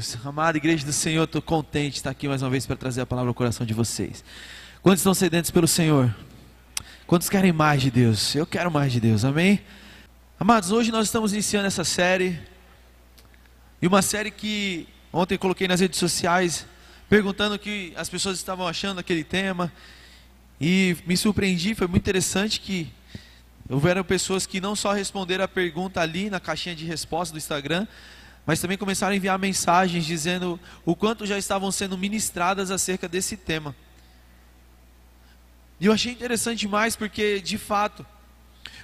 Deus. 0.00 0.16
Amada 0.24 0.56
igreja 0.56 0.84
do 0.86 0.94
Senhor, 0.94 1.24
estou 1.24 1.42
contente 1.42 1.92
de 1.92 1.96
estar 1.98 2.08
aqui 2.08 2.26
mais 2.26 2.40
uma 2.40 2.48
vez 2.48 2.64
para 2.64 2.74
trazer 2.74 3.02
a 3.02 3.06
palavra 3.06 3.28
ao 3.28 3.34
coração 3.34 3.66
de 3.66 3.74
vocês. 3.74 4.24
Quantos 4.82 5.00
estão 5.00 5.12
sedentos 5.12 5.50
pelo 5.50 5.68
Senhor? 5.68 6.14
Quantos 7.06 7.28
querem 7.28 7.52
mais 7.52 7.82
de 7.82 7.90
Deus? 7.90 8.34
Eu 8.34 8.46
quero 8.46 8.70
mais 8.70 8.92
de 8.92 8.98
Deus, 8.98 9.26
amém? 9.26 9.60
Amados, 10.38 10.72
hoje 10.72 10.90
nós 10.90 11.06
estamos 11.06 11.34
iniciando 11.34 11.66
essa 11.66 11.84
série. 11.84 12.40
E 13.82 13.86
uma 13.86 14.00
série 14.00 14.30
que 14.30 14.88
ontem 15.12 15.36
coloquei 15.36 15.68
nas 15.68 15.80
redes 15.80 15.98
sociais, 15.98 16.66
perguntando 17.06 17.56
o 17.56 17.58
que 17.58 17.92
as 17.94 18.08
pessoas 18.08 18.38
estavam 18.38 18.66
achando 18.66 18.96
daquele 18.96 19.22
tema. 19.22 19.70
E 20.58 20.96
me 21.06 21.14
surpreendi, 21.14 21.74
foi 21.74 21.86
muito 21.86 22.02
interessante 22.02 22.58
que 22.58 22.90
houveram 23.68 24.02
pessoas 24.02 24.46
que 24.46 24.62
não 24.62 24.74
só 24.74 24.94
responderam 24.94 25.44
a 25.44 25.48
pergunta 25.48 26.00
ali 26.00 26.30
na 26.30 26.40
caixinha 26.40 26.74
de 26.74 26.86
resposta 26.86 27.34
do 27.34 27.38
Instagram, 27.38 27.86
mas 28.46 28.60
também 28.60 28.78
começaram 28.78 29.12
a 29.12 29.16
enviar 29.16 29.38
mensagens 29.38 30.04
dizendo 30.04 30.58
o 30.84 30.96
quanto 30.96 31.26
já 31.26 31.38
estavam 31.38 31.70
sendo 31.70 31.96
ministradas 31.96 32.70
acerca 32.70 33.08
desse 33.08 33.36
tema. 33.36 33.74
E 35.78 35.86
eu 35.86 35.92
achei 35.92 36.12
interessante 36.12 36.60
demais 36.60 36.94
porque, 36.94 37.40
de 37.40 37.56
fato, 37.56 38.04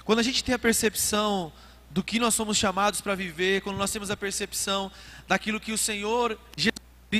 quando 0.03 0.19
a 0.19 0.23
gente 0.23 0.43
tem 0.43 0.55
a 0.55 0.59
percepção 0.59 1.51
do 1.89 2.03
que 2.03 2.19
nós 2.19 2.33
somos 2.33 2.57
chamados 2.57 3.01
para 3.01 3.15
viver, 3.15 3.61
quando 3.61 3.77
nós 3.77 3.91
temos 3.91 4.09
a 4.09 4.17
percepção 4.17 4.91
daquilo 5.27 5.59
que 5.59 5.71
o 5.71 5.77
Senhor 5.77 6.39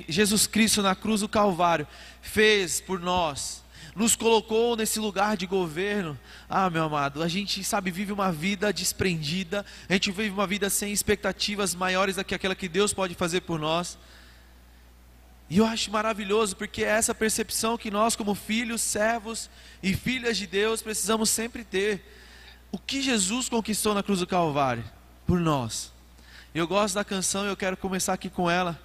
Jesus 0.09 0.47
Cristo 0.47 0.81
na 0.81 0.95
cruz 0.95 1.21
do 1.21 1.29
Calvário 1.29 1.87
fez 2.21 2.81
por 2.81 2.99
nós, 2.99 3.63
nos 3.97 4.15
colocou 4.15 4.75
nesse 4.75 4.99
lugar 4.99 5.35
de 5.35 5.47
governo. 5.47 6.17
Ah, 6.47 6.69
meu 6.69 6.83
amado, 6.83 7.23
a 7.23 7.27
gente 7.27 7.63
sabe 7.63 7.89
vive 7.89 8.13
uma 8.13 8.31
vida 8.31 8.71
desprendida, 8.71 9.65
a 9.89 9.93
gente 9.93 10.11
vive 10.11 10.29
uma 10.29 10.45
vida 10.45 10.69
sem 10.69 10.93
expectativas 10.93 11.73
maiores 11.73 12.15
do 12.15 12.23
que 12.23 12.35
aquela 12.35 12.53
que 12.53 12.69
Deus 12.69 12.93
pode 12.93 13.15
fazer 13.15 13.41
por 13.41 13.59
nós. 13.59 13.97
E 15.49 15.57
eu 15.57 15.65
acho 15.65 15.89
maravilhoso 15.89 16.55
porque 16.55 16.83
é 16.83 16.89
essa 16.89 17.15
percepção 17.15 17.75
que 17.75 17.89
nós, 17.89 18.15
como 18.15 18.35
filhos, 18.35 18.81
servos 18.81 19.49
e 19.81 19.95
filhas 19.95 20.37
de 20.37 20.45
Deus, 20.45 20.83
precisamos 20.83 21.31
sempre 21.31 21.63
ter. 21.63 22.05
O 22.71 22.77
que 22.77 23.01
Jesus 23.01 23.49
conquistou 23.49 23.95
na 23.95 24.03
cruz 24.03 24.19
do 24.19 24.27
Calvário 24.27 24.83
por 25.25 25.39
nós. 25.39 25.91
Eu 26.53 26.67
gosto 26.67 26.95
da 26.95 27.03
canção 27.03 27.45
e 27.45 27.49
eu 27.49 27.57
quero 27.57 27.75
começar 27.75 28.13
aqui 28.13 28.29
com 28.29 28.47
ela, 28.47 28.79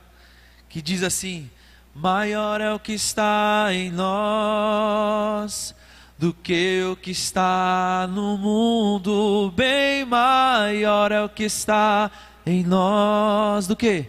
que 0.70 0.80
diz 0.80 1.02
assim: 1.02 1.50
Maior 1.94 2.62
é 2.62 2.72
o 2.72 2.78
que 2.78 2.94
está 2.94 3.66
em 3.70 3.90
nós 3.90 5.74
do 6.18 6.32
que 6.32 6.82
o 6.90 6.96
que 6.96 7.10
está 7.10 8.08
no 8.10 8.38
mundo, 8.38 9.52
bem 9.54 10.02
maior 10.06 11.12
é 11.12 11.22
o 11.22 11.28
que 11.28 11.44
está 11.44 12.10
em 12.46 12.64
nós 12.64 13.66
do 13.66 13.76
que 13.76 14.06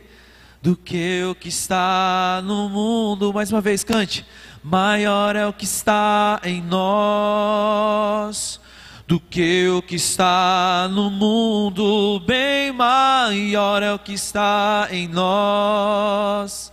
do 0.62 0.78
que 0.78 1.26
o 1.26 1.36
que 1.36 1.50
está 1.50 2.42
no 2.46 2.70
mundo. 2.70 3.34
Mais 3.34 3.52
uma 3.52 3.60
vez, 3.60 3.84
cante. 3.84 4.26
Maior 4.64 5.36
é 5.36 5.46
o 5.46 5.52
que 5.52 5.66
está 5.66 6.40
em 6.42 6.62
nós 6.62 8.62
do 9.06 9.20
que 9.20 9.68
o 9.68 9.82
que 9.82 9.96
está 9.96 10.88
no 10.90 11.12
mundo, 11.12 12.22
bem 12.22 12.72
maior 12.72 13.84
é 13.84 13.94
o 13.94 14.00
que 14.00 14.14
está 14.14 14.88
em 14.90 15.10
nós 15.10 16.72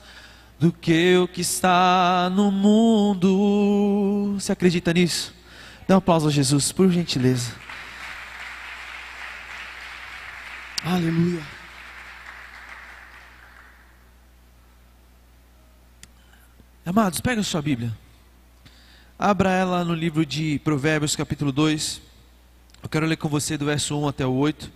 do 0.60 0.70
que 0.70 1.16
o 1.16 1.26
que 1.26 1.40
está 1.40 2.30
no 2.34 2.52
mundo. 2.52 4.34
Você 4.34 4.52
acredita 4.52 4.92
nisso? 4.92 5.34
Dá 5.88 5.94
um 5.94 5.98
aplauso 5.98 6.28
a 6.28 6.30
Jesus, 6.30 6.70
por 6.70 6.90
gentileza. 6.92 7.54
Aleluia. 10.84 11.42
Amados, 16.84 17.22
pega 17.22 17.40
a 17.40 17.44
sua 17.44 17.62
Bíblia. 17.62 17.96
Abra 19.18 19.50
ela 19.52 19.82
no 19.82 19.94
livro 19.94 20.26
de 20.26 20.58
Provérbios, 20.58 21.16
capítulo 21.16 21.52
2. 21.52 22.02
Eu 22.82 22.88
quero 22.90 23.06
ler 23.06 23.16
com 23.16 23.30
você 23.30 23.56
do 23.56 23.64
verso 23.64 23.98
1 23.98 24.08
até 24.08 24.26
o 24.26 24.34
8. 24.34 24.70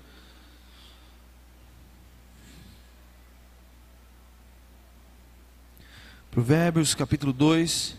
Provérbios 6.34 6.96
capítulo 6.96 7.32
2, 7.32 7.94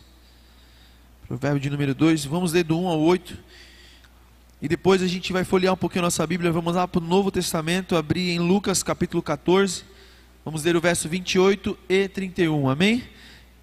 provérbio 1.26 1.62
de 1.62 1.70
número 1.70 1.96
2, 1.96 2.26
vamos 2.26 2.52
ler 2.52 2.66
do 2.66 2.78
1 2.78 2.88
ao 2.90 3.00
8. 3.00 3.34
E 4.62 4.68
depois 4.68 5.02
a 5.02 5.08
gente 5.08 5.32
vai 5.32 5.46
folhear 5.46 5.74
um 5.74 5.78
pouquinho 5.78 6.02
a 6.02 6.08
nossa 6.08 6.28
Bíblia, 6.28 6.52
vamos 6.52 6.76
lá 6.76 6.86
para 6.86 7.00
o 7.00 7.02
Novo 7.02 7.32
Testamento, 7.32 7.96
abrir 7.96 8.32
em 8.32 8.40
Lucas 8.40 8.84
capítulo 8.84 9.24
14, 9.24 9.86
vamos 10.44 10.66
ler 10.66 10.76
o 10.76 10.82
verso 10.82 11.08
28 11.08 11.78
e 11.88 12.10
31, 12.10 12.68
amém? 12.68 13.06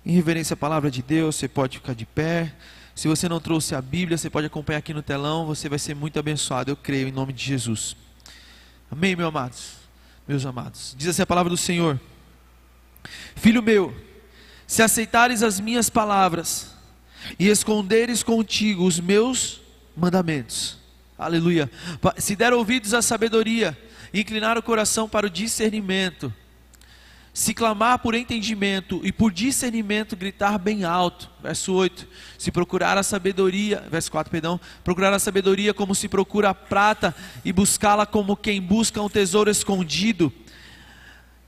Em 0.07 0.13
reverência 0.13 0.55
à 0.55 0.57
palavra 0.57 0.91
de 0.91 1.03
Deus, 1.03 1.37
você 1.37 1.49
pode 1.49 1.77
ficar 1.77 1.95
de 1.95 2.07
pé. 2.07 2.55
Se 2.95 3.07
você 3.09 3.29
não 3.29 3.41
trouxe 3.41 3.75
a 3.75 3.83
Bíblia, 3.83 4.17
você 4.17 4.31
pode 4.31 4.47
acompanhar 4.47 4.79
aqui 4.79 4.95
no 4.95 5.03
telão, 5.03 5.45
você 5.45 5.69
vai 5.69 5.79
ser 5.79 5.95
muito 5.95 6.19
abençoado, 6.19 6.71
eu 6.71 6.77
creio, 6.77 7.09
em 7.09 7.13
nome 7.13 7.35
de 7.35 7.45
Jesus. 7.45 7.95
Amém, 8.91 9.15
meus 9.15 9.29
amados? 9.29 9.73
Meus 10.27 10.47
amados. 10.47 10.95
Diz 10.97 11.09
assim 11.09 11.21
a 11.21 11.27
palavra 11.27 11.51
do 11.51 11.59
Senhor: 11.59 12.01
Filho 13.37 13.63
meu, 13.63 13.95
se 14.73 14.83
aceitares 14.83 15.43
as 15.43 15.61
minhas 15.61 15.91
palavras 15.91 16.73
e 17.39 17.49
esconderes 17.51 18.23
contigo 18.23 18.87
os 18.87 18.99
meus 18.99 19.61
mandamentos. 19.95 20.79
Aleluia. 21.19 21.71
Se 22.17 22.35
der 22.35 22.55
ouvidos 22.55 22.95
à 22.95 23.03
sabedoria, 23.03 23.79
inclinar 24.15 24.57
o 24.57 24.63
coração 24.63 25.07
para 25.07 25.27
o 25.27 25.31
discernimento, 25.31 26.33
se 27.35 27.53
clamar 27.53 27.99
por 27.99 28.15
entendimento 28.15 28.99
e 29.05 29.13
por 29.13 29.31
discernimento 29.31 30.17
gritar 30.17 30.57
bem 30.59 30.85
alto. 30.85 31.31
Verso 31.43 31.75
8. 31.75 32.09
Se 32.39 32.51
procurar 32.51 32.97
a 32.97 33.03
sabedoria, 33.03 33.87
verso 33.91 34.11
4, 34.11 34.31
perdão, 34.31 34.59
procurar 34.83 35.13
a 35.13 35.19
sabedoria 35.19 35.75
como 35.75 35.95
se 35.95 36.09
procura 36.09 36.49
a 36.49 36.55
prata 36.55 37.15
e 37.45 37.53
buscá-la 37.53 38.07
como 38.07 38.35
quem 38.35 38.59
busca 38.59 39.03
um 39.03 39.11
tesouro 39.11 39.51
escondido. 39.51 40.33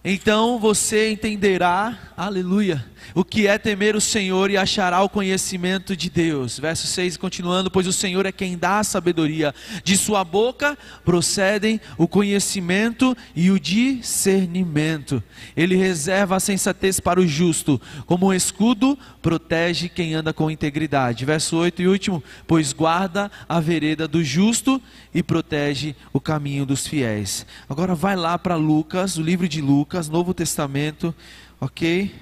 Então 0.06 0.58
você 0.58 1.10
entenderá, 1.10 1.98
aleluia, 2.14 2.84
o 3.14 3.24
que 3.24 3.46
é 3.46 3.56
temer 3.56 3.96
o 3.96 4.00
Senhor 4.00 4.50
e 4.50 4.56
achará 4.56 5.02
o 5.02 5.08
conhecimento 5.08 5.96
de 5.96 6.10
Deus. 6.10 6.58
Verso 6.58 6.86
6, 6.86 7.16
continuando: 7.16 7.70
Pois 7.70 7.86
o 7.86 7.92
Senhor 7.92 8.26
é 8.26 8.32
quem 8.32 8.58
dá 8.58 8.80
a 8.80 8.84
sabedoria, 8.84 9.54
de 9.82 9.96
sua 9.96 10.22
boca 10.22 10.76
procedem 11.04 11.80
o 11.96 12.06
conhecimento 12.06 13.16
e 13.34 13.50
o 13.50 13.58
discernimento. 13.58 15.22
Ele 15.56 15.74
reserva 15.76 16.36
a 16.36 16.40
sensatez 16.40 17.00
para 17.00 17.20
o 17.20 17.26
justo, 17.26 17.80
como 18.04 18.26
um 18.26 18.34
escudo 18.34 18.98
protege 19.22 19.88
quem 19.88 20.14
anda 20.14 20.32
com 20.34 20.50
integridade. 20.50 21.24
Verso 21.24 21.56
8 21.56 21.80
e 21.80 21.88
último: 21.88 22.22
Pois 22.46 22.72
guarda 22.72 23.30
a 23.48 23.60
vereda 23.60 24.06
do 24.06 24.22
justo 24.22 24.82
e 25.14 25.22
protege 25.22 25.94
o 26.12 26.20
caminho 26.20 26.66
dos 26.66 26.86
fiéis. 26.86 27.46
Agora 27.68 27.94
vai 27.94 28.16
lá 28.16 28.38
para 28.38 28.56
Lucas, 28.56 29.16
o 29.16 29.22
livro 29.22 29.48
de 29.48 29.60
Lucas, 29.60 29.93
Novo 30.02 30.34
Testamento, 30.34 31.14
ok? 31.60 32.14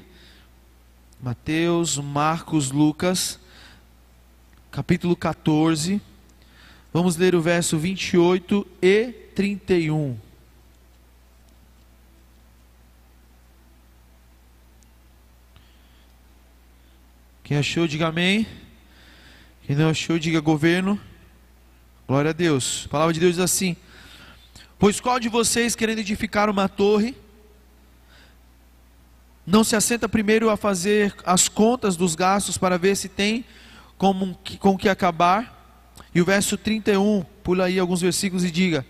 Mateus, 1.21 1.97
Marcos, 1.99 2.71
Lucas, 2.71 3.41
capítulo 4.71 5.17
14. 5.17 6.01
Vamos 6.93 7.17
ler 7.17 7.35
o 7.35 7.41
verso 7.41 7.79
28 7.79 8.67
e 8.83 9.13
31. 9.35 10.19
Quem 17.43 17.57
achou, 17.57 17.87
diga 17.87 18.09
amém. 18.09 18.47
Quem 19.67 19.77
não 19.77 19.89
achou, 19.89 20.19
diga 20.19 20.41
governo. 20.41 21.01
Glória 22.07 22.31
a 22.31 22.35
Deus. 22.35 22.85
A 22.87 22.89
palavra 22.91 23.15
de 23.15 23.21
Deus 23.21 23.37
diz 23.37 23.45
assim: 23.45 23.77
Pois 24.79 25.01
qual 25.01 25.19
de 25.19 25.29
vocês, 25.29 25.75
querendo 25.75 26.01
edificar 26.01 26.51
uma 26.51 26.69
torre, 26.69 27.17
não 29.47 29.65
se 29.65 29.75
assenta 29.75 30.09
primeiro 30.09 30.49
a 30.51 30.57
fazer 30.57 31.15
as 31.25 31.49
contas 31.49 31.97
dos 31.97 32.15
gastos 32.15 32.57
para 32.57 32.79
ver 32.79 32.97
se 32.97 33.09
tem 33.09 33.45
com, 33.99 34.35
com 34.59 34.77
que 34.77 34.89
acabar. 34.89 35.61
E 36.15 36.21
o 36.21 36.25
verso 36.25 36.57
31, 36.57 37.25
pula 37.43 37.65
aí 37.65 37.79
alguns 37.79 38.01
versículos 38.01 38.45
e 38.45 38.51
diga: 38.51 38.87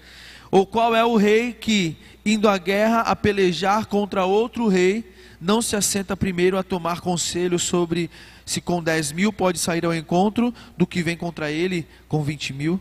Ou 0.50 0.66
qual 0.66 0.94
é 0.94 1.04
o 1.04 1.16
rei 1.16 1.52
que, 1.52 1.96
indo 2.25 2.49
à 2.49 2.58
guerra 2.58 3.00
a 3.00 3.16
pelejar 3.16 3.87
contra 3.87 4.25
outro 4.25 4.69
rei, 4.69 5.10
não 5.40 5.62
se 5.62 5.75
assenta 5.75 6.16
primeiro 6.16 6.58
a 6.58 6.62
tomar 6.62 7.00
conselho 7.00 7.58
sobre 7.58 8.10
se 8.44 8.60
com 8.60 8.82
10 8.82 9.12
mil 9.12 9.32
pode 9.32 9.58
sair 9.58 9.84
ao 9.84 9.94
encontro 9.94 10.54
do 10.76 10.87
que 10.87 11.02
vem 11.02 11.16
contra 11.16 11.50
ele 11.50 11.87
com 12.08 12.22
20 12.22 12.52
mil? 12.52 12.81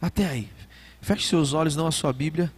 Até 0.00 0.26
aí. 0.26 0.48
Feche 1.00 1.26
seus 1.26 1.52
olhos, 1.52 1.76
não 1.76 1.86
a 1.86 1.92
sua 1.92 2.12
Bíblia. 2.12 2.52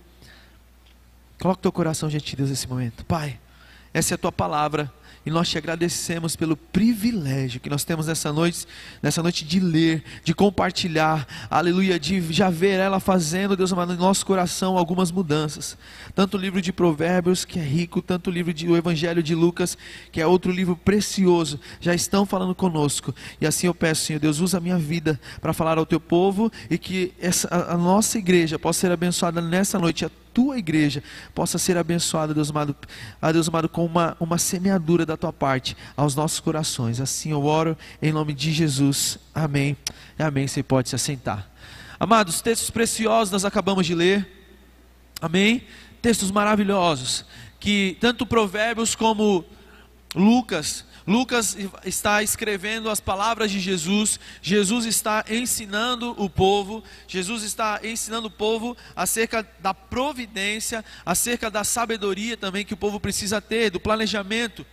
Coloque 1.38 1.62
teu 1.62 1.73
coração 1.73 2.08
diante 2.08 2.31
de 2.31 2.37
Deus 2.37 2.50
nesse 2.50 2.69
momento. 2.69 3.05
Pai. 3.05 3.38
Essa 3.96 4.12
é 4.12 4.16
a 4.16 4.19
tua 4.19 4.31
palavra 4.31 4.93
e 5.24 5.30
nós 5.30 5.48
te 5.48 5.58
agradecemos 5.58 6.36
pelo 6.36 6.56
privilégio 6.56 7.60
que 7.60 7.70
nós 7.70 7.84
temos 7.84 8.06
nessa 8.06 8.32
noite, 8.32 8.66
nessa 9.02 9.22
noite 9.22 9.44
de 9.44 9.58
ler, 9.58 10.04
de 10.22 10.34
compartilhar, 10.34 11.26
aleluia, 11.50 11.98
de 11.98 12.20
já 12.32 12.50
ver 12.50 12.78
ela 12.78 13.00
fazendo, 13.00 13.56
Deus 13.56 13.72
amado, 13.72 13.94
no 13.94 14.00
nosso 14.00 14.24
coração 14.26 14.76
algumas 14.76 15.10
mudanças. 15.10 15.76
Tanto 16.14 16.36
o 16.36 16.40
livro 16.40 16.60
de 16.60 16.72
Provérbios, 16.72 17.44
que 17.44 17.58
é 17.58 17.62
rico, 17.62 18.02
tanto 18.02 18.30
o 18.30 18.32
livro 18.32 18.52
do 18.52 18.76
Evangelho 18.76 19.22
de 19.22 19.34
Lucas, 19.34 19.76
que 20.12 20.20
é 20.20 20.26
outro 20.26 20.52
livro 20.52 20.76
precioso, 20.76 21.58
já 21.80 21.94
estão 21.94 22.26
falando 22.26 22.54
conosco. 22.54 23.14
E 23.40 23.46
assim 23.46 23.66
eu 23.66 23.74
peço, 23.74 24.04
Senhor 24.04 24.18
Deus, 24.18 24.40
usa 24.40 24.58
a 24.58 24.60
minha 24.60 24.78
vida 24.78 25.20
para 25.40 25.52
falar 25.52 25.78
ao 25.78 25.86
teu 25.86 26.00
povo 26.00 26.50
e 26.70 26.78
que 26.78 27.12
essa, 27.20 27.48
a, 27.52 27.76
nossa 27.76 28.18
igreja 28.18 28.58
possa 28.58 28.80
ser 28.80 28.92
abençoada 28.92 29.40
nessa 29.40 29.78
noite. 29.78 30.04
A 30.04 30.10
tua 30.34 30.58
igreja 30.58 31.02
possa 31.34 31.56
ser 31.56 31.78
abençoada, 31.78 32.34
Deus 32.34 32.50
amado, 32.50 32.76
a 33.22 33.32
Deus 33.32 33.48
amado, 33.48 33.70
com 33.70 33.86
uma, 33.86 34.14
uma 34.20 34.36
semeadura 34.36 35.06
da 35.06 35.17
tua 35.17 35.32
parte 35.32 35.76
aos 35.97 36.14
nossos 36.14 36.41
corações. 36.41 37.00
Assim 37.00 37.31
eu 37.31 37.44
oro 37.44 37.76
em 38.03 38.12
nome 38.12 38.35
de 38.35 38.53
Jesus. 38.53 39.19
Amém. 39.35 39.76
Amém. 40.19 40.47
Você 40.47 40.62
pode 40.62 40.88
se 40.88 40.94
assentar. 40.94 41.49
Amados, 41.99 42.41
textos 42.43 42.69
preciosos 42.69 43.32
nós 43.32 43.44
acabamos 43.44 43.87
de 43.87 43.94
ler. 43.94 44.26
Amém. 45.20 45.62
Textos 46.03 46.31
maravilhosos 46.31 47.25
que 47.58 47.97
tanto 48.00 48.26
Provérbios 48.26 48.94
como 48.94 49.44
Lucas 50.14 50.85
Lucas 51.06 51.56
está 51.85 52.20
escrevendo 52.20 52.91
as 52.91 52.99
palavras 52.99 53.52
de 53.52 53.61
Jesus, 53.61 54.19
Jesus 54.43 54.85
está 54.87 55.25
ensinando 55.31 56.11
o 56.20 56.29
povo, 56.29 56.82
Jesus 57.06 57.44
está 57.44 57.79
ensinando 57.85 58.26
o 58.26 58.31
povo 58.31 58.76
acerca 58.94 59.49
da 59.61 59.73
providência, 59.73 60.85
acerca 61.05 61.49
da 61.49 61.62
sabedoria 61.62 62.37
também 62.37 62.64
que 62.64 62.75
o 62.75 62.76
povo 62.76 62.99
precisa 62.99 63.41
ter, 63.41 63.70
do 63.70 63.79
planejamento. 63.79 64.67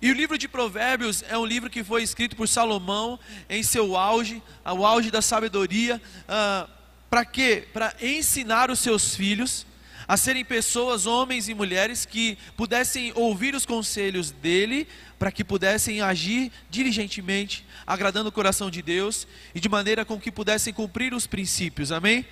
E 0.00 0.10
o 0.10 0.14
livro 0.14 0.36
de 0.36 0.46
Provérbios 0.46 1.24
é 1.28 1.36
um 1.38 1.44
livro 1.44 1.70
que 1.70 1.82
foi 1.82 2.02
escrito 2.02 2.36
por 2.36 2.48
Salomão 2.48 3.18
em 3.48 3.62
seu 3.62 3.96
auge, 3.96 4.42
ao 4.64 4.84
auge 4.84 5.10
da 5.10 5.22
sabedoria, 5.22 6.00
ah, 6.28 6.68
para 7.08 7.24
quê? 7.24 7.66
Para 7.72 7.94
ensinar 8.00 8.70
os 8.70 8.80
seus 8.80 9.14
filhos 9.14 9.66
a 10.08 10.16
serem 10.16 10.44
pessoas, 10.44 11.04
homens 11.04 11.48
e 11.48 11.54
mulheres, 11.54 12.04
que 12.04 12.38
pudessem 12.56 13.12
ouvir 13.14 13.54
os 13.54 13.66
conselhos 13.66 14.30
dele, 14.30 14.86
para 15.18 15.32
que 15.32 15.42
pudessem 15.42 16.00
agir 16.00 16.52
diligentemente, 16.70 17.66
agradando 17.86 18.28
o 18.28 18.32
coração 18.32 18.70
de 18.70 18.82
Deus 18.82 19.26
e 19.54 19.58
de 19.58 19.68
maneira 19.68 20.04
com 20.04 20.20
que 20.20 20.30
pudessem 20.30 20.72
cumprir 20.72 21.12
os 21.12 21.26
princípios, 21.26 21.90
amém? 21.90 22.24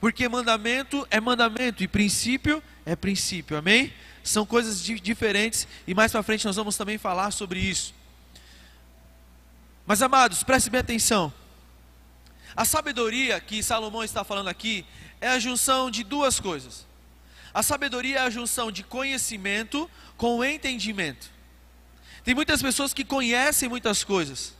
Porque 0.00 0.28
mandamento 0.28 1.06
é 1.10 1.18
mandamento 1.20 1.82
e 1.82 1.88
princípio 1.88 2.62
é 2.84 2.94
princípio, 2.94 3.56
amém? 3.56 3.90
São 4.24 4.46
coisas 4.46 4.82
diferentes 4.82 5.68
e 5.86 5.94
mais 5.94 6.10
para 6.10 6.22
frente 6.22 6.46
nós 6.46 6.56
vamos 6.56 6.76
também 6.76 6.96
falar 6.96 7.30
sobre 7.30 7.60
isso. 7.60 7.94
Mas 9.86 10.00
amados, 10.00 10.42
preste 10.42 10.70
bem 10.70 10.80
atenção. 10.80 11.32
A 12.56 12.64
sabedoria 12.64 13.38
que 13.38 13.62
Salomão 13.62 14.02
está 14.02 14.24
falando 14.24 14.48
aqui 14.48 14.86
é 15.20 15.28
a 15.28 15.38
junção 15.38 15.90
de 15.90 16.02
duas 16.02 16.40
coisas. 16.40 16.86
A 17.52 17.62
sabedoria 17.62 18.16
é 18.16 18.20
a 18.22 18.30
junção 18.30 18.72
de 18.72 18.82
conhecimento 18.82 19.88
com 20.16 20.42
entendimento. 20.42 21.30
Tem 22.24 22.34
muitas 22.34 22.62
pessoas 22.62 22.94
que 22.94 23.04
conhecem 23.04 23.68
muitas 23.68 24.02
coisas, 24.02 24.54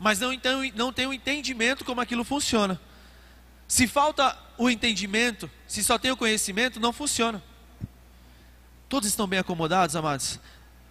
mas 0.00 0.18
não, 0.18 0.32
então, 0.32 0.60
não 0.74 0.92
têm 0.92 1.06
o 1.06 1.10
um 1.10 1.12
entendimento 1.12 1.84
como 1.84 2.00
aquilo 2.00 2.24
funciona. 2.24 2.80
Se 3.68 3.86
falta 3.86 4.36
o 4.58 4.68
entendimento, 4.68 5.48
se 5.68 5.84
só 5.84 5.98
tem 5.98 6.10
o 6.10 6.16
conhecimento, 6.16 6.80
não 6.80 6.92
funciona. 6.92 7.40
Todos 8.94 9.08
estão 9.08 9.26
bem 9.26 9.40
acomodados, 9.40 9.96
amados? 9.96 10.38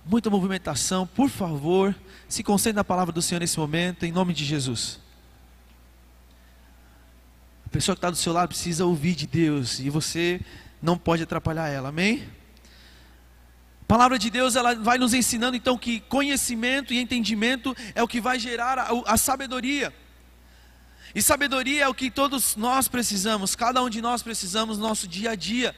Muita 0.05 0.29
movimentação, 0.29 1.07
por 1.07 1.29
favor, 1.29 1.95
se 2.27 2.43
concentre 2.43 2.75
na 2.75 2.83
palavra 2.83 3.13
do 3.13 3.21
Senhor 3.21 3.39
nesse 3.39 3.57
momento, 3.57 4.03
em 4.03 4.11
nome 4.11 4.33
de 4.33 4.43
Jesus. 4.43 4.99
A 7.65 7.69
pessoa 7.69 7.95
que 7.95 7.99
está 7.99 8.09
do 8.09 8.17
seu 8.17 8.33
lado 8.33 8.49
precisa 8.49 8.83
ouvir 8.85 9.15
de 9.15 9.25
Deus 9.25 9.79
e 9.79 9.89
você 9.89 10.41
não 10.81 10.97
pode 10.97 11.23
atrapalhar 11.23 11.69
ela, 11.69 11.87
amém? 11.87 12.27
A 13.83 13.85
palavra 13.87 14.19
de 14.19 14.29
Deus 14.29 14.57
ela 14.57 14.75
vai 14.75 14.97
nos 14.97 15.13
ensinando 15.13 15.55
então 15.55 15.77
que 15.77 16.01
conhecimento 16.01 16.93
e 16.93 16.99
entendimento 16.99 17.73
é 17.95 18.03
o 18.03 18.07
que 18.07 18.19
vai 18.19 18.37
gerar 18.37 18.79
a, 18.79 18.89
a 19.05 19.15
sabedoria. 19.15 19.95
E 21.15 21.21
sabedoria 21.21 21.85
é 21.85 21.87
o 21.87 21.93
que 21.93 22.11
todos 22.11 22.57
nós 22.57 22.89
precisamos, 22.89 23.55
cada 23.55 23.81
um 23.81 23.89
de 23.89 24.01
nós 24.01 24.21
precisamos 24.21 24.77
no 24.77 24.89
nosso 24.89 25.07
dia 25.07 25.31
a 25.31 25.35
dia, 25.35 25.73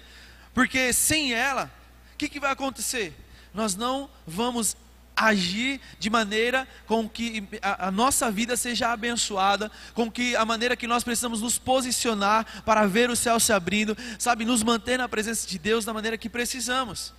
porque 0.55 0.91
sem 0.91 1.31
ela, 1.31 1.71
o 2.15 2.17
que, 2.17 2.29
que 2.29 2.39
vai 2.39 2.49
acontecer? 2.49 3.13
Nós 3.53 3.75
não 3.75 4.09
vamos 4.25 4.77
agir 5.13 5.81
de 5.99 6.09
maneira 6.09 6.65
com 6.87 7.09
que 7.09 7.43
a, 7.61 7.87
a, 7.87 7.91
nossa 7.91 8.31
vida 8.31 8.55
seja 8.55 8.93
abençoada, 8.93 9.69
com 9.93 10.09
que 10.09 10.33
a 10.33 10.45
maneira 10.45 10.77
que 10.77 10.87
nós 10.87 11.03
precisamos 11.03 11.41
nos 11.41 11.57
posicionar 11.57 12.63
para 12.63 12.87
ver 12.87 13.09
o 13.09 13.17
céu 13.17 13.37
se 13.37 13.51
abrindo, 13.51 13.97
sabe, 14.17 14.45
nos 14.45 14.63
manter 14.63 14.97
na 14.97 15.09
presença 15.09 15.45
de 15.45 15.59
Deus 15.59 15.83
da 15.83 15.93
maneira 15.93 16.17
que 16.17 16.29
precisamos. 16.29 17.13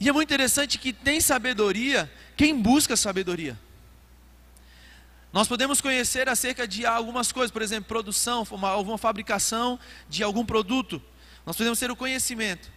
E 0.00 0.08
é 0.08 0.12
muito 0.12 0.28
interessante 0.28 0.76
que 0.76 0.92
tem 0.92 1.20
sabedoria 1.20 2.10
quem 2.36 2.60
busca 2.60 2.96
sabedoria. 2.96 3.56
Nós 5.32 5.46
podemos 5.46 5.80
conhecer 5.80 6.28
acerca 6.28 6.66
de 6.66 6.84
algumas 6.84 7.30
coisas, 7.30 7.52
por 7.52 7.62
exemplo, 7.62 7.86
produção, 7.86 8.44
uma, 8.50 8.70
alguma 8.70 8.98
fabricação 8.98 9.78
de 10.08 10.24
algum 10.24 10.44
produto. 10.44 11.00
Nós 11.46 11.56
podemos 11.56 11.78
ter 11.78 11.90
o 11.90 11.96
conhecimento. 11.96 12.73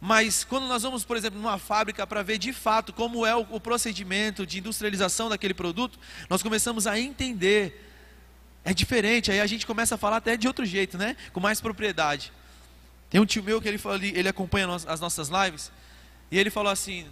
Mas 0.00 0.44
quando 0.44 0.66
nós 0.68 0.82
vamos, 0.82 1.04
por 1.04 1.16
exemplo, 1.16 1.40
numa 1.40 1.58
fábrica 1.58 2.06
para 2.06 2.22
ver 2.22 2.38
de 2.38 2.52
fato 2.52 2.92
como 2.92 3.26
é 3.26 3.34
o, 3.34 3.60
procedimento 3.60 4.46
de 4.46 4.58
industrialização 4.58 5.28
daquele 5.28 5.54
produto, 5.54 5.98
nós 6.30 6.42
começamos 6.42 6.86
a 6.86 6.98
entender. 6.98 7.84
É 8.64 8.72
diferente, 8.72 9.30
aí 9.30 9.40
a 9.40 9.46
gente 9.46 9.66
começa 9.66 9.94
a 9.94 9.98
falar 9.98 10.18
até 10.18 10.36
de 10.36 10.46
outro 10.46 10.64
jeito, 10.64 10.96
né? 10.96 11.16
Com 11.32 11.40
mais 11.40 11.60
propriedade. 11.60 12.32
Tem 13.10 13.20
um 13.20 13.26
tio 13.26 13.42
meu 13.42 13.60
que 13.60 13.68
ele, 13.68 13.80
ele 14.14 14.28
acompanha 14.28 14.68
as 14.86 15.00
nossas 15.00 15.28
lives, 15.28 15.72
e 16.30 16.38
ele 16.38 16.50
falou 16.50 16.70
assim: 16.70 17.06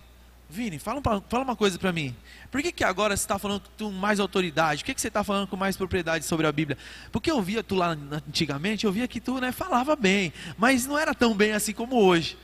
Vini, 0.48 0.78
fala, 0.78 1.02
fala 1.02 1.42
uma 1.42 1.56
coisa 1.56 1.78
para 1.78 1.92
mim. 1.92 2.14
Por 2.52 2.62
que, 2.62 2.70
que 2.70 2.84
agora 2.84 3.16
você 3.16 3.24
está 3.24 3.38
falando 3.38 3.62
com 3.76 3.90
mais 3.90 4.20
autoridade? 4.20 4.82
Por 4.82 4.86
que, 4.86 4.94
que 4.94 5.00
você 5.00 5.08
está 5.08 5.24
falando 5.24 5.48
com 5.48 5.56
mais 5.56 5.76
propriedade 5.76 6.24
sobre 6.24 6.46
a 6.46 6.52
Bíblia? 6.52 6.78
Porque 7.10 7.30
eu 7.30 7.42
via 7.42 7.64
tu 7.64 7.74
lá 7.74 7.96
antigamente, 8.28 8.84
eu 8.84 8.92
via 8.92 9.08
que 9.08 9.20
tu 9.20 9.40
né, 9.40 9.50
falava 9.50 9.96
bem, 9.96 10.32
mas 10.56 10.86
não 10.86 10.96
era 10.96 11.12
tão 11.14 11.34
bem 11.34 11.52
assim 11.52 11.72
como 11.72 11.96
hoje. 11.96 12.38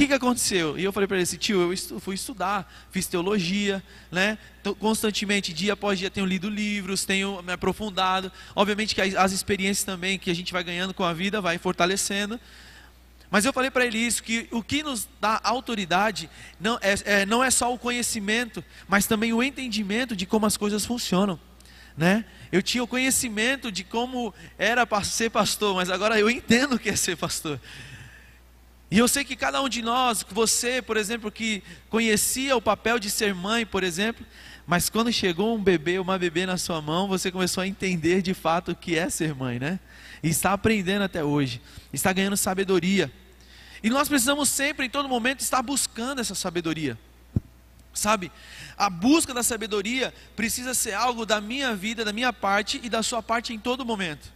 Que, 0.00 0.06
que 0.06 0.14
aconteceu? 0.14 0.78
E 0.78 0.84
eu 0.84 0.94
falei 0.94 1.06
para 1.06 1.18
ele 1.18 1.24
assim, 1.24 1.36
tio, 1.36 1.60
eu 1.60 1.74
estu, 1.74 2.00
fui 2.00 2.14
estudar, 2.14 2.72
fiz 2.90 3.06
teologia, 3.06 3.82
né? 4.10 4.38
Então, 4.58 4.74
constantemente, 4.74 5.52
dia 5.52 5.74
após 5.74 5.98
dia, 5.98 6.10
tenho 6.10 6.24
lido 6.24 6.48
livros, 6.48 7.04
tenho 7.04 7.42
me 7.42 7.52
aprofundado. 7.52 8.32
Obviamente 8.56 8.94
que 8.94 9.02
as, 9.02 9.14
as 9.14 9.30
experiências 9.30 9.84
também 9.84 10.18
que 10.18 10.30
a 10.30 10.34
gente 10.34 10.54
vai 10.54 10.64
ganhando 10.64 10.94
com 10.94 11.04
a 11.04 11.12
vida 11.12 11.42
vai 11.42 11.58
fortalecendo. 11.58 12.40
Mas 13.30 13.44
eu 13.44 13.52
falei 13.52 13.70
para 13.70 13.84
ele 13.84 13.98
isso, 13.98 14.22
que 14.22 14.48
o 14.50 14.62
que 14.62 14.82
nos 14.82 15.06
dá 15.20 15.38
autoridade 15.44 16.30
não 16.58 16.78
é, 16.80 16.94
é, 17.04 17.26
não 17.26 17.44
é 17.44 17.50
só 17.50 17.70
o 17.70 17.78
conhecimento, 17.78 18.64
mas 18.88 19.06
também 19.06 19.34
o 19.34 19.42
entendimento 19.42 20.16
de 20.16 20.24
como 20.24 20.46
as 20.46 20.56
coisas 20.56 20.86
funcionam. 20.86 21.38
Né? 21.94 22.24
Eu 22.50 22.62
tinha 22.62 22.82
o 22.82 22.86
conhecimento 22.86 23.70
de 23.70 23.84
como 23.84 24.32
era 24.56 24.88
ser 25.04 25.28
pastor, 25.28 25.74
mas 25.74 25.90
agora 25.90 26.18
eu 26.18 26.30
entendo 26.30 26.76
o 26.76 26.78
que 26.78 26.88
é 26.88 26.96
ser 26.96 27.18
pastor. 27.18 27.60
E 28.90 28.98
eu 28.98 29.06
sei 29.06 29.22
que 29.22 29.36
cada 29.36 29.62
um 29.62 29.68
de 29.68 29.82
nós, 29.82 30.24
você, 30.28 30.82
por 30.82 30.96
exemplo, 30.96 31.30
que 31.30 31.62
conhecia 31.88 32.56
o 32.56 32.62
papel 32.62 32.98
de 32.98 33.08
ser 33.08 33.32
mãe, 33.32 33.64
por 33.64 33.84
exemplo, 33.84 34.26
mas 34.66 34.88
quando 34.88 35.12
chegou 35.12 35.56
um 35.56 35.62
bebê, 35.62 35.98
uma 35.98 36.18
bebê 36.18 36.44
na 36.44 36.56
sua 36.56 36.82
mão, 36.82 37.06
você 37.06 37.30
começou 37.30 37.62
a 37.62 37.66
entender 37.66 38.20
de 38.20 38.34
fato 38.34 38.72
o 38.72 38.74
que 38.74 38.98
é 38.98 39.08
ser 39.08 39.34
mãe, 39.34 39.58
né? 39.60 39.78
E 40.22 40.28
está 40.28 40.52
aprendendo 40.52 41.02
até 41.02 41.22
hoje, 41.22 41.60
está 41.92 42.12
ganhando 42.12 42.36
sabedoria. 42.36 43.12
E 43.82 43.88
nós 43.88 44.08
precisamos 44.08 44.48
sempre, 44.48 44.86
em 44.86 44.90
todo 44.90 45.08
momento, 45.08 45.40
estar 45.40 45.62
buscando 45.62 46.20
essa 46.20 46.34
sabedoria. 46.34 46.98
Sabe? 47.94 48.30
A 48.76 48.90
busca 48.90 49.32
da 49.32 49.42
sabedoria 49.42 50.12
precisa 50.34 50.74
ser 50.74 50.94
algo 50.94 51.24
da 51.24 51.40
minha 51.40 51.74
vida, 51.74 52.04
da 52.04 52.12
minha 52.12 52.32
parte 52.32 52.80
e 52.82 52.88
da 52.88 53.02
sua 53.02 53.22
parte 53.22 53.52
em 53.52 53.58
todo 53.58 53.84
momento. 53.84 54.32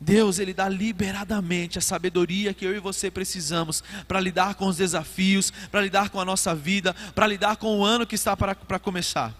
Deus, 0.00 0.38
Ele 0.38 0.54
dá 0.54 0.68
liberadamente 0.68 1.78
a 1.78 1.82
sabedoria 1.82 2.54
que 2.54 2.64
eu 2.64 2.74
e 2.74 2.78
você 2.78 3.10
precisamos 3.10 3.82
para 4.06 4.20
lidar 4.20 4.54
com 4.54 4.66
os 4.66 4.76
desafios, 4.76 5.50
para 5.68 5.80
lidar 5.80 6.10
com 6.10 6.20
a 6.20 6.24
nossa 6.24 6.54
vida, 6.54 6.94
para 7.12 7.26
lidar 7.26 7.56
com 7.56 7.80
o 7.80 7.84
ano 7.84 8.06
que 8.06 8.14
está 8.14 8.36
para, 8.36 8.54
para 8.54 8.78
começar. 8.78 9.34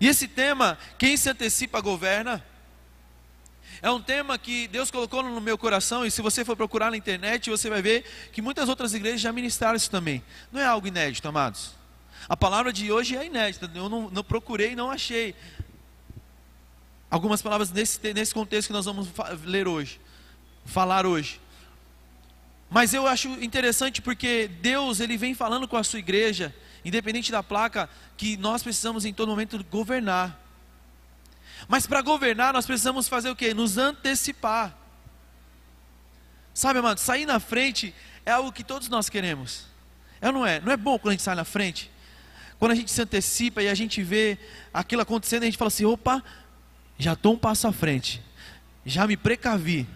E 0.00 0.08
esse 0.08 0.26
tema, 0.26 0.76
quem 0.98 1.16
se 1.16 1.30
antecipa 1.30 1.80
governa, 1.80 2.44
é 3.82 3.90
um 3.90 4.00
tema 4.00 4.36
que 4.36 4.68
Deus 4.68 4.90
colocou 4.90 5.22
no 5.22 5.40
meu 5.40 5.56
coração, 5.56 6.04
e 6.04 6.10
se 6.10 6.20
você 6.20 6.44
for 6.44 6.56
procurar 6.56 6.90
na 6.90 6.96
internet, 6.96 7.48
você 7.48 7.70
vai 7.70 7.80
ver 7.80 8.04
que 8.32 8.42
muitas 8.42 8.68
outras 8.68 8.92
igrejas 8.92 9.20
já 9.20 9.32
ministraram 9.32 9.76
isso 9.76 9.90
também. 9.90 10.22
Não 10.52 10.60
é 10.60 10.66
algo 10.66 10.86
inédito, 10.86 11.26
amados. 11.26 11.74
A 12.28 12.36
palavra 12.36 12.72
de 12.72 12.92
hoje 12.92 13.16
é 13.16 13.24
inédita, 13.24 13.70
eu 13.74 13.88
não, 13.88 14.10
não 14.10 14.22
procurei 14.22 14.72
e 14.72 14.76
não 14.76 14.90
achei 14.90 15.34
algumas 17.10 17.42
palavras 17.42 17.72
nesse, 17.72 18.12
nesse 18.12 18.32
contexto 18.32 18.68
que 18.68 18.72
nós 18.72 18.84
vamos 18.84 19.08
ler 19.44 19.66
hoje, 19.66 20.00
falar 20.64 21.06
hoje. 21.06 21.40
Mas 22.70 22.94
eu 22.94 23.06
acho 23.06 23.28
interessante 23.42 24.00
porque 24.00 24.48
Deus 24.60 25.00
ele 25.00 25.16
vem 25.16 25.34
falando 25.34 25.66
com 25.66 25.76
a 25.76 25.82
sua 25.82 25.98
igreja, 25.98 26.54
independente 26.84 27.32
da 27.32 27.42
placa, 27.42 27.90
que 28.16 28.36
nós 28.36 28.62
precisamos 28.62 29.04
em 29.04 29.12
todo 29.12 29.28
momento 29.28 29.64
governar. 29.70 30.39
Mas 31.70 31.86
para 31.86 32.02
governar 32.02 32.52
nós 32.52 32.66
precisamos 32.66 33.06
fazer 33.06 33.30
o 33.30 33.36
que? 33.36 33.54
Nos 33.54 33.78
antecipar. 33.78 34.76
Sabe, 36.52 36.80
amado, 36.80 36.98
sair 36.98 37.24
na 37.24 37.38
frente 37.38 37.94
é 38.26 38.32
algo 38.32 38.50
que 38.50 38.64
todos 38.64 38.88
nós 38.88 39.08
queremos. 39.08 39.66
É 40.20 40.26
ou 40.26 40.32
não 40.32 40.44
é? 40.44 40.58
Não 40.58 40.72
é 40.72 40.76
bom 40.76 40.98
quando 40.98 41.10
a 41.10 41.12
gente 41.12 41.22
sai 41.22 41.36
na 41.36 41.44
frente? 41.44 41.88
Quando 42.58 42.72
a 42.72 42.74
gente 42.74 42.90
se 42.90 43.00
antecipa 43.00 43.62
e 43.62 43.68
a 43.68 43.74
gente 43.74 44.02
vê 44.02 44.36
aquilo 44.74 45.00
acontecendo, 45.00 45.44
a 45.44 45.46
gente 45.46 45.56
fala 45.56 45.68
assim: 45.68 45.84
opa, 45.84 46.24
já 46.98 47.12
estou 47.12 47.34
um 47.34 47.38
passo 47.38 47.68
à 47.68 47.72
frente, 47.72 48.20
já 48.84 49.06
me 49.06 49.16
precavi. 49.16 49.88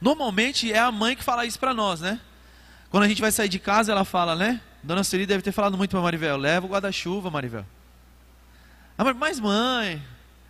Normalmente 0.00 0.72
é 0.72 0.80
a 0.80 0.90
mãe 0.90 1.14
que 1.14 1.22
fala 1.22 1.46
isso 1.46 1.60
para 1.60 1.72
nós, 1.72 2.00
né? 2.00 2.20
Quando 2.90 3.04
a 3.04 3.08
gente 3.08 3.20
vai 3.20 3.30
sair 3.30 3.48
de 3.48 3.60
casa, 3.60 3.92
ela 3.92 4.04
fala, 4.04 4.34
né? 4.34 4.60
Dona 4.82 5.04
Celi 5.04 5.24
deve 5.24 5.40
ter 5.40 5.52
falado 5.52 5.78
muito 5.78 5.92
para 5.92 6.00
Marivel: 6.00 6.36
leva 6.36 6.66
o 6.66 6.68
guarda-chuva, 6.68 7.30
Marivel. 7.30 7.64
Ah, 8.98 9.14
mas 9.14 9.38
mãe, 9.38 10.02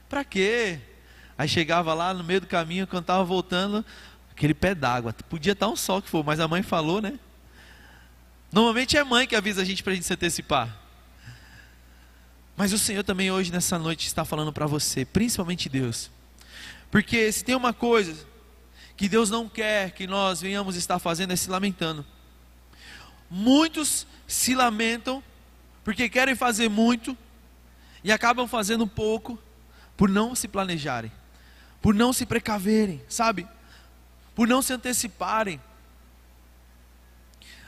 para 0.09 0.25
quê? 0.25 0.81
Aí 1.37 1.49
chegava 1.49 1.95
lá 1.95 2.13
no 2.13 2.25
meio 2.25 2.41
do 2.41 2.47
caminho, 2.47 2.87
quando 2.87 3.05
estava 3.05 3.23
voltando, 3.23 3.85
aquele 4.31 4.55
pé 4.55 4.75
d'água. 4.75 5.13
Podia 5.29 5.53
estar 5.53 5.69
um 5.69 5.77
sol 5.77 6.03
que 6.03 6.09
for, 6.09 6.25
mas 6.25 6.41
a 6.41 6.49
mãe 6.49 6.63
falou, 6.63 7.01
né? 7.01 7.19
Normalmente 8.51 8.97
é 8.97 9.05
mãe 9.05 9.27
que 9.27 9.37
avisa 9.37 9.63
a 9.63 9.65
gente 9.65 9.83
para 9.83 9.93
a 9.93 9.95
gente 9.95 10.07
se 10.07 10.13
antecipar. 10.13 10.77
Mas 12.57 12.73
o 12.73 12.79
Senhor 12.79 13.05
também 13.05 13.31
hoje, 13.31 13.53
nessa 13.53 13.79
noite, 13.79 14.07
está 14.07 14.25
falando 14.25 14.53
para 14.53 14.67
você, 14.67 15.05
principalmente 15.05 15.69
Deus. 15.69 16.11
Porque 16.91 17.31
se 17.31 17.45
tem 17.45 17.55
uma 17.55 17.73
coisa 17.73 18.27
que 18.97 19.09
Deus 19.09 19.31
não 19.31 19.49
quer 19.49 19.93
que 19.93 20.07
nós 20.09 20.41
venhamos 20.41 20.75
estar 20.75 20.99
fazendo 20.99 21.33
é 21.33 21.37
se 21.37 21.49
lamentando. 21.49 22.05
Muitos 23.31 24.07
se 24.27 24.55
lamentam 24.55 25.23
porque 25.85 26.09
querem 26.09 26.35
fazer 26.35 26.69
muito 26.69 27.17
e 28.03 28.11
acabam 28.11 28.49
fazendo 28.49 28.87
pouco 28.87 29.39
por 29.99 30.09
não 30.09 30.35
se 30.35 30.49
planejarem, 30.49 31.13
por 31.83 31.95
não 31.95 32.15
se 32.15 32.25
precaverem, 32.25 33.03
sabe? 33.07 33.47
Por 34.35 34.49
não 34.49 34.63
se 34.63 34.73
anteciparem. 34.73 35.61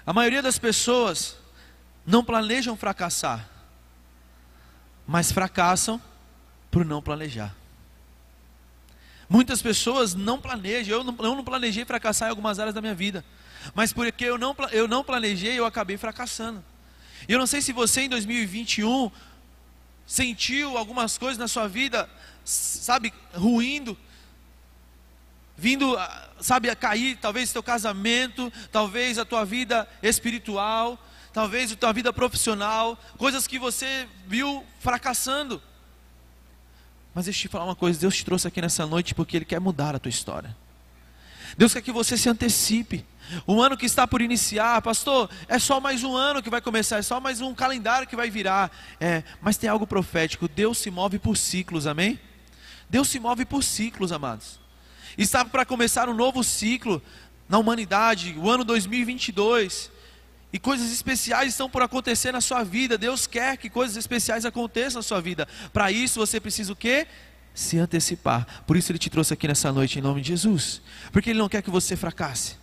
A 0.07 0.15
maioria 0.15 0.41
das 0.41 0.59
pessoas 0.59 1.37
não 2.07 2.25
planejam 2.25 2.75
fracassar 2.75 3.47
mas 5.11 5.33
fracassam 5.33 6.01
por 6.71 6.85
não 6.85 7.03
planejar. 7.03 7.53
Muitas 9.29 9.61
pessoas 9.61 10.15
não 10.15 10.41
planejam, 10.41 10.99
eu 10.99 11.03
não, 11.03 11.17
eu 11.19 11.35
não 11.35 11.43
planejei 11.43 11.85
fracassar 11.85 12.29
em 12.29 12.31
algumas 12.31 12.61
áreas 12.61 12.73
da 12.73 12.81
minha 12.81 12.95
vida, 12.95 13.25
mas 13.75 13.93
porque 13.93 14.25
eu 14.25 14.39
não, 14.39 14.55
eu 14.71 14.87
não 14.87 15.03
planejei, 15.03 15.59
eu 15.59 15.67
acabei 15.67 15.97
fracassando. 15.97 16.65
E 17.29 17.33
eu 17.33 17.41
não 17.41 17.47
sei 17.49 17.61
se 17.61 17.73
você 17.73 18.03
em 18.03 18.09
2021 18.09 19.11
sentiu 20.11 20.77
algumas 20.77 21.17
coisas 21.17 21.39
na 21.39 21.47
sua 21.47 21.69
vida, 21.69 22.11
sabe, 22.45 23.15
ruindo, 23.33 23.97
vindo, 25.57 25.97
sabe, 26.41 26.69
a 26.69 26.75
cair, 26.75 27.17
talvez 27.19 27.53
teu 27.53 27.63
casamento, 27.63 28.53
talvez 28.73 29.19
a 29.19 29.25
tua 29.25 29.45
vida 29.45 29.89
espiritual, 30.03 30.99
talvez 31.33 31.71
a 31.71 31.77
tua 31.77 31.93
vida 31.93 32.13
profissional, 32.13 32.99
coisas 33.17 33.47
que 33.47 33.57
você 33.57 34.09
viu 34.27 34.67
fracassando. 34.81 35.63
Mas 37.15 37.27
deixa 37.27 37.39
eu 37.39 37.43
te 37.43 37.49
falar 37.49 37.67
uma 37.67 37.77
coisa: 37.77 38.01
Deus 38.01 38.17
te 38.17 38.25
trouxe 38.25 38.49
aqui 38.49 38.61
nessa 38.61 38.85
noite 38.85 39.15
porque 39.15 39.37
Ele 39.37 39.45
quer 39.45 39.61
mudar 39.61 39.95
a 39.95 40.01
tua 40.01 40.11
história. 40.11 40.57
Deus 41.57 41.73
quer 41.73 41.83
que 41.83 41.93
você 41.93 42.17
se 42.17 42.29
antecipe. 42.29 43.07
Um 43.47 43.61
ano 43.61 43.77
que 43.77 43.87
está 43.87 44.07
por 44.07 44.21
iniciar, 44.21 44.81
pastor, 44.83 45.31
é 45.49 45.59
só 45.59 45.81
mais 45.81 46.05
um 46.05 46.17
ano 46.17 46.43
que 46.43 46.51
vai 46.51 46.61
começar, 46.61 46.99
é 46.99 47.03
só 47.03 47.21
mais 47.21 47.41
um 47.41 47.55
calendário 47.55 48.07
que 48.07 48.17
vai 48.17 48.31
virar. 48.31 48.71
É, 49.01 49.23
mas 49.41 49.57
tem 49.57 49.69
algo 49.69 49.87
profético: 49.87 50.49
Deus 50.49 50.79
se 50.79 50.91
move 50.91 51.19
por 51.19 51.37
ciclos, 51.37 51.87
amém? 51.87 52.19
Deus 52.89 53.09
se 53.09 53.21
move 53.21 53.45
por 53.45 53.63
ciclos, 53.63 54.13
amados. 54.13 54.59
Está 55.17 55.45
para 55.45 55.65
começar 55.65 56.09
um 56.09 56.15
novo 56.15 56.43
ciclo 56.43 57.03
na 57.49 57.59
humanidade, 57.59 58.35
o 58.39 58.49
ano 58.49 58.65
2022. 58.65 59.91
E 60.53 60.59
coisas 60.59 60.93
especiais 60.93 61.51
estão 61.51 61.71
por 61.71 61.83
acontecer 61.83 62.33
na 62.33 62.41
sua 62.41 62.65
vida. 62.65 62.99
Deus 62.99 63.27
quer 63.27 63.57
que 63.57 63.71
coisas 63.71 63.97
especiais 63.97 64.45
aconteçam 64.45 64.99
na 64.99 65.03
sua 65.03 65.21
vida. 65.21 65.47
Para 65.73 65.93
isso 65.93 66.19
você 66.19 66.41
precisa 66.41 66.73
o 66.73 66.77
quê? 66.77 67.07
Se 67.55 67.79
antecipar. 67.79 68.65
Por 68.67 68.77
isso 68.77 68.91
ele 68.91 68.99
te 68.99 69.09
trouxe 69.09 69.33
aqui 69.33 69.47
nessa 69.47 69.71
noite 69.73 69.99
em 69.99 70.03
nome 70.03 70.21
de 70.21 70.29
Jesus. 70.29 70.83
Porque 71.13 71.31
ele 71.31 71.39
não 71.39 71.49
quer 71.49 71.63
que 71.63 71.71
você 71.71 71.97
fracasse. 71.97 72.60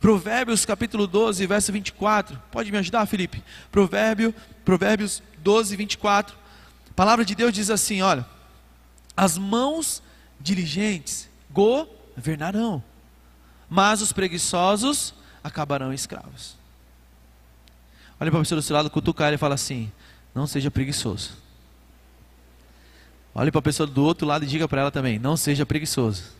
Provérbios 0.00 0.64
capítulo 0.64 1.06
12, 1.06 1.44
verso 1.46 1.72
24. 1.72 2.40
Pode 2.50 2.70
me 2.70 2.78
ajudar, 2.78 3.04
Felipe? 3.06 3.42
Provérbio, 3.70 4.34
Provérbios 4.64 5.22
12, 5.38 5.74
24. 5.74 6.36
A 6.90 6.94
palavra 6.94 7.24
de 7.24 7.34
Deus 7.34 7.52
diz 7.52 7.68
assim: 7.68 8.00
olha, 8.00 8.24
as 9.16 9.36
mãos 9.36 10.02
diligentes 10.40 11.28
governarão, 11.50 12.82
mas 13.68 14.00
os 14.00 14.12
preguiçosos 14.12 15.14
acabarão 15.42 15.92
escravos. 15.92 16.56
Olha 18.20 18.30
para 18.30 18.40
a 18.40 18.42
pessoa 18.42 18.60
do 18.60 18.62
seu 18.62 18.74
lado, 18.74 18.90
cutucar 18.90 19.32
e 19.32 19.38
fala 19.38 19.56
assim: 19.56 19.90
não 20.32 20.46
seja 20.46 20.70
preguiçoso. 20.70 21.32
Olha 23.34 23.50
para 23.50 23.58
a 23.58 23.62
pessoa 23.62 23.86
do 23.86 24.04
outro 24.04 24.26
lado 24.26 24.44
e 24.44 24.48
diga 24.48 24.68
para 24.68 24.82
ela 24.82 24.90
também: 24.92 25.18
não 25.18 25.36
seja 25.36 25.66
preguiçoso. 25.66 26.37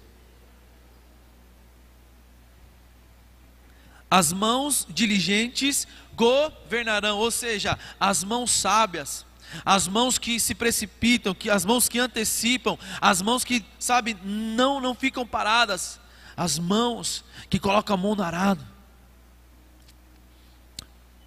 As 4.11 4.33
mãos 4.33 4.87
diligentes 4.89 5.87
governarão, 6.17 7.19
ou 7.19 7.31
seja, 7.31 7.79
as 8.01 8.25
mãos 8.25 8.51
sábias, 8.51 9.25
as 9.65 9.87
mãos 9.87 10.19
que 10.19 10.39
se 10.41 10.55
precipitam, 10.55 11.35
que 11.35 11.49
as 11.51 11.65
mãos 11.65 11.89
que 11.89 11.99
antecipam, 11.99 12.79
as 13.01 13.23
mãos 13.23 13.45
que, 13.45 13.65
sabe, 13.79 14.17
não 14.25 14.81
não 14.81 14.95
ficam 14.95 15.27
paradas, 15.27 16.01
as 16.37 16.59
mãos 16.59 17.25
que 17.49 17.59
colocam 17.59 17.95
a 17.95 17.97
mão 17.97 18.15
no 18.15 18.23
arado. 18.23 18.65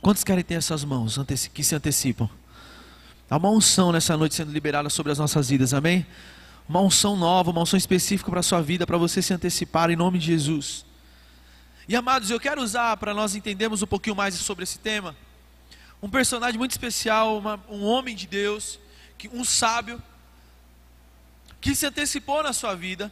Quantos 0.01 0.23
querem 0.23 0.43
ter 0.43 0.55
essas 0.55 0.83
mãos 0.83 1.19
que 1.53 1.63
se 1.63 1.75
antecipam? 1.75 2.29
Há 3.29 3.37
uma 3.37 3.49
unção 3.49 3.91
nessa 3.91 4.17
noite 4.17 4.35
sendo 4.35 4.51
liberada 4.51 4.89
sobre 4.89 5.11
as 5.11 5.17
nossas 5.17 5.49
vidas, 5.49 5.73
amém? 5.73 6.05
Uma 6.67 6.81
unção 6.81 7.15
nova, 7.15 7.51
uma 7.51 7.61
unção 7.61 7.77
específica 7.77 8.29
para 8.29 8.41
a 8.41 8.43
sua 8.43 8.61
vida, 8.61 8.85
para 8.85 8.97
você 8.97 9.21
se 9.21 9.33
antecipar 9.33 9.89
em 9.89 9.95
nome 9.95 10.19
de 10.19 10.25
Jesus. 10.25 10.85
E 11.87 11.95
amados, 11.95 12.29
eu 12.29 12.39
quero 12.39 12.61
usar 12.61 12.95
para 12.97 13.13
nós 13.13 13.35
entendermos 13.35 13.81
um 13.81 13.87
pouquinho 13.87 14.15
mais 14.15 14.35
sobre 14.35 14.63
esse 14.63 14.77
tema, 14.77 15.15
um 16.01 16.09
personagem 16.09 16.57
muito 16.57 16.71
especial, 16.71 17.37
uma, 17.37 17.63
um 17.69 17.83
homem 17.83 18.15
de 18.15 18.27
Deus, 18.27 18.79
que, 19.17 19.27
um 19.29 19.43
sábio, 19.43 20.01
que 21.59 21.75
se 21.75 21.85
antecipou 21.85 22.41
na 22.43 22.53
sua 22.53 22.75
vida, 22.75 23.11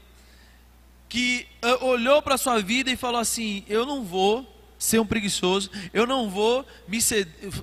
que 1.07 1.47
uh, 1.63 1.85
olhou 1.85 2.21
para 2.21 2.35
a 2.35 2.38
sua 2.38 2.61
vida 2.61 2.91
e 2.91 2.95
falou 2.95 3.19
assim: 3.19 3.63
Eu 3.67 3.85
não 3.85 4.03
vou 4.03 4.59
ser 4.79 5.00
um 5.00 5.05
preguiçoso, 5.05 5.69
eu 5.93 6.07
não 6.07 6.29
vou 6.29 6.65
me 6.88 7.00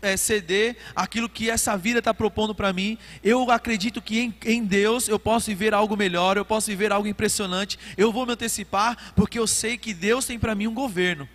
é, 0.03 0.17
ceder 0.19 0.77
aquilo 0.95 1.31
que 1.31 1.49
essa 1.49 1.75
vida 1.75 2.01
está 2.01 2.13
propondo 2.13 2.55
para 2.55 2.75
mim. 2.75 2.99
Eu 3.25 3.51
acredito 3.51 4.03
que 4.03 4.21
em, 4.21 4.35
em, 4.45 4.63
Deus 4.63 5.09
eu 5.09 5.19
posso 5.19 5.47
viver 5.47 5.73
algo 5.73 5.97
melhor, 5.97 6.37
eu 6.37 6.45
posso 6.45 6.67
viver 6.67 6.93
algo 6.93 7.09
impressionante. 7.09 7.79
Eu 7.97 8.13
vou 8.13 8.27
me 8.27 8.35
antecipar 8.35 9.15
porque 9.17 9.39
eu 9.39 9.47
sei 9.47 9.79
que 9.79 9.95
Deus 9.95 10.27
tem 10.27 10.39
para 10.39 10.55
mim 10.55 10.67
um 10.67 10.75
governo. 10.75 11.27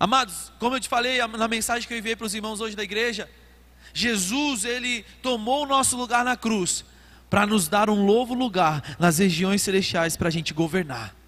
Amados, 0.00 0.52
como 0.58 0.74
eu 0.74 0.80
te 0.80 0.88
falei 0.88 1.24
na 1.28 1.46
mensagem 1.46 1.86
que 1.86 1.94
eu 1.94 1.98
enviei 1.98 2.16
para 2.16 2.26
os 2.26 2.34
irmãos 2.34 2.60
hoje 2.60 2.74
da 2.74 2.82
igreja, 2.82 3.30
Jesus 3.94 4.64
ele 4.64 5.04
tomou 5.22 5.62
o 5.62 5.66
nosso 5.66 5.96
lugar 5.96 6.24
na 6.24 6.36
cruz 6.36 6.84
para 7.30 7.46
nos 7.46 7.68
dar 7.68 7.88
um 7.88 8.04
novo 8.04 8.34
lugar 8.34 8.96
nas 8.98 9.18
regiões 9.18 9.62
celestiais 9.62 10.16
para 10.16 10.26
a 10.26 10.32
gente 10.32 10.52
governar. 10.52 11.21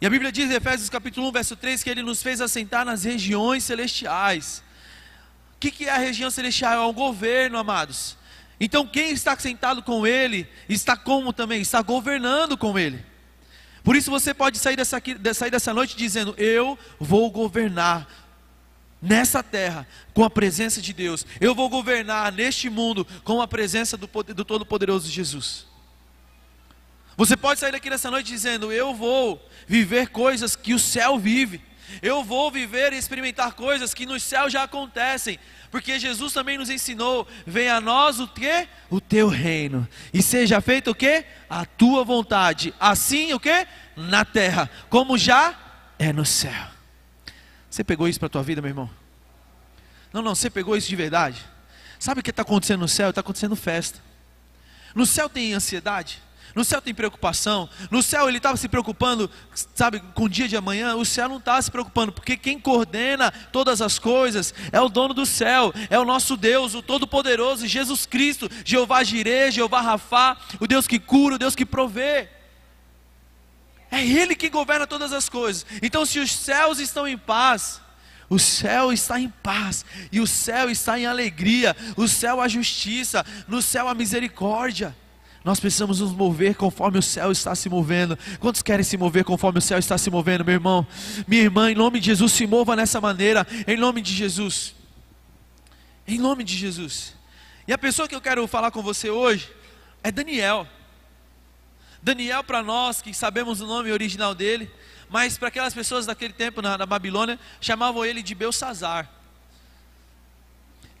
E 0.00 0.06
a 0.06 0.10
Bíblia 0.10 0.32
diz 0.32 0.50
em 0.50 0.54
Efésios 0.54 0.88
capítulo 0.88 1.28
1, 1.28 1.32
verso 1.32 1.56
3, 1.56 1.82
que 1.82 1.90
ele 1.90 2.02
nos 2.02 2.22
fez 2.22 2.40
assentar 2.40 2.86
nas 2.86 3.04
regiões 3.04 3.64
celestiais. 3.64 4.62
O 5.54 5.60
que, 5.60 5.70
que 5.70 5.84
é 5.84 5.90
a 5.90 5.98
região 5.98 6.30
celestial? 6.30 6.72
É 6.72 6.86
um 6.86 6.92
governo, 6.92 7.58
amados. 7.58 8.16
Então 8.58 8.86
quem 8.86 9.10
está 9.10 9.38
sentado 9.38 9.82
com 9.82 10.06
ele 10.06 10.48
está 10.68 10.96
como 10.96 11.32
também? 11.34 11.60
Está 11.60 11.82
governando 11.82 12.56
com 12.56 12.78
ele. 12.78 13.04
Por 13.84 13.94
isso 13.94 14.10
você 14.10 14.32
pode 14.32 14.58
sair 14.58 14.76
dessa, 14.76 15.02
sair 15.34 15.50
dessa 15.50 15.74
noite 15.74 15.96
dizendo: 15.96 16.34
Eu 16.38 16.78
vou 16.98 17.30
governar 17.30 18.06
nessa 19.00 19.42
terra 19.42 19.86
com 20.14 20.24
a 20.24 20.30
presença 20.30 20.80
de 20.80 20.92
Deus. 20.94 21.26
Eu 21.40 21.54
vou 21.54 21.68
governar 21.68 22.32
neste 22.32 22.70
mundo 22.70 23.06
com 23.24 23.40
a 23.40 23.48
presença 23.48 23.96
do, 23.96 24.06
do 24.06 24.44
Todo-Poderoso 24.44 25.10
Jesus. 25.10 25.69
Você 27.20 27.36
pode 27.36 27.60
sair 27.60 27.72
daqui 27.72 27.90
nessa 27.90 28.10
noite 28.10 28.28
dizendo: 28.28 28.72
Eu 28.72 28.94
vou 28.94 29.46
viver 29.66 30.08
coisas 30.08 30.56
que 30.56 30.72
o 30.72 30.78
céu 30.78 31.18
vive. 31.18 31.60
Eu 32.00 32.24
vou 32.24 32.50
viver 32.50 32.94
e 32.94 32.96
experimentar 32.96 33.52
coisas 33.52 33.92
que 33.92 34.06
no 34.06 34.18
céu 34.18 34.48
já 34.48 34.62
acontecem. 34.62 35.38
Porque 35.70 35.98
Jesus 35.98 36.32
também 36.32 36.56
nos 36.56 36.70
ensinou: 36.70 37.28
venha 37.46 37.76
a 37.76 37.80
nós 37.80 38.20
o 38.20 38.26
que? 38.26 38.66
O 38.88 39.02
teu 39.02 39.28
reino. 39.28 39.86
E 40.14 40.22
seja 40.22 40.62
feito 40.62 40.92
o 40.92 40.94
que? 40.94 41.26
A 41.50 41.66
tua 41.66 42.04
vontade. 42.04 42.72
Assim 42.80 43.34
o 43.34 43.38
que? 43.38 43.66
Na 43.94 44.24
terra, 44.24 44.70
como 44.88 45.18
já 45.18 45.54
é 45.98 46.14
no 46.14 46.24
céu. 46.24 46.68
Você 47.68 47.84
pegou 47.84 48.08
isso 48.08 48.18
para 48.18 48.28
a 48.28 48.30
tua 48.30 48.42
vida, 48.42 48.62
meu 48.62 48.70
irmão? 48.70 48.88
Não, 50.10 50.22
não, 50.22 50.34
você 50.34 50.48
pegou 50.48 50.74
isso 50.74 50.88
de 50.88 50.96
verdade? 50.96 51.44
Sabe 51.98 52.20
o 52.20 52.24
que 52.24 52.30
está 52.30 52.40
acontecendo 52.40 52.80
no 52.80 52.88
céu? 52.88 53.10
Está 53.10 53.20
acontecendo 53.20 53.54
festa. 53.54 54.00
No 54.94 55.04
céu 55.04 55.28
tem 55.28 55.52
ansiedade. 55.52 56.29
No 56.54 56.64
céu 56.64 56.80
tem 56.80 56.94
preocupação. 56.94 57.68
No 57.90 58.02
céu 58.02 58.28
ele 58.28 58.38
estava 58.38 58.56
se 58.56 58.68
preocupando, 58.68 59.30
sabe, 59.74 60.00
com 60.14 60.24
o 60.24 60.28
dia 60.28 60.48
de 60.48 60.56
amanhã. 60.56 60.94
O 60.96 61.04
céu 61.04 61.28
não 61.28 61.38
está 61.38 61.60
se 61.60 61.70
preocupando, 61.70 62.12
porque 62.12 62.36
quem 62.36 62.58
coordena 62.58 63.30
todas 63.52 63.80
as 63.80 63.98
coisas 63.98 64.52
é 64.72 64.80
o 64.80 64.88
dono 64.88 65.14
do 65.14 65.26
céu, 65.26 65.72
é 65.88 65.98
o 65.98 66.04
nosso 66.04 66.36
Deus, 66.36 66.74
o 66.74 66.82
Todo-Poderoso, 66.82 67.66
Jesus 67.66 68.06
Cristo, 68.06 68.48
Jeová 68.64 69.02
Jireh, 69.04 69.50
Jeová 69.50 69.80
Rafá, 69.80 70.36
o 70.58 70.66
Deus 70.66 70.86
que 70.86 70.98
cura, 70.98 71.36
o 71.36 71.38
Deus 71.38 71.54
que 71.54 71.66
provê. 71.66 72.28
É 73.90 74.04
Ele 74.04 74.34
que 74.34 74.48
governa 74.48 74.86
todas 74.86 75.12
as 75.12 75.28
coisas. 75.28 75.66
Então, 75.82 76.06
se 76.06 76.18
os 76.20 76.32
céus 76.32 76.78
estão 76.78 77.08
em 77.08 77.18
paz, 77.18 77.80
o 78.28 78.38
céu 78.38 78.92
está 78.92 79.18
em 79.18 79.28
paz, 79.28 79.84
e 80.12 80.20
o 80.20 80.26
céu 80.26 80.70
está 80.70 80.96
em 80.96 81.04
alegria, 81.04 81.76
o 81.96 82.06
céu 82.06 82.40
a 82.40 82.46
justiça, 82.46 83.26
no 83.48 83.60
céu 83.60 83.88
a 83.88 83.94
misericórdia. 83.94 84.96
Nós 85.44 85.58
precisamos 85.58 86.00
nos 86.00 86.12
mover 86.12 86.54
conforme 86.54 86.98
o 86.98 87.02
céu 87.02 87.32
está 87.32 87.54
se 87.54 87.68
movendo. 87.68 88.18
Quantos 88.38 88.62
querem 88.62 88.84
se 88.84 88.96
mover 88.96 89.24
conforme 89.24 89.58
o 89.58 89.62
céu 89.62 89.78
está 89.78 89.96
se 89.96 90.10
movendo, 90.10 90.44
meu 90.44 90.54
irmão? 90.54 90.86
Minha 91.26 91.42
irmã, 91.42 91.70
em 91.70 91.74
nome 91.74 91.98
de 91.98 92.06
Jesus, 92.06 92.32
se 92.32 92.46
mova 92.46 92.76
nessa 92.76 93.00
maneira, 93.00 93.46
em 93.66 93.76
nome 93.76 94.02
de 94.02 94.12
Jesus. 94.12 94.74
Em 96.06 96.18
nome 96.18 96.44
de 96.44 96.56
Jesus. 96.56 97.14
E 97.66 97.72
a 97.72 97.78
pessoa 97.78 98.06
que 98.06 98.14
eu 98.14 98.20
quero 98.20 98.46
falar 98.46 98.70
com 98.70 98.82
você 98.82 99.08
hoje 99.08 99.50
é 100.02 100.10
Daniel. 100.10 100.66
Daniel, 102.02 102.44
para 102.44 102.62
nós 102.62 103.00
que 103.00 103.14
sabemos 103.14 103.60
o 103.60 103.66
nome 103.66 103.90
original 103.92 104.34
dele, 104.34 104.70
mas 105.08 105.38
para 105.38 105.48
aquelas 105.48 105.72
pessoas 105.72 106.04
daquele 106.04 106.32
tempo 106.32 106.60
na, 106.60 106.76
na 106.76 106.86
Babilônia, 106.86 107.38
chamavam 107.60 108.04
ele 108.04 108.22
de 108.22 108.34
Belsazar. 108.34 109.19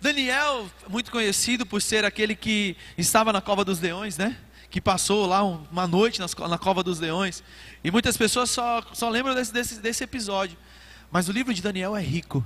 Daniel, 0.00 0.70
muito 0.88 1.10
conhecido 1.10 1.66
por 1.66 1.82
ser 1.82 2.06
aquele 2.06 2.34
que 2.34 2.74
estava 2.96 3.32
na 3.32 3.40
cova 3.42 3.64
dos 3.64 3.80
leões, 3.80 4.16
né? 4.16 4.34
Que 4.70 4.80
passou 4.80 5.26
lá 5.26 5.42
uma 5.42 5.86
noite 5.86 6.20
na 6.20 6.58
cova 6.58 6.82
dos 6.82 6.98
leões. 6.98 7.44
E 7.84 7.90
muitas 7.90 8.16
pessoas 8.16 8.50
só, 8.50 8.82
só 8.94 9.10
lembram 9.10 9.34
desse, 9.34 9.52
desse, 9.52 9.80
desse 9.80 10.02
episódio. 10.02 10.56
Mas 11.10 11.28
o 11.28 11.32
livro 11.32 11.52
de 11.52 11.60
Daniel 11.60 11.94
é 11.94 12.00
rico. 12.00 12.44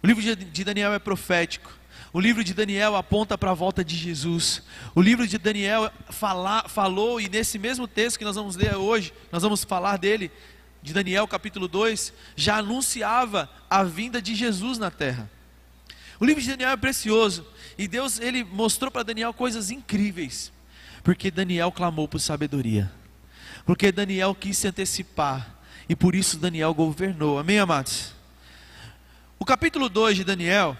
O 0.00 0.06
livro 0.06 0.22
de 0.22 0.64
Daniel 0.64 0.92
é 0.92 0.98
profético. 1.00 1.72
O 2.12 2.20
livro 2.20 2.44
de 2.44 2.54
Daniel 2.54 2.94
aponta 2.94 3.36
para 3.36 3.50
a 3.50 3.54
volta 3.54 3.82
de 3.82 3.96
Jesus. 3.96 4.62
O 4.94 5.02
livro 5.02 5.26
de 5.26 5.36
Daniel 5.38 5.90
fala, 6.10 6.68
falou, 6.68 7.20
e 7.20 7.28
nesse 7.28 7.58
mesmo 7.58 7.88
texto 7.88 8.16
que 8.16 8.24
nós 8.24 8.36
vamos 8.36 8.54
ler 8.54 8.76
hoje, 8.76 9.12
nós 9.32 9.42
vamos 9.42 9.64
falar 9.64 9.96
dele, 9.96 10.30
de 10.80 10.92
Daniel 10.92 11.26
capítulo 11.26 11.66
2, 11.66 12.12
já 12.36 12.58
anunciava 12.58 13.50
a 13.68 13.82
vinda 13.82 14.22
de 14.22 14.36
Jesus 14.36 14.78
na 14.78 14.92
terra. 14.92 15.28
O 16.20 16.24
livro 16.24 16.42
de 16.42 16.48
Daniel 16.48 16.70
é 16.70 16.76
precioso 16.76 17.46
e 17.76 17.88
Deus 17.88 18.20
ele 18.20 18.44
mostrou 18.44 18.90
para 18.90 19.02
Daniel 19.02 19.32
coisas 19.34 19.70
incríveis, 19.70 20.52
porque 21.02 21.30
Daniel 21.30 21.72
clamou 21.72 22.06
por 22.06 22.20
sabedoria, 22.20 22.90
porque 23.66 23.90
Daniel 23.90 24.34
quis 24.34 24.58
se 24.58 24.68
antecipar 24.68 25.58
e 25.88 25.96
por 25.96 26.14
isso 26.14 26.38
Daniel 26.38 26.72
governou. 26.72 27.38
Amém, 27.38 27.58
amados? 27.58 28.12
O 29.38 29.44
capítulo 29.44 29.88
2 29.88 30.16
de 30.16 30.24
Daniel, 30.24 30.76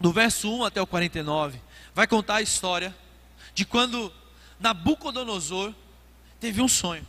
do 0.00 0.12
verso 0.12 0.50
1 0.50 0.64
até 0.64 0.80
o 0.80 0.86
49, 0.86 1.60
vai 1.94 2.06
contar 2.06 2.36
a 2.36 2.42
história 2.42 2.96
de 3.54 3.64
quando 3.64 4.12
Nabucodonosor 4.58 5.74
teve 6.40 6.62
um 6.62 6.68
sonho. 6.68 7.06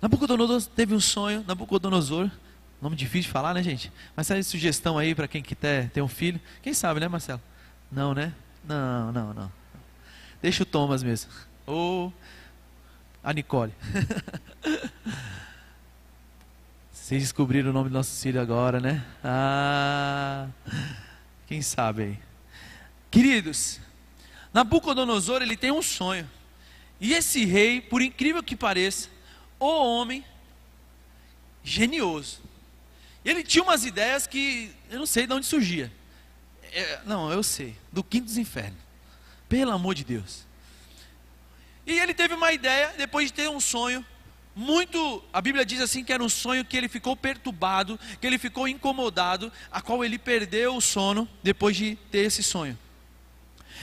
Nabucodonosor 0.00 0.62
teve 0.74 0.94
um 0.94 1.00
sonho, 1.00 1.44
Nabucodonosor 1.46 2.30
Nome 2.82 2.96
difícil 2.96 3.28
de 3.28 3.32
falar, 3.32 3.54
né, 3.54 3.62
gente? 3.62 3.92
Mas 4.16 4.26
sai 4.26 4.42
sugestão 4.42 4.98
aí 4.98 5.14
para 5.14 5.28
quem 5.28 5.40
quer 5.40 5.88
ter 5.90 6.02
um 6.02 6.08
filho. 6.08 6.40
Quem 6.60 6.74
sabe, 6.74 6.98
né, 6.98 7.06
Marcelo? 7.06 7.40
Não, 7.92 8.12
né? 8.12 8.34
Não, 8.64 9.12
não, 9.12 9.32
não. 9.32 9.52
Deixa 10.42 10.64
o 10.64 10.66
Thomas 10.66 11.00
mesmo. 11.00 11.30
Ou 11.64 12.12
a 13.22 13.32
Nicole. 13.32 13.72
Vocês 16.90 17.22
descobriram 17.22 17.70
o 17.70 17.72
nome 17.72 17.88
do 17.88 17.92
nosso 17.92 18.20
filho 18.20 18.40
agora, 18.40 18.80
né? 18.80 19.04
Ah, 19.22 20.48
quem 21.46 21.62
sabe 21.62 22.02
aí. 22.02 22.18
Queridos, 23.12 23.78
Nabucodonosor, 24.52 25.40
ele 25.40 25.56
tem 25.56 25.70
um 25.70 25.82
sonho. 25.82 26.28
E 27.00 27.12
esse 27.12 27.44
rei, 27.44 27.80
por 27.80 28.02
incrível 28.02 28.42
que 28.42 28.56
pareça, 28.56 29.08
o 29.60 29.66
homem 29.66 30.24
genioso. 31.62 32.42
E 33.24 33.30
ele 33.30 33.42
tinha 33.42 33.62
umas 33.62 33.84
ideias 33.84 34.26
que 34.26 34.70
eu 34.90 34.98
não 34.98 35.06
sei 35.06 35.26
de 35.26 35.32
onde 35.32 35.46
surgia. 35.46 35.92
É, 36.72 37.00
não, 37.04 37.30
eu 37.30 37.42
sei, 37.42 37.76
do 37.92 38.02
quinto 38.02 38.26
dos 38.26 38.36
infernos. 38.36 38.78
Pelo 39.48 39.70
amor 39.72 39.94
de 39.94 40.04
Deus. 40.04 40.46
E 41.86 41.98
ele 41.98 42.14
teve 42.14 42.34
uma 42.34 42.52
ideia, 42.52 42.94
depois 42.96 43.26
de 43.26 43.34
ter 43.34 43.48
um 43.48 43.60
sonho, 43.60 44.04
muito, 44.54 45.22
a 45.32 45.40
Bíblia 45.40 45.64
diz 45.64 45.80
assim 45.80 46.04
que 46.04 46.12
era 46.12 46.22
um 46.22 46.28
sonho 46.28 46.64
que 46.64 46.76
ele 46.76 46.88
ficou 46.88 47.16
perturbado, 47.16 47.98
que 48.20 48.26
ele 48.26 48.38
ficou 48.38 48.68
incomodado, 48.68 49.50
a 49.70 49.80
qual 49.80 50.04
ele 50.04 50.18
perdeu 50.18 50.76
o 50.76 50.80
sono 50.80 51.28
depois 51.42 51.76
de 51.76 51.96
ter 52.10 52.26
esse 52.26 52.42
sonho. 52.42 52.78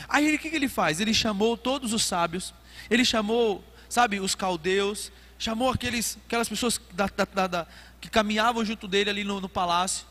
Aí 0.08 0.34
o 0.34 0.40
que, 0.40 0.50
que 0.50 0.56
ele 0.56 0.70
faz? 0.70 1.00
Ele 1.00 1.14
chamou 1.14 1.58
todos 1.58 1.92
os 1.92 2.04
sábios, 2.06 2.54
ele 2.90 3.04
chamou, 3.04 3.64
sabe, 3.90 4.20
os 4.20 4.36
caldeus, 4.36 5.12
chamou 5.40 5.72
aqueles, 5.72 6.18
aquelas 6.28 6.50
pessoas 6.50 6.80
da, 6.92 7.10
da, 7.34 7.48
da, 7.48 7.68
que 8.00 8.10
caminhavam 8.10 8.64
junto 8.64 8.88
dele 8.88 9.10
ali 9.10 9.24
no, 9.24 9.40
no 9.40 9.48
palácio, 9.48 10.06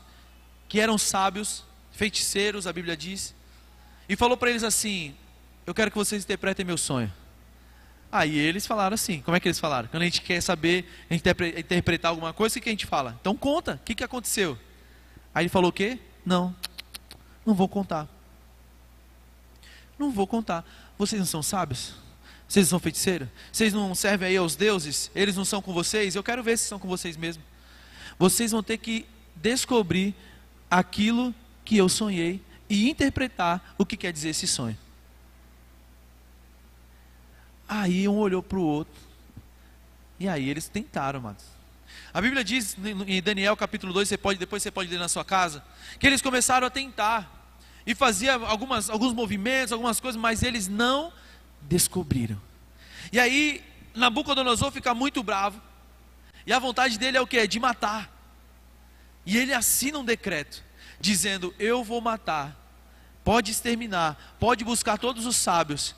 que 0.67 0.79
eram 0.79 0.97
sábios, 0.97 1.63
feiticeiros, 1.91 2.65
a 2.65 2.73
Bíblia 2.73 2.97
diz, 2.97 3.35
e 4.09 4.15
falou 4.15 4.35
para 4.35 4.49
eles 4.49 4.63
assim: 4.63 5.15
Eu 5.67 5.73
quero 5.73 5.91
que 5.91 5.97
vocês 5.97 6.23
interpretem 6.23 6.65
meu 6.65 6.77
sonho. 6.77 7.13
Aí 8.11 8.35
eles 8.37 8.65
falaram 8.65 8.95
assim: 8.95 9.21
Como 9.21 9.37
é 9.37 9.39
que 9.39 9.47
eles 9.47 9.59
falaram? 9.59 9.87
Quando 9.87 10.01
a 10.01 10.05
gente 10.05 10.21
quer 10.21 10.41
saber, 10.41 10.89
interpretar 11.09 12.09
alguma 12.09 12.33
coisa, 12.33 12.57
o 12.57 12.61
que 12.61 12.67
a 12.67 12.71
gente 12.71 12.87
fala? 12.87 13.15
Então 13.21 13.35
conta, 13.35 13.75
o 13.75 13.85
que, 13.85 13.93
que 13.93 14.03
aconteceu? 14.03 14.57
Aí 15.33 15.43
ele 15.43 15.49
falou 15.49 15.69
o 15.69 15.73
quê? 15.73 15.99
Não, 16.25 16.55
não 17.45 17.53
vou 17.53 17.69
contar. 17.69 18.07
Não 19.97 20.11
vou 20.11 20.25
contar. 20.25 20.65
Vocês 20.97 21.19
não 21.19 21.25
são 21.27 21.43
sábios? 21.43 21.93
Vocês 22.49 22.67
são 22.67 22.79
feiticeiros? 22.79 23.29
Vocês 23.51 23.71
não 23.71 23.95
servem 23.95 24.29
aí 24.29 24.37
aos 24.37 24.57
deuses? 24.57 25.09
Eles 25.15 25.37
não 25.37 25.45
são 25.45 25.61
com 25.61 25.71
vocês? 25.71 26.15
Eu 26.15 26.23
quero 26.23 26.43
ver 26.43 26.57
se 26.57 26.65
são 26.65 26.79
com 26.79 26.87
vocês 26.89 27.15
mesmo 27.15 27.41
vocês 28.19 28.51
vão 28.51 28.61
ter 28.61 28.77
que 28.77 29.05
descobrir 29.33 30.13
aquilo 30.69 31.33
que 31.63 31.77
eu 31.77 31.87
sonhei 31.87 32.41
e 32.69 32.89
interpretar 32.89 33.73
o 33.77 33.85
que 33.85 33.95
quer 33.95 34.11
dizer 34.11 34.29
esse 34.29 34.45
sonho. 34.45 34.77
Aí 37.67 38.07
um 38.09 38.17
olhou 38.17 38.43
para 38.43 38.59
o 38.59 38.63
outro. 38.63 39.01
E 40.19 40.27
aí 40.27 40.49
eles 40.49 40.67
tentaram, 40.67 41.19
amados. 41.19 41.45
A 42.13 42.19
Bíblia 42.19 42.43
diz 42.43 42.75
em 43.07 43.21
Daniel 43.21 43.55
capítulo 43.55 43.93
2, 43.93 44.09
você 44.09 44.17
pode, 44.17 44.37
depois 44.37 44.61
você 44.61 44.69
pode 44.69 44.89
ler 44.89 44.99
na 44.99 45.07
sua 45.07 45.23
casa, 45.23 45.63
que 45.97 46.05
eles 46.05 46.21
começaram 46.21 46.67
a 46.67 46.69
tentar. 46.69 47.37
E 47.87 47.95
fazia 47.95 48.33
algumas, 48.33 48.89
alguns 48.89 49.13
movimentos, 49.13 49.71
algumas 49.71 49.99
coisas, 49.99 50.19
mas 50.19 50.43
eles 50.43 50.67
não 50.67 51.13
descobriram. 51.61 52.39
E 53.11 53.19
aí 53.19 53.63
Nabucodonosor 53.93 54.71
fica 54.71 54.93
muito 54.93 55.21
bravo. 55.23 55.61
E 56.45 56.53
a 56.53 56.59
vontade 56.59 56.97
dele 56.97 57.17
é 57.17 57.21
o 57.21 57.27
que? 57.27 57.45
De 57.47 57.59
matar. 57.59 58.11
E 59.25 59.37
ele 59.37 59.53
assina 59.53 59.99
um 59.99 60.05
decreto, 60.05 60.63
dizendo: 60.99 61.53
Eu 61.59 61.83
vou 61.83 62.01
matar, 62.01 62.55
pode 63.23 63.51
exterminar, 63.51 64.35
pode 64.39 64.63
buscar 64.63 64.97
todos 64.97 65.25
os 65.25 65.35
sábios, 65.35 65.95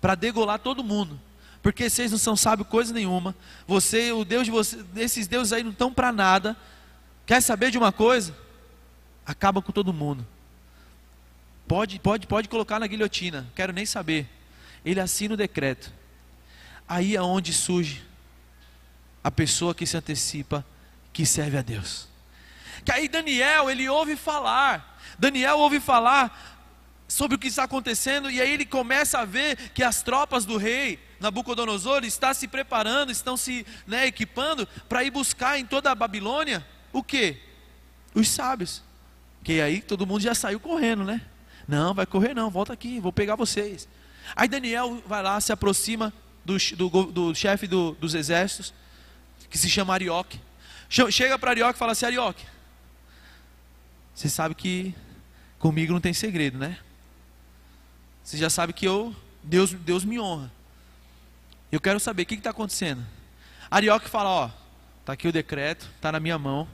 para 0.00 0.14
degolar 0.16 0.58
todo 0.58 0.82
mundo, 0.82 1.20
porque 1.62 1.88
vocês 1.88 2.10
não 2.10 2.18
são 2.18 2.34
sábios 2.34 2.68
coisa 2.68 2.92
nenhuma, 2.92 3.36
você, 3.66 4.10
o 4.10 4.24
Deus 4.24 4.44
de 4.44 4.50
vocês, 4.50 4.84
esses 4.96 5.28
deuses 5.28 5.52
aí 5.52 5.62
não 5.62 5.70
estão 5.70 5.92
para 5.92 6.10
nada. 6.10 6.56
Quer 7.24 7.40
saber 7.40 7.70
de 7.70 7.78
uma 7.78 7.92
coisa? 7.92 8.36
Acaba 9.24 9.62
com 9.62 9.70
todo 9.70 9.92
mundo. 9.92 10.26
Pode, 11.68 12.00
pode, 12.00 12.26
pode 12.26 12.48
colocar 12.48 12.80
na 12.80 12.88
guilhotina, 12.88 13.46
quero 13.54 13.72
nem 13.72 13.86
saber. 13.86 14.28
Ele 14.84 15.00
assina 15.00 15.34
o 15.34 15.36
decreto. 15.36 15.92
Aí 16.88 17.16
é 17.16 17.22
onde 17.22 17.52
surge 17.52 18.02
a 19.22 19.30
pessoa 19.30 19.74
que 19.74 19.86
se 19.86 19.96
antecipa, 19.96 20.64
que 21.12 21.24
serve 21.24 21.56
a 21.56 21.62
Deus. 21.62 22.08
Que 22.84 22.92
aí 22.92 23.08
Daniel, 23.08 23.70
ele 23.70 23.88
ouve 23.88 24.16
falar. 24.16 24.98
Daniel 25.18 25.58
ouve 25.58 25.78
falar 25.78 26.52
sobre 27.06 27.36
o 27.36 27.38
que 27.38 27.48
está 27.48 27.64
acontecendo 27.64 28.30
e 28.30 28.40
aí 28.40 28.50
ele 28.50 28.64
começa 28.64 29.18
a 29.18 29.24
ver 29.24 29.56
que 29.74 29.82
as 29.82 30.02
tropas 30.02 30.46
do 30.46 30.56
rei 30.56 30.98
Nabucodonosor 31.20 32.04
estão 32.04 32.32
se 32.32 32.48
preparando, 32.48 33.12
estão 33.12 33.36
se 33.36 33.66
né, 33.86 34.06
equipando 34.06 34.66
para 34.88 35.04
ir 35.04 35.10
buscar 35.10 35.58
em 35.58 35.66
toda 35.66 35.90
a 35.90 35.94
Babilônia 35.94 36.66
o 36.92 37.02
que? 37.02 37.36
Os 38.14 38.28
sábios. 38.28 38.82
Que 39.44 39.60
aí 39.60 39.80
todo 39.80 40.06
mundo 40.06 40.22
já 40.22 40.34
saiu 40.34 40.58
correndo, 40.58 41.04
né? 41.04 41.20
Não, 41.68 41.94
vai 41.94 42.06
correr 42.06 42.34
não, 42.34 42.50
volta 42.50 42.72
aqui, 42.72 42.98
vou 42.98 43.12
pegar 43.12 43.36
vocês. 43.36 43.88
Aí 44.34 44.48
Daniel 44.48 45.02
vai 45.06 45.22
lá, 45.22 45.40
se 45.40 45.52
aproxima 45.52 46.12
do, 46.44 46.56
do, 46.76 47.06
do 47.06 47.34
chefe 47.34 47.66
do, 47.66 47.92
dos 47.92 48.14
exércitos, 48.14 48.72
que 49.50 49.58
se 49.58 49.68
chama 49.68 49.94
Arioque. 49.94 50.40
Chega 51.10 51.38
para 51.38 51.50
Arioque 51.50 51.76
e 51.76 51.78
fala 51.78 51.92
assim: 51.92 52.06
Arioque, 52.06 52.44
você 54.14 54.28
sabe 54.28 54.54
que 54.54 54.94
comigo 55.58 55.92
não 55.92 56.00
tem 56.00 56.12
segredo, 56.12 56.58
né? 56.58 56.78
Você 58.22 58.36
já 58.36 58.50
sabe 58.50 58.72
que 58.72 58.86
eu, 58.86 59.14
Deus, 59.42 59.72
Deus 59.72 60.04
me 60.04 60.20
honra. 60.20 60.50
Eu 61.70 61.80
quero 61.80 61.98
saber 61.98 62.22
o 62.22 62.26
que 62.26 62.34
está 62.34 62.50
acontecendo. 62.50 63.04
Arioque 63.70 64.08
fala: 64.08 64.28
Ó, 64.28 64.50
tá 65.04 65.14
aqui 65.14 65.26
o 65.26 65.32
decreto, 65.32 65.88
tá 66.00 66.12
na 66.12 66.20
minha 66.20 66.38
mão, 66.38 66.68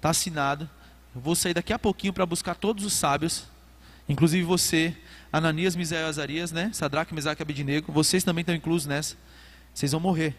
tá 0.00 0.10
assinado. 0.10 0.68
Eu 1.14 1.20
vou 1.20 1.34
sair 1.34 1.54
daqui 1.54 1.72
a 1.72 1.78
pouquinho 1.78 2.12
para 2.12 2.26
buscar 2.26 2.54
todos 2.54 2.84
os 2.84 2.92
sábios, 2.92 3.44
inclusive 4.08 4.44
você, 4.44 4.96
Ananias, 5.36 5.74
Misael 5.74 6.06
e 6.06 6.08
Azarias, 6.08 6.52
né? 6.52 6.70
Sadraque, 6.72 7.12
Mesaque 7.12 7.40
e 7.40 7.42
Abednego. 7.42 7.90
Vocês 7.90 8.22
também 8.22 8.42
estão 8.42 8.54
inclusos 8.54 8.86
nessa. 8.86 9.16
Vocês 9.74 9.90
vão 9.90 10.00
morrer. 10.00 10.32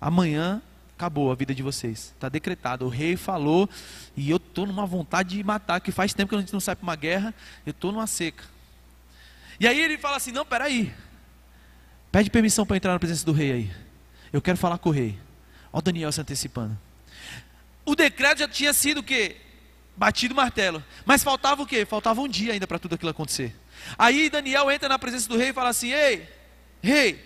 Amanhã 0.00 0.62
acabou 0.94 1.32
a 1.32 1.34
vida 1.34 1.52
de 1.52 1.60
vocês. 1.60 2.12
Está 2.14 2.28
decretado. 2.28 2.86
O 2.86 2.88
rei 2.88 3.16
falou 3.16 3.68
e 4.16 4.30
eu 4.30 4.36
estou 4.36 4.64
numa 4.64 4.86
vontade 4.86 5.36
de 5.36 5.42
matar, 5.42 5.80
que 5.80 5.90
faz 5.90 6.14
tempo 6.14 6.28
que 6.28 6.36
a 6.36 6.38
gente 6.38 6.52
não 6.52 6.60
sai 6.60 6.76
para 6.76 6.84
uma 6.84 6.94
guerra, 6.94 7.34
eu 7.66 7.72
estou 7.72 7.90
numa 7.90 8.06
seca. 8.06 8.44
E 9.58 9.66
aí 9.66 9.80
ele 9.80 9.98
fala 9.98 10.18
assim: 10.18 10.30
não, 10.30 10.46
peraí. 10.46 10.94
Pede 12.12 12.30
permissão 12.30 12.64
para 12.64 12.76
entrar 12.76 12.92
na 12.92 13.00
presença 13.00 13.26
do 13.26 13.32
rei 13.32 13.50
aí. 13.50 13.72
Eu 14.32 14.40
quero 14.40 14.56
falar 14.56 14.78
com 14.78 14.90
o 14.90 14.92
rei. 14.92 15.18
Olha 15.72 15.80
o 15.80 15.82
Daniel 15.82 16.12
se 16.12 16.20
antecipando. 16.20 16.78
O 17.84 17.96
decreto 17.96 18.38
já 18.38 18.46
tinha 18.46 18.72
sido 18.72 18.98
o 18.98 19.02
quê? 19.02 19.36
Batido 19.98 20.32
o 20.32 20.36
martelo. 20.36 20.82
Mas 21.04 21.24
faltava 21.24 21.60
o 21.60 21.66
quê? 21.66 21.84
Faltava 21.84 22.20
um 22.20 22.28
dia 22.28 22.52
ainda 22.52 22.68
para 22.68 22.78
tudo 22.78 22.94
aquilo 22.94 23.10
acontecer. 23.10 23.52
Aí 23.98 24.30
Daniel 24.30 24.70
entra 24.70 24.88
na 24.88 24.96
presença 24.96 25.28
do 25.28 25.36
rei 25.36 25.48
e 25.48 25.52
fala 25.52 25.70
assim: 25.70 25.90
Ei, 25.90 26.28
rei, 26.80 27.20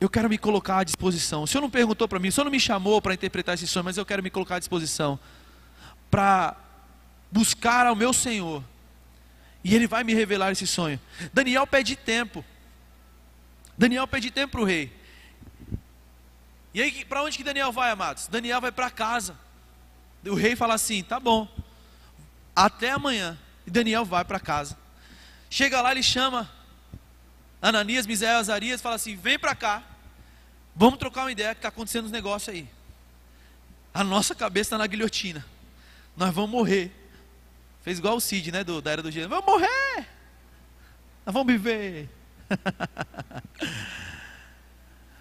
eu 0.00 0.10
quero 0.10 0.28
me 0.28 0.36
colocar 0.36 0.78
à 0.78 0.84
disposição. 0.84 1.44
O 1.44 1.46
senhor 1.46 1.62
não 1.62 1.70
perguntou 1.70 2.08
para 2.08 2.18
mim, 2.18 2.26
o 2.26 2.32
senhor 2.32 2.44
não 2.44 2.50
me 2.50 2.58
chamou 2.58 3.00
para 3.00 3.14
interpretar 3.14 3.54
esse 3.54 3.68
sonho, 3.68 3.84
mas 3.84 3.96
eu 3.96 4.04
quero 4.04 4.20
me 4.20 4.28
colocar 4.28 4.56
à 4.56 4.58
disposição 4.58 5.16
para 6.10 6.56
buscar 7.30 7.86
ao 7.86 7.94
meu 7.94 8.12
Senhor 8.12 8.64
e 9.62 9.74
ele 9.74 9.86
vai 9.86 10.02
me 10.02 10.12
revelar 10.12 10.50
esse 10.50 10.66
sonho. 10.66 10.98
Daniel 11.32 11.66
pede 11.68 11.94
tempo. 11.94 12.44
Daniel 13.78 14.08
pede 14.08 14.32
tempo 14.32 14.52
para 14.52 14.60
o 14.60 14.64
rei. 14.64 14.92
E 16.74 16.82
aí, 16.82 17.04
para 17.04 17.22
onde 17.22 17.36
que 17.36 17.44
Daniel 17.44 17.70
vai, 17.70 17.92
amados? 17.92 18.26
Daniel 18.26 18.60
vai 18.60 18.72
para 18.72 18.90
casa. 18.90 19.45
O 20.30 20.34
rei 20.34 20.56
fala 20.56 20.74
assim: 20.74 21.02
tá 21.02 21.20
bom, 21.20 21.48
até 22.54 22.90
amanhã. 22.90 23.38
E 23.66 23.70
Daniel 23.70 24.04
vai 24.04 24.24
para 24.24 24.38
casa. 24.38 24.76
Chega 25.50 25.80
lá, 25.80 25.92
ele 25.92 26.02
chama 26.02 26.50
Ananias, 27.60 28.06
Misael, 28.06 28.38
Azarias, 28.38 28.80
fala 28.80 28.96
assim: 28.96 29.16
vem 29.16 29.38
para 29.38 29.54
cá, 29.54 29.82
vamos 30.74 30.98
trocar 30.98 31.22
uma 31.22 31.32
ideia 31.32 31.54
que 31.54 31.58
está 31.58 31.68
acontecendo 31.68 32.06
os 32.06 32.12
negócios 32.12 32.54
aí. 32.54 32.68
A 33.92 34.04
nossa 34.04 34.34
cabeça 34.34 34.68
está 34.68 34.78
na 34.78 34.86
guilhotina, 34.86 35.44
nós 36.16 36.34
vamos 36.34 36.50
morrer. 36.50 36.92
Fez 37.82 37.98
igual 37.98 38.16
o 38.16 38.20
Cid, 38.20 38.50
né? 38.50 38.64
Do, 38.64 38.82
da 38.82 38.90
era 38.90 39.02
do 39.02 39.10
gênero. 39.10 39.30
Vamos 39.30 39.46
morrer! 39.46 40.08
Nós 41.24 41.32
vamos 41.32 41.52
viver. 41.52 42.08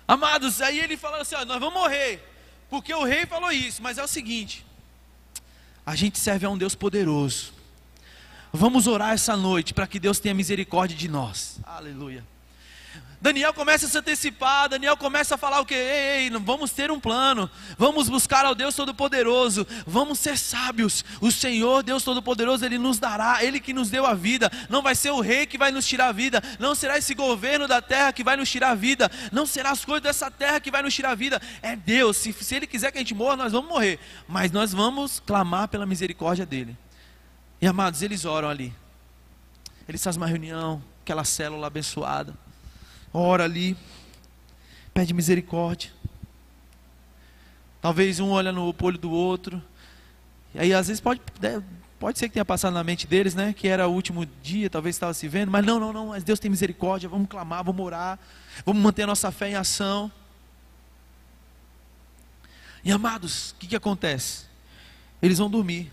Amados, 0.07 0.61
aí 0.61 0.79
ele 0.79 0.97
falou 0.97 1.21
assim: 1.21 1.35
ó, 1.35 1.45
nós 1.45 1.59
vamos 1.59 1.73
morrer. 1.73 2.23
Porque 2.69 2.93
o 2.93 3.03
rei 3.03 3.25
falou 3.25 3.51
isso, 3.51 3.81
mas 3.81 3.97
é 3.97 4.03
o 4.03 4.07
seguinte: 4.07 4.64
a 5.85 5.95
gente 5.95 6.17
serve 6.17 6.45
a 6.45 6.49
um 6.49 6.57
Deus 6.57 6.75
poderoso. 6.75 7.53
Vamos 8.51 8.87
orar 8.87 9.13
essa 9.13 9.35
noite 9.35 9.73
para 9.73 9.85
que 9.85 9.99
Deus 9.99 10.19
tenha 10.19 10.33
misericórdia 10.33 10.95
de 10.95 11.09
nós. 11.09 11.59
Aleluia. 11.63 12.23
Daniel 13.25 13.55
começa 13.55 13.87
a 13.87 13.89
se 13.89 13.97
antecipar, 13.97 14.69
Daniel 14.69 14.95
começa 14.95 15.33
a 15.33 15.37
falar 15.37 15.59
o 15.59 15.65
que? 15.65 15.73
Ei, 15.73 16.25
ei, 16.25 16.29
vamos 16.29 16.69
ter 16.69 16.91
um 16.91 16.99
plano, 16.99 17.49
vamos 17.75 18.07
buscar 18.07 18.45
ao 18.45 18.53
Deus 18.53 18.75
Todo-Poderoso, 18.75 19.65
vamos 19.87 20.19
ser 20.19 20.37
sábios. 20.37 21.03
O 21.19 21.31
Senhor, 21.31 21.81
Deus 21.81 22.03
Todo-Poderoso, 22.03 22.63
Ele 22.63 22.77
nos 22.77 22.99
dará, 22.99 23.43
Ele 23.43 23.59
que 23.59 23.73
nos 23.73 23.89
deu 23.89 24.05
a 24.05 24.13
vida. 24.13 24.51
Não 24.69 24.83
vai 24.83 24.93
ser 24.93 25.09
o 25.09 25.21
rei 25.21 25.47
que 25.47 25.57
vai 25.57 25.71
nos 25.71 25.87
tirar 25.87 26.09
a 26.09 26.11
vida, 26.11 26.39
não 26.59 26.75
será 26.75 26.99
esse 26.99 27.15
governo 27.15 27.67
da 27.67 27.81
terra 27.81 28.13
que 28.13 28.23
vai 28.23 28.37
nos 28.37 28.47
tirar 28.47 28.69
a 28.69 28.75
vida, 28.75 29.09
não 29.31 29.47
será 29.47 29.71
as 29.71 29.83
coisas 29.83 30.03
dessa 30.03 30.29
terra 30.29 30.59
que 30.59 30.69
vai 30.69 30.83
nos 30.83 30.93
tirar 30.93 31.09
a 31.09 31.15
vida. 31.15 31.41
É 31.63 31.75
Deus, 31.75 32.17
se, 32.17 32.31
se 32.31 32.53
Ele 32.53 32.67
quiser 32.67 32.91
que 32.91 32.99
a 32.99 33.01
gente 33.01 33.15
morra, 33.15 33.37
nós 33.37 33.51
vamos 33.51 33.67
morrer, 33.67 33.99
mas 34.27 34.51
nós 34.51 34.71
vamos 34.71 35.19
clamar 35.19 35.67
pela 35.67 35.87
misericórdia 35.87 36.45
dEle. 36.45 36.77
E 37.59 37.65
amados, 37.65 38.03
eles 38.03 38.23
oram 38.23 38.49
ali, 38.49 38.71
eles 39.89 40.03
fazem 40.03 40.21
uma 40.21 40.27
reunião, 40.27 40.79
aquela 41.01 41.23
célula 41.23 41.65
abençoada 41.65 42.44
ora 43.15 43.45
ali, 43.45 43.77
pede 44.93 45.13
misericórdia. 45.13 45.91
Talvez 47.81 48.19
um 48.19 48.29
olha 48.29 48.51
no 48.51 48.75
olho 48.81 48.97
do 48.97 49.11
outro. 49.11 49.63
E 50.53 50.59
aí 50.59 50.73
às 50.73 50.87
vezes 50.87 50.99
pode, 50.99 51.21
né, 51.39 51.63
pode 51.99 52.19
ser 52.19 52.27
que 52.27 52.33
tenha 52.33 52.45
passado 52.45 52.73
na 52.73 52.83
mente 52.83 53.07
deles, 53.07 53.33
né? 53.33 53.53
Que 53.53 53.67
era 53.67 53.87
o 53.87 53.93
último 53.93 54.25
dia, 54.43 54.69
talvez 54.69 54.95
estava 54.95 55.13
se 55.13 55.27
vendo, 55.27 55.49
mas 55.49 55.65
não, 55.65 55.79
não, 55.79 55.93
não, 55.93 56.07
mas 56.07 56.23
Deus 56.23 56.39
tem 56.39 56.51
misericórdia, 56.51 57.07
vamos 57.07 57.29
clamar, 57.29 57.63
vamos 57.63 57.85
orar, 57.85 58.19
vamos 58.65 58.81
manter 58.81 59.03
a 59.03 59.07
nossa 59.07 59.31
fé 59.31 59.49
em 59.49 59.55
ação. 59.55 60.11
E 62.83 62.91
amados, 62.91 63.51
o 63.51 63.55
que, 63.55 63.67
que 63.67 63.75
acontece? 63.75 64.45
Eles 65.21 65.37
vão 65.37 65.49
dormir. 65.49 65.91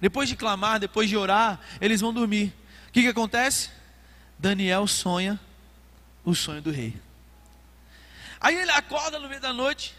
Depois 0.00 0.28
de 0.28 0.34
clamar, 0.34 0.80
depois 0.80 1.08
de 1.08 1.16
orar, 1.16 1.60
eles 1.80 2.00
vão 2.00 2.12
dormir. 2.12 2.54
O 2.88 2.92
que, 2.92 3.02
que 3.02 3.08
acontece? 3.08 3.68
Daniel 4.38 4.86
sonha 4.86 5.38
o 6.24 6.34
sonho 6.34 6.62
do 6.62 6.70
rei. 6.70 6.94
Aí 8.40 8.56
ele 8.56 8.70
acorda 8.70 9.18
no 9.18 9.28
meio 9.28 9.40
da 9.40 9.52
noite. 9.52 9.94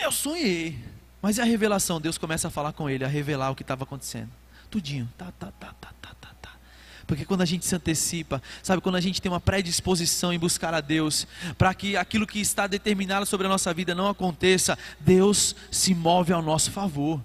Eu 0.00 0.12
sonhei. 0.12 0.78
Mas 1.22 1.38
e 1.38 1.40
a 1.40 1.44
revelação? 1.44 2.00
Deus 2.00 2.18
começa 2.18 2.48
a 2.48 2.50
falar 2.50 2.72
com 2.72 2.88
ele, 2.88 3.04
a 3.04 3.08
revelar 3.08 3.50
o 3.50 3.56
que 3.56 3.62
estava 3.62 3.84
acontecendo. 3.84 4.30
Tudinho. 4.70 5.08
Tá, 5.16 5.32
tá, 5.38 5.52
tá, 5.58 5.74
tá, 5.80 5.92
tá, 6.00 6.14
tá, 6.20 6.34
tá. 6.40 6.50
Porque 7.06 7.24
quando 7.24 7.42
a 7.42 7.46
gente 7.46 7.66
se 7.66 7.74
antecipa, 7.74 8.42
sabe, 8.62 8.80
quando 8.80 8.96
a 8.96 9.00
gente 9.00 9.20
tem 9.20 9.30
uma 9.30 9.40
predisposição 9.40 10.32
em 10.32 10.38
buscar 10.38 10.72
a 10.72 10.80
Deus, 10.80 11.26
para 11.58 11.74
que 11.74 11.96
aquilo 11.96 12.26
que 12.26 12.40
está 12.40 12.66
determinado 12.66 13.26
sobre 13.26 13.46
a 13.46 13.50
nossa 13.50 13.72
vida 13.74 13.94
não 13.94 14.08
aconteça, 14.08 14.78
Deus 15.00 15.56
se 15.70 15.94
move 15.94 16.32
ao 16.32 16.42
nosso 16.42 16.70
favor. 16.70 17.20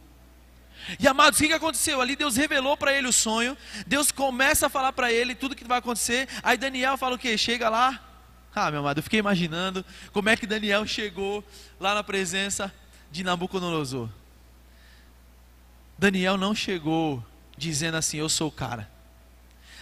E 1.00 1.08
amados, 1.08 1.39
o 1.39 1.43
que 1.43 1.54
aconteceu? 1.54 2.02
Ali 2.02 2.15
Deus 2.15 2.36
revelou 2.36 2.78
para 2.78 2.93
ele 2.93 3.08
o 3.08 3.13
sonho, 3.13 3.58
Deus 3.88 4.12
começa 4.12 4.67
a 4.67 4.69
falar 4.69 4.93
para 4.93 5.12
ele 5.12 5.36
tudo 5.36 5.56
que 5.56 5.63
vai 5.63 5.80
acontecer. 5.80 6.28
Aí 6.43 6.58
Daniel 6.58 6.98
fala 6.98 7.15
o 7.15 7.19
que? 7.19 7.38
Chega 7.38 7.69
lá. 7.69 8.00
Ah, 8.54 8.71
meu 8.71 8.80
amado, 8.80 9.00
eu 9.00 9.04
fiquei 9.04 9.19
imaginando 9.19 9.84
como 10.13 10.30
é 10.30 10.38
que 10.38 10.48
Daniel 10.48 10.86
chegou 10.88 11.43
lá 11.80 11.93
na 11.93 12.04
presença 12.04 12.74
de 13.12 13.24
Nabucodonosor. 13.24 14.10
Daniel 15.98 16.38
não 16.38 16.54
chegou 16.56 17.24
dizendo 17.58 17.98
assim: 17.98 18.17
Eu 18.17 18.30
sou 18.30 18.48
o 18.48 18.52
cara. 18.52 18.89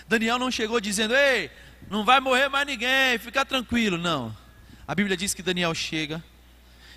Daniel 0.08 0.40
não 0.40 0.50
chegou 0.50 0.80
dizendo: 0.80 1.16
Ei, 1.16 1.52
não 1.90 2.04
vai 2.04 2.20
morrer 2.20 2.50
mais 2.50 2.66
ninguém, 2.66 3.18
fica 3.20 3.46
tranquilo. 3.46 3.98
Não. 3.98 4.36
A 4.88 4.96
Bíblia 4.96 5.16
diz 5.16 5.34
que 5.34 5.44
Daniel 5.44 5.74
chega 5.74 6.24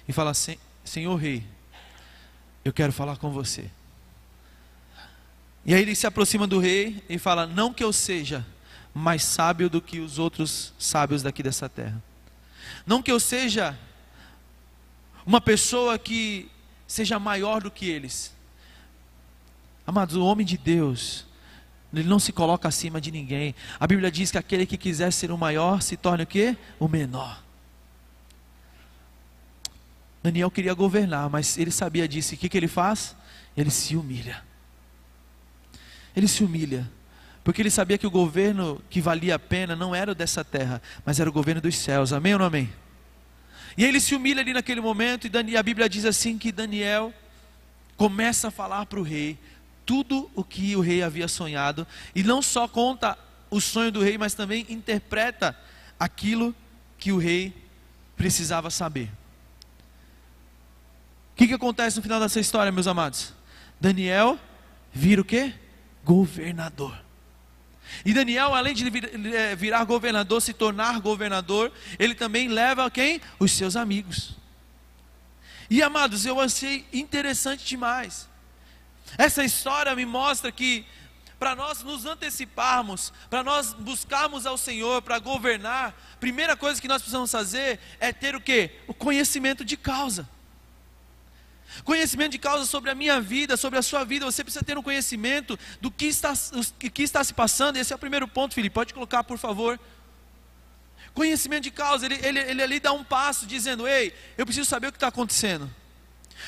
e 0.09 0.13
fala 0.13 0.31
assim: 0.31 0.59
Senhor 0.85 1.15
Rei, 1.17 1.45
eu 2.65 2.73
quero 2.73 2.93
falar 2.93 3.17
com 3.17 3.31
você. 3.31 3.71
E 5.67 5.75
aí 5.75 5.83
ele 5.83 5.97
se 5.97 6.07
aproxima 6.07 6.47
do 6.47 6.61
rei 6.61 7.03
e 7.09 7.19
fala: 7.19 7.45
Não 7.45 7.75
que 7.75 7.83
eu 7.83 7.93
seja 7.93 8.47
mais 8.95 9.25
sábio 9.25 9.69
do 9.69 9.83
que 9.83 9.99
os 9.99 10.17
outros 10.17 10.73
sábios 10.79 11.25
daqui 11.25 11.43
dessa 11.43 11.69
terra. 11.69 12.01
Não 12.87 13.03
que 13.03 13.11
eu 13.11 13.19
seja 13.19 13.77
uma 15.27 15.41
pessoa 15.41 15.99
que 15.99 16.49
seja 16.87 17.19
maior 17.19 17.61
do 17.61 17.71
que 17.71 17.91
eles. 17.91 18.33
Amados, 19.85 20.15
o 20.15 20.25
homem 20.25 20.47
de 20.47 20.57
Deus, 20.57 21.27
ele 21.93 22.09
não 22.09 22.21
se 22.21 22.33
coloca 22.33 22.69
acima 22.69 23.01
de 23.01 23.11
ninguém. 23.11 23.53
A 23.79 23.89
Bíblia 23.89 24.11
diz 24.11 24.31
que 24.31 24.39
aquele 24.39 24.67
que 24.67 24.77
quiser 24.77 25.13
ser 25.13 25.33
o 25.33 25.39
maior 25.39 25.83
se 25.83 25.97
torne 25.97 26.23
o 26.23 26.27
quê? 26.27 26.57
O 26.79 26.87
menor. 26.87 27.43
Daniel 30.23 30.51
queria 30.51 30.75
governar, 30.75 31.29
mas 31.29 31.59
ele 31.59 31.73
sabia 31.73 32.07
disso. 32.07 32.35
E 32.35 32.37
o 32.37 32.39
que, 32.39 32.49
que 32.49 32.57
ele 32.57 32.69
faz? 32.69 33.17
Ele 33.57 33.71
se 33.71 33.97
humilha. 33.97 34.43
Ele 36.17 36.27
se 36.27 36.43
humilha. 36.43 36.91
Porque 37.45 37.63
ele 37.63 37.71
sabia 37.71 37.97
que 37.97 38.07
o 38.07 38.11
governo 38.11 38.83
que 38.91 39.01
valia 39.01 39.37
a 39.37 39.39
pena 39.39 39.77
não 39.77 39.95
era 39.95 40.11
o 40.11 40.15
dessa 40.15 40.43
terra, 40.43 40.83
mas 41.05 41.21
era 41.21 41.31
o 41.31 41.33
governo 41.33 41.61
dos 41.61 41.77
céus. 41.77 42.13
Amém 42.13 42.33
ou 42.33 42.39
não 42.41 42.47
amém? 42.47 42.73
E 43.77 43.85
ele 43.85 44.01
se 44.01 44.15
humilha 44.17 44.41
ali 44.41 44.53
naquele 44.53 44.81
momento, 44.81 45.29
e 45.29 45.57
a 45.57 45.63
Bíblia 45.63 45.89
diz 45.89 46.05
assim 46.05 46.39
que 46.39 46.51
Daniel 46.51 47.13
começa 47.97 48.49
a 48.49 48.51
falar 48.51 48.87
para 48.87 48.99
o 48.99 49.03
rei 49.03 49.39
tudo 49.85 50.29
o 50.35 50.43
que 50.43 50.75
o 50.75 50.81
rei 50.81 51.03
havia 51.03 51.29
sonhado, 51.29 51.87
e 52.13 52.25
não 52.25 52.43
só 52.43 52.67
conta 52.67 53.17
o 53.49 53.61
sonho 53.61 53.93
do 53.93 54.03
rei, 54.03 54.19
mas 54.19 54.35
também 54.35 54.67
interpreta 54.69 55.57
aquilo 56.01 56.53
que 56.99 57.13
o 57.13 57.19
rei 57.19 57.55
precisava 58.17 58.71
saber. 58.71 59.09
O 61.33 61.37
que, 61.37 61.47
que 61.47 61.55
acontece 61.55 61.97
no 61.97 62.03
final 62.03 62.19
dessa 62.19 62.41
história, 62.41 62.73
meus 62.73 62.89
amados? 62.89 63.33
Daniel 63.81 64.37
vira 64.93 65.21
o 65.21 65.25
quê? 65.25 65.55
Governador. 66.07 66.97
E 68.05 68.15
Daniel, 68.15 68.55
além 68.55 68.75
de 68.75 68.87
eh, 69.35 69.57
virar 69.57 69.85
governador, 69.85 70.41
se 70.41 70.53
tornar 70.53 71.01
governador, 71.01 71.73
ele 71.99 72.15
também 72.15 72.47
leva 72.47 72.89
quem? 72.89 73.21
Os 73.41 73.51
seus 73.51 73.75
amigos. 73.75 74.37
E 75.69 75.83
amados, 75.83 76.25
eu 76.25 76.41
achei 76.41 76.87
interessante 76.93 77.65
demais. 77.65 78.29
Essa 79.19 79.45
história 79.45 79.97
me 79.97 80.07
mostra 80.07 80.53
que 80.53 80.87
para 81.41 81.57
nós 81.57 81.83
nos 81.83 82.07
anteciparmos, 82.07 83.13
para 83.29 83.43
nós 83.43 83.75
buscarmos 83.75 84.47
ao 84.47 84.57
Senhor 84.57 85.03
para 85.03 85.19
governar, 85.19 85.93
primeira 86.21 86.57
coisa 86.57 86.81
que 86.81 86.89
nós 86.89 87.03
precisamos 87.03 87.33
fazer 87.33 87.81
é 87.99 88.13
ter 88.13 88.37
o 88.37 88.41
que? 88.41 88.71
O 88.87 88.95
conhecimento 88.95 89.65
de 89.65 89.77
causa. 89.77 90.29
Conhecimento 91.85 92.33
de 92.33 92.39
causa 92.39 92.65
sobre 92.65 92.91
a 92.91 92.95
minha 92.95 93.21
vida, 93.21 93.57
sobre 93.57 93.79
a 93.79 93.83
sua 93.83 94.05
vida. 94.05 94.25
Você 94.25 94.43
precisa 94.43 94.65
ter 94.65 94.77
um 94.79 94.83
conhecimento 94.83 95.59
do 95.81 95.91
que 95.91 96.07
está, 96.07 96.33
que 96.79 97.03
está 97.03 97.23
se 97.23 97.35
passando. 97.35 97.77
Esse 97.77 97.93
é 97.93 97.97
o 97.97 97.99
primeiro 97.99 98.27
ponto, 98.27 98.55
Felipe. 98.55 98.75
Pode 98.75 98.95
colocar, 98.95 99.25
por 99.25 99.39
favor. 99.39 99.79
Conhecimento 101.15 101.65
de 101.65 101.71
causa. 101.71 102.07
Ele, 102.07 102.19
ele, 102.23 102.39
ele 102.39 102.63
ali 102.63 102.81
dá 102.81 102.93
um 102.93 103.05
passo 103.05 103.47
dizendo: 103.47 103.87
Ei, 103.87 104.15
eu 104.37 104.47
preciso 104.47 104.69
saber 104.69 104.89
o 104.89 104.93
que 104.93 104.97
está 104.97 105.09
acontecendo. 105.09 105.73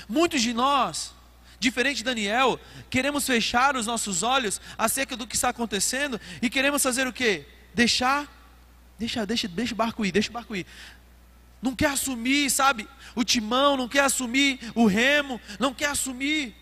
Muitos 0.09 0.43
de 0.43 0.53
nós, 0.53 1.15
diferente 1.59 1.99
de 1.99 2.05
Daniel, 2.05 2.61
queremos 2.91 3.27
fechar 3.27 3.77
os 3.77 3.87
nossos 3.87 4.23
olhos 4.23 4.61
acerca 4.77 5.17
do 5.17 5.27
que 5.27 5.35
está 5.35 5.49
acontecendo 5.49 6.21
e 6.43 6.51
queremos 6.51 6.83
fazer 6.83 7.07
o 7.07 7.13
quê? 7.13 7.47
Deixar, 7.75 8.27
deixa, 8.99 9.25
deixa, 9.25 9.49
deixa 9.49 9.75
o 9.75 9.77
barco 9.77 10.05
ir, 10.05 10.13
deixa 10.13 10.31
o 10.31 10.33
barco 10.33 10.55
ir 10.55 10.67
não 11.61 11.75
quer 11.75 11.91
assumir, 11.91 12.51
sabe, 12.51 12.89
o 13.15 13.25
timão, 13.25 13.77
não 13.77 13.89
quer 13.89 14.05
assumir 14.05 14.61
o 14.75 14.87
remo, 14.87 15.41
não 15.59 15.75
quer 15.75 15.91
assumir. 15.91 16.55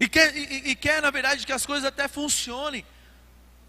E 0.00 0.08
quer, 0.08 0.36
e, 0.36 0.70
e 0.70 0.74
quer, 0.76 1.02
na 1.02 1.10
verdade, 1.10 1.44
que 1.44 1.52
as 1.52 1.66
coisas 1.66 1.84
até 1.84 2.06
funcionem, 2.06 2.84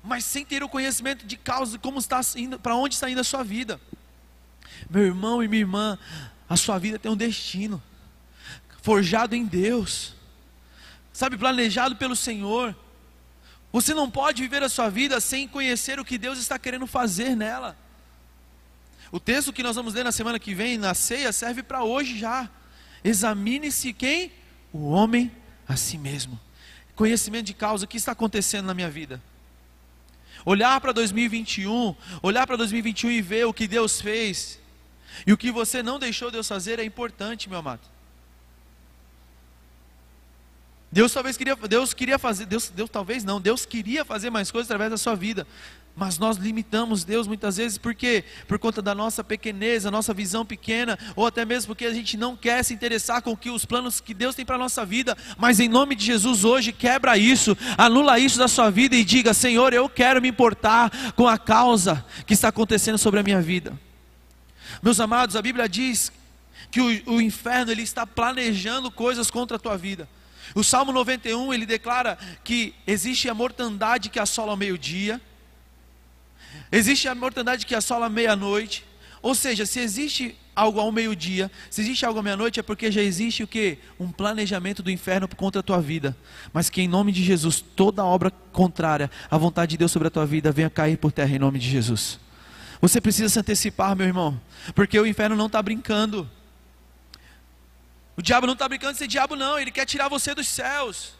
mas 0.03 0.23
sem 0.23 0.45
ter 0.45 0.63
o 0.63 0.69
conhecimento 0.69 1.25
de 1.25 1.35
causa, 1.35 1.73
de 1.73 1.79
como 1.79 1.99
está 1.99 2.21
indo, 2.35 2.59
para 2.59 2.75
onde 2.75 2.93
está 2.93 3.09
indo 3.09 3.21
a 3.21 3.23
sua 3.23 3.43
vida. 3.43 3.81
Meu 4.89 5.05
irmão 5.05 5.43
e 5.43 5.47
minha 5.47 5.61
irmã, 5.61 5.97
a 6.47 6.55
sua 6.55 6.77
vida 6.77 6.99
tem 6.99 7.11
um 7.11 7.17
destino, 7.17 7.81
forjado 8.81 9.35
em 9.35 9.45
Deus, 9.45 10.13
sabe, 11.11 11.37
planejado 11.37 11.95
pelo 11.95 12.15
Senhor. 12.15 12.75
Você 13.71 13.93
não 13.93 14.09
pode 14.09 14.41
viver 14.41 14.63
a 14.63 14.69
sua 14.69 14.89
vida 14.89 15.19
sem 15.19 15.47
conhecer 15.47 15.99
o 15.99 16.05
que 16.05 16.17
Deus 16.17 16.39
está 16.39 16.57
querendo 16.57 16.87
fazer 16.87 17.35
nela. 17.35 17.77
O 19.11 19.19
texto 19.19 19.51
que 19.51 19.63
nós 19.63 19.75
vamos 19.75 19.93
ler 19.93 20.03
na 20.03 20.11
semana 20.11 20.39
que 20.39 20.53
vem, 20.53 20.77
na 20.77 20.93
ceia, 20.93 21.31
serve 21.31 21.63
para 21.63 21.83
hoje 21.83 22.17
já. 22.17 22.49
Examine-se 23.03 23.93
quem? 23.93 24.31
O 24.71 24.89
homem 24.89 25.31
a 25.67 25.75
si 25.75 25.97
mesmo. 25.97 26.39
Conhecimento 26.95 27.45
de 27.45 27.53
causa, 27.53 27.85
o 27.85 27.87
que 27.87 27.97
está 27.97 28.11
acontecendo 28.11 28.65
na 28.65 28.73
minha 28.73 28.89
vida? 28.89 29.21
Olhar 30.45 30.79
para 30.79 30.91
2021, 30.91 31.95
olhar 32.21 32.45
para 32.45 32.55
2021 32.55 33.11
e 33.11 33.21
ver 33.21 33.45
o 33.45 33.53
que 33.53 33.67
Deus 33.67 33.99
fez 33.99 34.59
e 35.25 35.33
o 35.33 35.37
que 35.37 35.51
você 35.51 35.83
não 35.83 35.99
deixou 35.99 36.31
Deus 36.31 36.47
fazer 36.47 36.79
é 36.79 36.83
importante, 36.83 37.49
meu 37.49 37.59
amado. 37.59 37.81
Deus 40.91 41.13
talvez 41.13 41.37
queria, 41.37 41.55
Deus 41.55 41.93
queria 41.93 42.17
fazer, 42.17 42.45
Deus, 42.45 42.69
Deus 42.69 42.89
talvez 42.89 43.23
não, 43.23 43.39
Deus 43.39 43.65
queria 43.65 44.03
fazer 44.03 44.29
mais 44.29 44.49
coisas 44.49 44.67
através 44.69 44.89
da 44.89 44.97
sua 44.97 45.15
vida, 45.15 45.45
mas 45.99 46.17
nós 46.17 46.37
limitamos 46.37 47.03
Deus 47.03 47.27
muitas 47.27 47.57
vezes 47.57 47.77
porque 47.77 48.23
por 48.47 48.57
conta 48.57 48.81
da 48.81 48.95
nossa 48.95 49.21
pequeneza, 49.21 49.91
nossa 49.91 50.13
visão 50.13 50.45
pequena, 50.45 50.97
ou 51.13 51.27
até 51.27 51.43
mesmo 51.43 51.67
porque 51.67 51.85
a 51.85 51.93
gente 51.93 52.15
não 52.15 52.37
quer 52.37 52.63
se 52.63 52.73
interessar 52.73 53.21
com 53.21 53.35
que 53.35 53.49
os 53.49 53.65
planos 53.65 53.99
que 53.99 54.13
Deus 54.13 54.33
tem 54.33 54.45
para 54.45 54.55
a 54.55 54.59
nossa 54.59 54.85
vida. 54.85 55.17
Mas 55.37 55.59
em 55.59 55.67
nome 55.67 55.95
de 55.95 56.05
Jesus 56.05 56.45
hoje 56.45 56.71
quebra 56.71 57.17
isso, 57.17 57.55
anula 57.77 58.17
isso 58.17 58.37
da 58.37 58.47
sua 58.47 58.69
vida 58.69 58.95
e 58.95 59.03
diga: 59.03 59.33
Senhor, 59.33 59.73
eu 59.73 59.89
quero 59.89 60.21
me 60.21 60.29
importar 60.29 60.89
com 61.15 61.27
a 61.27 61.37
causa 61.37 62.05
que 62.25 62.33
está 62.33 62.47
acontecendo 62.47 62.97
sobre 62.97 63.19
a 63.19 63.23
minha 63.23 63.41
vida. 63.41 63.77
Meus 64.81 65.01
amados, 65.01 65.35
a 65.35 65.41
Bíblia 65.41 65.67
diz 65.67 66.13
que 66.71 66.79
o, 66.79 67.15
o 67.15 67.21
inferno 67.21 67.73
ele 67.73 67.81
está 67.81 68.07
planejando 68.07 68.89
coisas 68.89 69.29
contra 69.29 69.57
a 69.57 69.59
tua 69.59 69.77
vida. 69.77 70.07
O 70.55 70.63
Salmo 70.63 70.93
91 70.93 71.53
ele 71.53 71.65
declara 71.65 72.17
que 72.41 72.73
existe 72.87 73.27
a 73.27 73.33
mortandade 73.33 74.09
que 74.09 74.19
assola 74.19 74.51
ao 74.51 74.57
meio-dia 74.57 75.19
Existe 76.71 77.07
a 77.07 77.15
mortandade 77.15 77.65
que 77.65 77.75
assola 77.75 78.09
meia-noite. 78.09 78.85
Ou 79.21 79.35
seja, 79.35 79.65
se 79.65 79.79
existe 79.79 80.37
algo 80.55 80.79
ao 80.79 80.91
meio-dia, 80.91 81.51
se 81.69 81.81
existe 81.81 82.05
algo 82.05 82.19
à 82.19 82.23
meia-noite, 82.23 82.59
é 82.59 82.63
porque 82.63 82.91
já 82.91 83.01
existe 83.01 83.43
o 83.43 83.47
que? 83.47 83.77
Um 83.99 84.11
planejamento 84.11 84.81
do 84.81 84.91
inferno 84.91 85.27
contra 85.27 85.59
a 85.59 85.63
tua 85.63 85.81
vida. 85.81 86.15
Mas 86.53 86.69
que 86.69 86.81
em 86.81 86.87
nome 86.87 87.11
de 87.11 87.23
Jesus, 87.23 87.61
toda 87.61 88.03
obra 88.03 88.31
contrária 88.51 89.09
à 89.29 89.37
vontade 89.37 89.71
de 89.71 89.77
Deus 89.77 89.91
sobre 89.91 90.07
a 90.07 90.11
tua 90.11 90.25
vida 90.25 90.51
venha 90.51 90.69
cair 90.69 90.97
por 90.97 91.11
terra 91.11 91.35
em 91.35 91.39
nome 91.39 91.59
de 91.59 91.69
Jesus. 91.69 92.19
Você 92.81 93.01
precisa 93.01 93.27
se 93.27 93.39
antecipar, 93.39 93.95
meu 93.95 94.07
irmão, 94.07 94.39
porque 94.73 94.97
o 94.97 95.05
inferno 95.05 95.35
não 95.35 95.47
está 95.47 95.61
brincando. 95.61 96.29
O 98.15 98.21
diabo 98.21 98.47
não 98.47 98.53
está 98.53 98.67
brincando 98.67 98.93
de 98.93 98.99
ser 98.99 99.07
diabo, 99.07 99.35
não. 99.35 99.59
Ele 99.59 99.71
quer 99.71 99.85
tirar 99.85 100.07
você 100.07 100.33
dos 100.33 100.47
céus. 100.47 101.13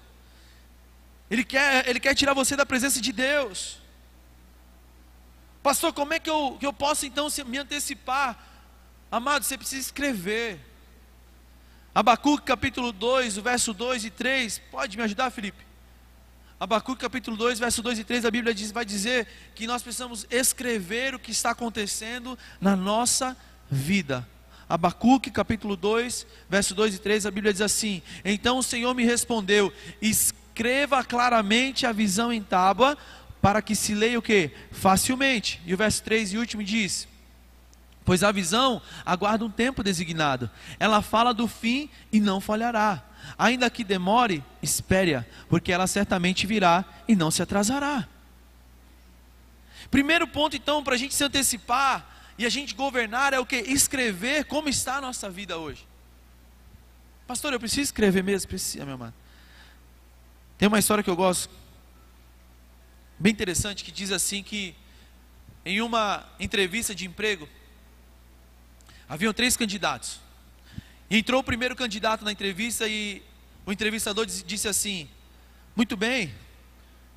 Ele 1.29 1.43
quer, 1.43 1.87
ele 1.87 1.99
quer 1.99 2.15
tirar 2.15 2.33
você 2.33 2.55
da 2.55 2.65
presença 2.65 3.01
de 3.01 3.11
Deus. 3.11 3.77
Pastor, 5.61 5.93
como 5.93 6.13
é 6.13 6.19
que 6.19 6.29
eu, 6.29 6.57
que 6.59 6.65
eu 6.65 6.73
posso 6.73 7.05
então 7.05 7.27
me 7.45 7.57
antecipar? 7.57 8.37
Amado, 9.11 9.43
você 9.43 9.57
precisa 9.57 9.81
escrever. 9.81 10.59
Abacuque 11.93 12.45
capítulo 12.45 12.91
2, 12.91 13.37
o 13.37 13.41
verso 13.41 13.73
2 13.73 14.05
e 14.05 14.09
3. 14.09 14.59
Pode 14.71 14.95
me 14.95 15.03
ajudar, 15.03 15.29
Felipe? 15.31 15.69
Abacuque 16.59 17.01
capítulo 17.01 17.37
2, 17.37 17.57
verso 17.59 17.81
2 17.81 17.99
e 17.99 18.03
3, 18.03 18.25
a 18.25 18.31
Bíblia 18.31 18.53
diz, 18.53 18.71
vai 18.71 18.83
dizer 18.83 19.27
que 19.55 19.65
nós 19.65 19.81
precisamos 19.81 20.27
escrever 20.29 21.15
o 21.15 21.19
que 21.19 21.31
está 21.31 21.51
acontecendo 21.51 22.37
na 22.59 22.75
nossa 22.75 23.35
vida. 23.71 24.27
Abacuque 24.67 25.31
capítulo 25.31 25.77
2, 25.77 26.27
verso 26.49 26.75
2 26.75 26.95
e 26.95 26.99
3, 26.99 27.25
a 27.25 27.31
Bíblia 27.31 27.53
diz 27.53 27.61
assim: 27.61 28.03
Então 28.23 28.57
o 28.57 28.63
Senhor 28.63 28.93
me 28.93 29.05
respondeu: 29.05 29.73
Escreva 30.01 31.03
claramente 31.03 31.87
a 31.87 31.91
visão 31.91 32.31
em 32.31 32.43
tábua, 32.43 32.97
para 33.41 33.61
que 33.61 33.75
se 33.75 33.93
leia 33.93 34.19
o 34.19 34.21
que? 34.21 34.51
Facilmente. 34.71 35.61
E 35.65 35.73
o 35.73 35.77
verso 35.77 36.03
3 36.03 36.33
e 36.33 36.37
último 36.37 36.63
diz: 36.63 37.07
Pois 38.03 38.23
a 38.23 38.31
visão 38.31 38.81
aguarda 39.05 39.45
um 39.45 39.49
tempo 39.49 39.83
designado. 39.83 40.49
Ela 40.79 41.01
fala 41.01 41.33
do 41.33 41.47
fim 41.47 41.89
e 42.11 42.19
não 42.19 42.41
falhará. 42.41 43.03
Ainda 43.37 43.69
que 43.69 43.83
demore, 43.83 44.43
espere-a, 44.61 45.25
porque 45.47 45.71
ela 45.71 45.87
certamente 45.87 46.47
virá 46.47 46.85
e 47.07 47.15
não 47.15 47.29
se 47.29 47.41
atrasará. 47.41 48.07
Primeiro 49.91 50.27
ponto, 50.27 50.55
então, 50.55 50.83
para 50.83 50.95
a 50.95 50.97
gente 50.97 51.13
se 51.13 51.23
antecipar 51.23 52.05
e 52.37 52.45
a 52.45 52.49
gente 52.49 52.73
governar 52.73 53.33
é 53.33 53.39
o 53.39 53.45
que? 53.45 53.57
Escrever 53.57 54.45
como 54.45 54.69
está 54.69 54.95
a 54.95 55.01
nossa 55.01 55.29
vida 55.29 55.57
hoje. 55.57 55.85
Pastor, 57.27 57.53
eu 57.53 57.59
preciso 57.59 57.81
escrever 57.81 58.23
mesmo? 58.23 58.47
Precisa, 58.47 58.85
meu 58.85 58.95
amado. 58.95 59.13
Tem 60.57 60.67
uma 60.67 60.79
história 60.79 61.03
que 61.03 61.09
eu 61.09 61.15
gosto 61.15 61.49
bem 63.19 63.31
interessante 63.31 63.83
que 63.83 63.91
diz 63.91 64.11
assim 64.11 64.41
que 64.41 64.73
em 65.65 65.81
uma 65.81 66.25
entrevista 66.39 66.95
de 66.95 67.05
emprego 67.05 67.47
haviam 69.07 69.33
três 69.33 69.57
candidatos. 69.57 70.19
Entrou 71.11 71.41
o 71.41 71.43
primeiro 71.43 71.75
candidato 71.75 72.23
na 72.23 72.31
entrevista 72.31 72.87
e 72.87 73.21
o 73.65 73.71
entrevistador 73.71 74.25
disse 74.25 74.67
assim: 74.67 75.09
Muito 75.75 75.97
bem, 75.97 76.33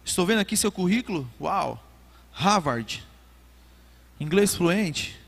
estou 0.05 0.27
vendo 0.27 0.41
aqui 0.41 0.57
seu 0.57 0.73
currículo. 0.73 1.31
Uau, 1.41 1.83
Harvard, 2.33 3.07
inglês 4.19 4.55
fluente, 4.55 5.19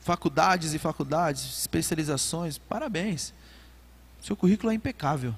faculdades 0.00 0.72
e 0.72 0.78
faculdades, 0.78 1.60
especializações, 1.60 2.56
parabéns. 2.56 3.34
Seu 4.22 4.36
currículo 4.36 4.70
é 4.70 4.74
impecável. 4.74 5.34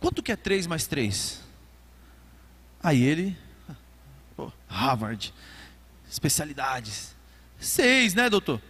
Quanto 0.00 0.22
que 0.22 0.30
é 0.30 0.36
3 0.36 0.66
mais 0.66 0.86
3? 0.86 1.47
Aí 2.82 3.02
ele, 3.02 3.36
oh, 4.36 4.50
Harvard, 4.68 5.34
especialidades. 6.08 7.14
Seis, 7.58 8.14
né, 8.14 8.30
doutor? 8.30 8.60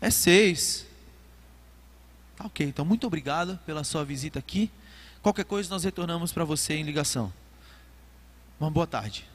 É 0.00 0.10
seis. 0.10 0.86
Tá 2.36 2.46
ok, 2.46 2.66
então 2.66 2.84
muito 2.84 3.06
obrigado 3.06 3.58
pela 3.66 3.84
sua 3.84 4.04
visita 4.04 4.38
aqui. 4.38 4.70
Qualquer 5.22 5.44
coisa 5.44 5.70
nós 5.70 5.84
retornamos 5.84 6.32
para 6.32 6.44
você 6.44 6.74
em 6.74 6.82
ligação. 6.82 7.32
Uma 8.58 8.70
boa 8.70 8.86
tarde. 8.86 9.28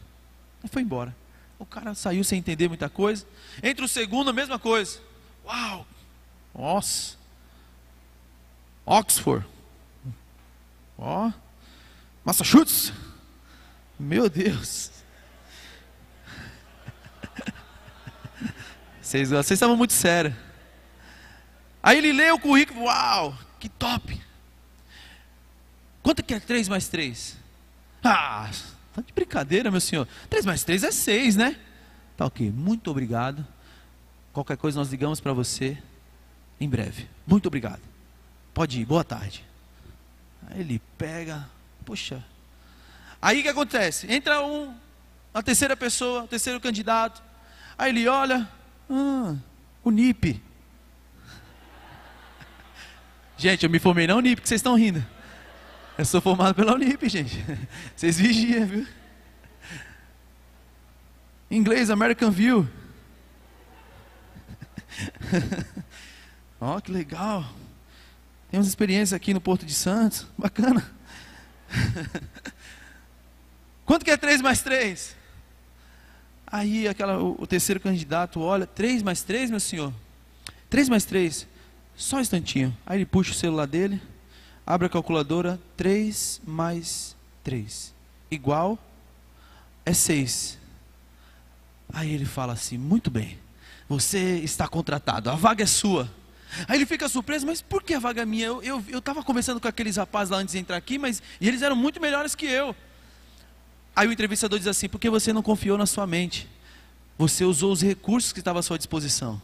E 0.63 0.67
foi 0.67 0.81
embora. 0.81 1.15
O 1.59 1.65
cara 1.65 1.93
saiu 1.95 2.23
sem 2.23 2.39
entender 2.39 2.67
muita 2.67 2.89
coisa. 2.89 3.25
Entre 3.63 3.83
o 3.83 3.87
segundo, 3.87 4.29
a 4.29 4.33
mesma 4.33 4.59
coisa. 4.59 4.99
Uau! 5.45 5.87
Nossa! 6.53 7.17
Oxford. 8.85 9.45
Ó. 10.97 11.31
Massachusetts. 12.23 12.93
Meu 13.99 14.29
Deus. 14.29 14.91
Vocês, 19.01 19.29
vocês 19.29 19.51
estavam 19.51 19.77
muito 19.77 19.93
sérios. 19.93 20.35
Aí 21.81 21.97
ele 21.97 22.11
lê 22.11 22.29
o 22.31 22.39
currículo, 22.39 22.83
uau, 22.83 23.37
que 23.59 23.69
top. 23.69 24.21
Quanto 26.03 26.21
que 26.21 26.33
é 26.33 26.39
3 26.39 26.67
mais 26.67 26.89
3? 26.89 27.37
Ah, 28.03 28.49
tá 28.93 29.01
de 29.01 29.13
brincadeira, 29.13 29.71
meu 29.71 29.79
senhor. 29.79 30.07
3 30.29 30.45
mais 30.45 30.63
3 30.63 30.83
é 30.83 30.91
6, 30.91 31.37
né? 31.37 31.57
Tá 32.17 32.25
ok, 32.25 32.51
muito 32.51 32.91
obrigado. 32.91 33.45
Qualquer 34.33 34.57
coisa 34.57 34.77
nós 34.77 34.89
ligamos 34.89 35.19
para 35.19 35.33
você 35.33 35.77
em 36.59 36.67
breve. 36.67 37.07
Muito 37.25 37.47
obrigado. 37.47 37.81
Pode 38.53 38.81
ir, 38.81 38.85
boa 38.85 39.03
tarde. 39.03 39.45
Aí 40.49 40.59
ele 40.59 40.81
pega, 40.97 41.49
poxa. 41.85 42.23
Aí 43.27 43.41
o 43.41 43.43
que 43.43 43.49
acontece? 43.49 44.09
Entra 44.09 44.41
um, 44.41 44.73
a 45.33 45.43
terceira 45.43 45.75
pessoa, 45.75 46.23
o 46.23 46.27
terceiro 46.29 46.61
candidato. 46.61 47.21
Aí 47.77 47.89
ele 47.91 48.07
olha, 48.07 48.47
ah, 48.89 49.35
o 49.83 49.91
NIP. 49.91 50.41
Gente, 53.35 53.65
eu 53.65 53.69
me 53.69 53.79
formei 53.79 54.07
na 54.07 54.15
Unip, 54.15 54.41
que 54.41 54.47
vocês 54.47 54.59
estão 54.59 54.75
rindo. 54.75 55.05
Eu 55.97 56.05
sou 56.05 56.21
formado 56.21 56.55
pela 56.55 56.73
Unip, 56.73 57.09
gente. 57.09 57.43
Vocês 57.93 58.17
vigiam, 58.17 58.65
viu? 58.65 58.87
Inglês, 61.51 61.89
American 61.89 62.31
View. 62.31 62.65
Ó, 66.61 66.77
oh, 66.77 66.81
que 66.81 66.93
legal. 66.93 67.43
Temos 68.49 68.67
experiência 68.67 69.17
aqui 69.17 69.33
no 69.33 69.41
Porto 69.41 69.65
de 69.65 69.73
Santos. 69.73 70.27
Bacana. 70.37 70.89
Quanto 73.87 74.03
que 74.03 74.11
é 74.11 74.17
3 74.17 74.41
mais 74.41 74.61
3? 74.61 75.15
Aí 76.45 76.89
aquela, 76.89 77.23
o, 77.23 77.41
o 77.41 77.47
terceiro 77.47 77.79
candidato 77.79 78.41
olha, 78.41 78.67
3 78.67 79.01
mais 79.01 79.23
3, 79.23 79.49
meu 79.49 79.61
senhor? 79.61 79.93
3 80.69 80.89
mais 80.89 81.05
3. 81.05 81.47
Só 81.95 82.17
um 82.17 82.19
instantinho. 82.19 82.77
Aí 82.85 82.97
ele 82.97 83.05
puxa 83.05 83.31
o 83.31 83.33
celular 83.33 83.65
dele, 83.65 84.01
abre 84.65 84.87
a 84.87 84.89
calculadora, 84.89 85.57
3 85.77 86.41
mais 86.45 87.15
3. 87.45 87.93
Igual 88.29 88.77
é 89.85 89.93
6. 89.93 90.59
Aí 91.93 92.13
ele 92.13 92.25
fala 92.25 92.51
assim: 92.51 92.77
muito 92.77 93.09
bem, 93.09 93.39
você 93.87 94.39
está 94.39 94.67
contratado, 94.67 95.29
a 95.29 95.35
vaga 95.35 95.63
é 95.63 95.67
sua. 95.67 96.11
Aí 96.67 96.77
ele 96.77 96.85
fica 96.85 97.07
surpreso, 97.07 97.45
mas 97.45 97.61
por 97.61 97.81
que 97.81 97.93
a 97.93 97.99
vaga 97.99 98.23
é 98.23 98.25
minha? 98.25 98.47
Eu 98.47 98.81
estava 98.97 99.19
eu, 99.19 99.21
eu 99.21 99.23
conversando 99.23 99.61
com 99.61 99.67
aqueles 99.69 99.95
rapazes 99.95 100.29
lá 100.29 100.39
antes 100.39 100.51
de 100.51 100.59
entrar 100.59 100.75
aqui, 100.75 100.97
mas 100.97 101.23
e 101.39 101.47
eles 101.47 101.61
eram 101.61 101.75
muito 101.77 102.01
melhores 102.01 102.35
que 102.35 102.45
eu. 102.45 102.75
Aí 103.97 104.07
o 104.07 104.11
entrevistador 104.11 104.59
diz 104.59 104.67
assim: 104.67 104.87
porque 104.87 105.09
você 105.09 105.33
não 105.33 105.41
confiou 105.41 105.75
na 105.75 105.87
sua 105.87 106.05
mente, 106.05 106.47
você 107.17 107.43
usou 107.43 107.71
os 107.71 107.81
recursos 107.81 108.31
que 108.31 108.37
estavam 108.37 108.59
à 108.59 108.63
sua 108.63 108.77
disposição. 108.77 109.41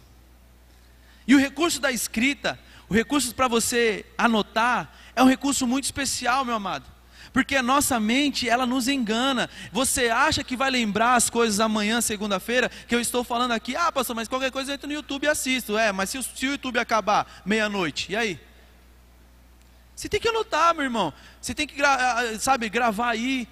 E 1.28 1.34
o 1.34 1.40
recurso 1.40 1.82
da 1.82 1.92
escrita, 1.92 2.60
o 2.88 2.94
recurso 2.94 3.34
para 3.34 3.48
você 3.48 4.06
anotar, 4.16 4.96
é 5.16 5.24
um 5.24 5.28
recurso 5.28 5.66
muito 5.66 5.86
especial, 5.86 6.46
meu 6.46 6.54
amado. 6.54 6.86
Porque 7.32 7.56
a 7.56 7.64
nossa 7.64 8.00
mente, 8.00 8.48
ela 8.48 8.68
nos 8.68 8.88
engana. 8.88 9.50
Você 9.72 10.10
acha 10.10 10.44
que 10.44 10.56
vai 10.56 10.70
lembrar 10.70 11.16
as 11.16 11.32
coisas 11.32 11.60
amanhã, 11.60 12.00
segunda-feira, 12.00 12.70
que 12.88 12.94
eu 12.94 13.00
estou 13.00 13.24
falando 13.24 13.54
aqui, 13.54 13.76
ah, 13.76 13.92
pastor, 13.92 14.16
mas 14.16 14.28
qualquer 14.28 14.52
coisa 14.52 14.70
eu 14.70 14.76
entro 14.76 14.88
no 14.88 14.94
YouTube 14.94 15.24
e 15.24 15.30
assisto. 15.30 15.76
É, 15.76 15.92
mas 15.92 16.12
se 16.12 16.20
o, 16.20 16.22
se 16.22 16.46
o 16.46 16.52
YouTube 16.52 16.78
acabar 16.78 17.42
meia-noite, 17.44 18.12
e 18.12 18.16
aí? 18.16 18.40
Você 19.96 20.08
tem 20.08 20.20
que 20.20 20.28
anotar, 20.28 20.76
meu 20.76 20.84
irmão. 20.84 21.12
Você 21.42 21.56
tem 21.56 21.66
que, 21.66 21.82
sabe, 22.40 22.70
gravar 22.70 23.10
aí 23.10 23.48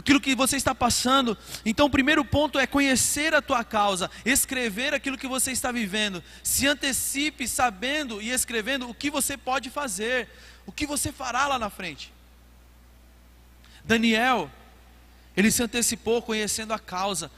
aquilo 0.00 0.20
que 0.20 0.34
você 0.34 0.56
está 0.56 0.74
passando. 0.74 1.36
Então, 1.64 1.86
o 1.86 1.90
primeiro 1.90 2.24
ponto 2.24 2.58
é 2.58 2.66
conhecer 2.66 3.34
a 3.34 3.40
tua 3.40 3.62
causa, 3.62 4.10
escrever 4.24 4.92
aquilo 4.92 5.16
que 5.16 5.28
você 5.28 5.52
está 5.52 5.70
vivendo. 5.70 6.22
Se 6.42 6.66
antecipe 6.66 7.46
sabendo 7.46 8.20
e 8.20 8.30
escrevendo 8.30 8.88
o 8.88 8.94
que 8.94 9.10
você 9.10 9.36
pode 9.36 9.70
fazer, 9.70 10.28
o 10.66 10.72
que 10.72 10.86
você 10.86 11.12
fará 11.12 11.46
lá 11.46 11.58
na 11.58 11.70
frente. 11.70 12.12
Daniel, 13.84 14.50
ele 15.36 15.50
se 15.50 15.62
antecipou 15.62 16.20
conhecendo 16.20 16.72
a 16.72 16.78
causa, 16.78 17.30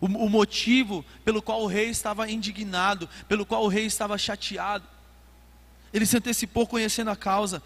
o, 0.00 0.28
motivo 0.28 1.04
pelo 1.24 1.40
qual 1.40 1.62
o 1.62 1.66
rei 1.66 1.88
estava 1.88 2.30
indignado, 2.30 3.08
pelo 3.26 3.46
qual 3.46 3.64
o 3.64 3.68
rei 3.68 3.86
estava 3.86 4.18
chateado. 4.18 4.86
Ele 5.92 6.04
se 6.04 6.16
antecipou 6.16 6.66
conhecendo 6.66 7.10
a 7.10 7.16
causa. 7.16 7.62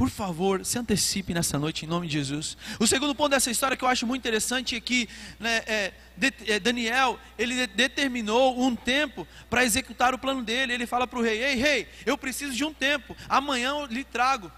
Por 0.00 0.08
favor, 0.08 0.64
se 0.64 0.78
antecipe 0.78 1.34
nessa 1.34 1.58
noite 1.58 1.84
em 1.84 1.86
nome 1.86 2.06
de 2.06 2.14
Jesus. 2.14 2.56
O 2.78 2.86
segundo 2.86 3.14
ponto 3.14 3.32
dessa 3.32 3.50
história 3.50 3.76
que 3.76 3.84
eu 3.84 3.88
acho 3.88 4.06
muito 4.06 4.22
interessante 4.22 4.74
é 4.74 4.80
que 4.80 5.06
né, 5.38 5.56
é, 5.66 5.92
de, 6.16 6.32
é, 6.46 6.58
Daniel 6.58 7.20
ele 7.38 7.54
de, 7.54 7.66
determinou 7.66 8.58
um 8.58 8.74
tempo 8.74 9.28
para 9.50 9.62
executar 9.62 10.14
o 10.14 10.18
plano 10.18 10.42
dele. 10.42 10.72
Ele 10.72 10.86
fala 10.86 11.06
para 11.06 11.18
o 11.18 11.22
rei: 11.22 11.44
Ei, 11.44 11.54
rei, 11.56 11.86
eu 12.06 12.16
preciso 12.16 12.54
de 12.54 12.64
um 12.64 12.72
tempo. 12.72 13.14
Amanhã 13.28 13.72
eu 13.72 13.84
lhe 13.84 14.02
trago. 14.02 14.50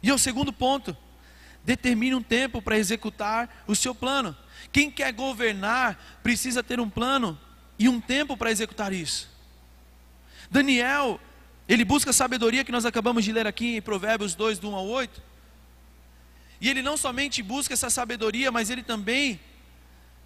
E 0.00 0.10
é 0.10 0.14
o 0.14 0.18
segundo 0.18 0.52
ponto: 0.52 0.96
determine 1.64 2.14
um 2.14 2.22
tempo 2.22 2.62
para 2.62 2.78
executar 2.78 3.64
o 3.66 3.74
seu 3.74 3.96
plano. 3.96 4.36
Quem 4.70 4.92
quer 4.92 5.12
governar 5.12 6.20
precisa 6.22 6.62
ter 6.62 6.78
um 6.78 6.88
plano 6.88 7.36
e 7.76 7.88
um 7.88 8.00
tempo 8.00 8.36
para 8.36 8.52
executar 8.52 8.92
isso. 8.92 9.28
Daniel 10.48 11.18
ele 11.68 11.84
busca 11.84 12.10
a 12.10 12.12
sabedoria 12.12 12.64
que 12.64 12.72
nós 12.72 12.84
acabamos 12.84 13.24
de 13.24 13.32
ler 13.32 13.46
aqui 13.46 13.76
em 13.76 13.82
Provérbios 13.82 14.34
2, 14.34 14.58
do 14.58 14.70
1 14.70 14.74
ao 14.74 14.86
8. 14.86 15.22
E 16.60 16.68
ele 16.68 16.82
não 16.82 16.96
somente 16.96 17.42
busca 17.42 17.74
essa 17.74 17.88
sabedoria, 17.88 18.52
mas 18.52 18.70
ele 18.70 18.82
também 18.82 19.40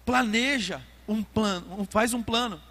planeja 0.05 0.81
um 1.07 1.23
plano, 1.23 1.87
faz 1.89 2.13
um 2.13 2.21
plano. 2.21 2.61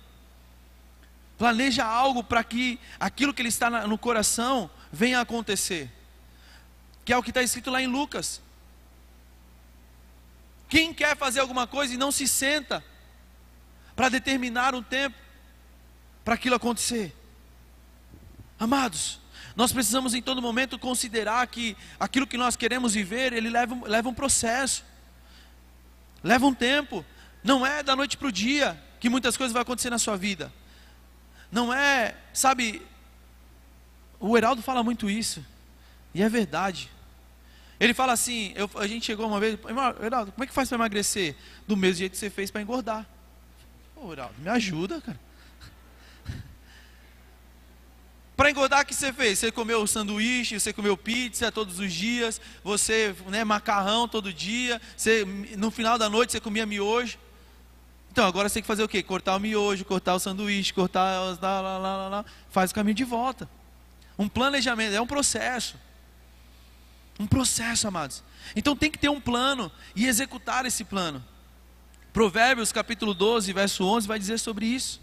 Planeja 1.38 1.84
algo 1.84 2.22
para 2.22 2.42
que 2.44 2.78
aquilo 2.98 3.32
que 3.32 3.40
ele 3.40 3.48
está 3.48 3.86
no 3.86 3.96
coração 3.96 4.70
venha 4.92 5.18
a 5.18 5.22
acontecer. 5.22 5.90
Que 7.04 7.12
é 7.12 7.16
o 7.16 7.22
que 7.22 7.30
está 7.30 7.42
escrito 7.42 7.70
lá 7.70 7.80
em 7.80 7.86
Lucas. 7.86 8.42
Quem 10.68 10.92
quer 10.92 11.16
fazer 11.16 11.40
alguma 11.40 11.66
coisa 11.66 11.94
e 11.94 11.96
não 11.96 12.12
se 12.12 12.28
senta 12.28 12.84
para 13.96 14.10
determinar 14.10 14.74
um 14.74 14.82
tempo 14.82 15.16
para 16.24 16.34
aquilo 16.34 16.56
acontecer? 16.56 17.17
Amados, 18.58 19.20
nós 19.54 19.72
precisamos 19.72 20.14
em 20.14 20.22
todo 20.22 20.42
momento 20.42 20.78
considerar 20.78 21.46
que 21.46 21.76
aquilo 21.98 22.26
que 22.26 22.36
nós 22.36 22.56
queremos 22.56 22.94
viver, 22.94 23.32
ele 23.32 23.50
leva, 23.50 23.86
leva 23.86 24.08
um 24.08 24.14
processo, 24.14 24.84
leva 26.22 26.46
um 26.46 26.54
tempo, 26.54 27.04
não 27.42 27.66
é 27.66 27.82
da 27.82 27.94
noite 27.94 28.16
para 28.16 28.28
o 28.28 28.32
dia 28.32 28.80
que 29.00 29.08
muitas 29.08 29.36
coisas 29.36 29.52
vão 29.52 29.62
acontecer 29.62 29.90
na 29.90 29.98
sua 29.98 30.16
vida, 30.16 30.52
não 31.50 31.72
é, 31.72 32.14
sabe, 32.32 32.82
o 34.20 34.36
Heraldo 34.36 34.60
fala 34.60 34.82
muito 34.82 35.08
isso, 35.08 35.44
e 36.14 36.22
é 36.22 36.28
verdade. 36.28 36.90
Ele 37.80 37.94
fala 37.94 38.12
assim: 38.12 38.52
eu, 38.56 38.68
a 38.74 38.86
gente 38.86 39.06
chegou 39.06 39.26
uma 39.26 39.38
vez, 39.38 39.58
Heraldo, 40.02 40.32
como 40.32 40.44
é 40.44 40.46
que 40.46 40.52
faz 40.52 40.68
para 40.68 40.76
emagrecer? 40.76 41.36
Do 41.66 41.76
mesmo 41.76 41.98
jeito 41.98 42.12
que 42.12 42.18
você 42.18 42.28
fez 42.28 42.50
para 42.50 42.60
engordar. 42.60 43.06
Ô, 43.94 44.12
Heraldo, 44.12 44.34
me 44.38 44.48
ajuda, 44.48 45.00
cara. 45.00 45.27
Para 48.38 48.52
engordar, 48.52 48.82
o 48.82 48.86
que 48.86 48.94
você 48.94 49.12
fez? 49.12 49.40
Você 49.40 49.50
comeu 49.50 49.84
sanduíche, 49.84 50.60
você 50.60 50.72
comeu 50.72 50.96
pizza 50.96 51.50
todos 51.50 51.80
os 51.80 51.92
dias, 51.92 52.40
você, 52.62 53.12
né, 53.26 53.42
macarrão 53.42 54.06
todo 54.06 54.32
dia, 54.32 54.80
você, 54.96 55.24
no 55.56 55.72
final 55.72 55.98
da 55.98 56.08
noite 56.08 56.30
você 56.30 56.38
comia 56.38 56.64
miojo. 56.64 57.18
Então, 58.12 58.24
agora 58.24 58.48
você 58.48 58.54
tem 58.54 58.62
que 58.62 58.68
fazer 58.68 58.84
o 58.84 58.88
quê? 58.88 59.02
Cortar 59.02 59.34
o 59.34 59.40
miojo, 59.40 59.84
cortar 59.84 60.14
o 60.14 60.20
sanduíche, 60.20 60.72
cortar. 60.72 61.18
Lá, 61.42 61.60
lá, 61.60 61.78
lá, 61.78 62.08
lá, 62.08 62.24
faz 62.48 62.70
o 62.70 62.74
caminho 62.76 62.94
de 62.94 63.02
volta. 63.02 63.50
Um 64.16 64.28
planejamento, 64.28 64.94
é 64.94 65.00
um 65.00 65.06
processo. 65.06 65.74
Um 67.18 67.26
processo, 67.26 67.88
amados. 67.88 68.22
Então 68.54 68.76
tem 68.76 68.88
que 68.88 68.98
ter 68.98 69.08
um 69.08 69.20
plano 69.20 69.68
e 69.96 70.06
executar 70.06 70.64
esse 70.64 70.84
plano. 70.84 71.24
Provérbios 72.12 72.70
capítulo 72.70 73.14
12, 73.14 73.52
verso 73.52 73.84
11 73.84 74.06
vai 74.06 74.16
dizer 74.16 74.38
sobre 74.38 74.64
isso. 74.64 75.00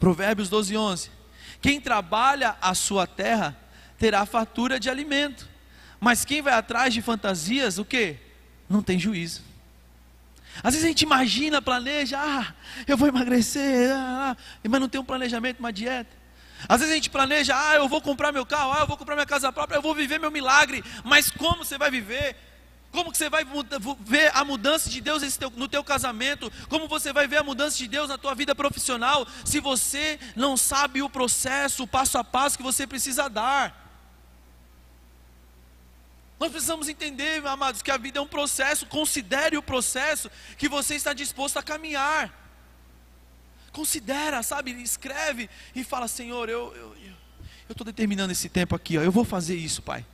Provérbios 0.00 0.48
12, 0.48 0.74
11. 0.74 1.21
Quem 1.60 1.80
trabalha 1.80 2.56
a 2.60 2.74
sua 2.74 3.06
terra 3.06 3.56
terá 3.98 4.26
fatura 4.26 4.80
de 4.80 4.90
alimento. 4.90 5.48
Mas 6.00 6.24
quem 6.24 6.42
vai 6.42 6.54
atrás 6.54 6.92
de 6.92 7.00
fantasias, 7.00 7.78
o 7.78 7.84
que? 7.84 8.16
Não 8.68 8.82
tem 8.82 8.98
juízo. 8.98 9.42
Às 10.62 10.74
vezes 10.74 10.84
a 10.84 10.88
gente 10.88 11.02
imagina, 11.02 11.62
planeja, 11.62 12.18
ah, 12.20 12.52
eu 12.86 12.96
vou 12.96 13.08
emagrecer, 13.08 13.90
ah, 13.94 14.36
ah, 14.36 14.68
mas 14.68 14.80
não 14.80 14.88
tem 14.88 15.00
um 15.00 15.04
planejamento, 15.04 15.60
uma 15.60 15.72
dieta. 15.72 16.10
Às 16.68 16.80
vezes 16.80 16.92
a 16.92 16.96
gente 16.96 17.10
planeja, 17.10 17.54
ah, 17.56 17.76
eu 17.76 17.88
vou 17.88 18.00
comprar 18.00 18.32
meu 18.32 18.44
carro, 18.44 18.72
ah, 18.72 18.80
eu 18.80 18.86
vou 18.86 18.96
comprar 18.96 19.14
minha 19.14 19.26
casa 19.26 19.52
própria, 19.52 19.76
eu 19.76 19.82
vou 19.82 19.94
viver 19.94 20.18
meu 20.18 20.30
milagre. 20.30 20.84
Mas 21.04 21.30
como 21.30 21.64
você 21.64 21.78
vai 21.78 21.90
viver? 21.90 22.36
Como 22.92 23.10
que 23.10 23.16
você 23.16 23.30
vai 23.30 23.42
ver 24.00 24.30
a 24.34 24.44
mudança 24.44 24.90
de 24.90 25.00
Deus 25.00 25.22
no 25.56 25.66
teu 25.66 25.82
casamento? 25.82 26.52
Como 26.68 26.86
você 26.86 27.10
vai 27.10 27.26
ver 27.26 27.38
a 27.38 27.42
mudança 27.42 27.78
de 27.78 27.88
Deus 27.88 28.10
na 28.10 28.18
tua 28.18 28.34
vida 28.34 28.54
profissional? 28.54 29.26
Se 29.46 29.60
você 29.60 30.20
não 30.36 30.58
sabe 30.58 31.00
o 31.00 31.08
processo, 31.08 31.84
o 31.84 31.86
passo 31.86 32.18
a 32.18 32.22
passo 32.22 32.58
que 32.58 32.62
você 32.62 32.86
precisa 32.86 33.30
dar. 33.30 33.80
Nós 36.38 36.50
precisamos 36.50 36.86
entender, 36.86 37.44
amados, 37.46 37.80
que 37.80 37.90
a 37.90 37.96
vida 37.96 38.18
é 38.18 38.22
um 38.22 38.28
processo. 38.28 38.84
Considere 38.84 39.56
o 39.56 39.62
processo 39.62 40.30
que 40.58 40.68
você 40.68 40.94
está 40.94 41.14
disposto 41.14 41.56
a 41.56 41.62
caminhar. 41.62 42.30
Considera, 43.72 44.42
sabe? 44.42 44.70
Escreve 44.82 45.48
e 45.74 45.82
fala: 45.82 46.06
Senhor, 46.08 46.50
eu 46.50 46.66
estou 46.68 46.94
eu, 47.70 47.76
eu 47.78 47.84
determinando 47.86 48.32
esse 48.32 48.50
tempo 48.50 48.76
aqui, 48.76 48.98
ó, 48.98 49.02
eu 49.02 49.10
vou 49.10 49.24
fazer 49.24 49.56
isso, 49.56 49.80
Pai. 49.80 50.04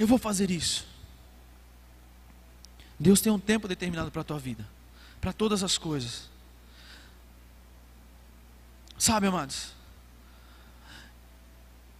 Eu 0.00 0.06
vou 0.06 0.16
fazer 0.16 0.50
isso. 0.50 0.86
Deus 2.98 3.20
tem 3.20 3.30
um 3.30 3.38
tempo 3.38 3.68
determinado 3.68 4.10
para 4.10 4.22
a 4.22 4.24
tua 4.24 4.38
vida, 4.38 4.66
para 5.20 5.30
todas 5.30 5.62
as 5.62 5.76
coisas. 5.76 6.30
Sabe, 8.98 9.26
amados? 9.26 9.74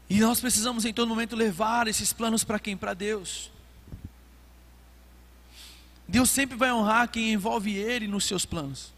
E 0.09 0.18
nós 0.18 0.40
precisamos 0.40 0.86
em 0.86 0.94
todo 0.94 1.09
momento 1.11 1.36
levar 1.36 1.88
esses 1.88 2.11
planos 2.11 2.42
para 2.42 2.59
quem? 2.59 2.74
Para 2.74 2.94
Deus. 2.94 3.51
Deus 6.09 6.30
sempre 6.30 6.57
vai 6.57 6.72
honrar 6.72 7.07
quem 7.07 7.34
envolve 7.34 7.76
Ele 7.76 8.09
nos 8.09 8.24
seus 8.24 8.46
planos. 8.46 8.94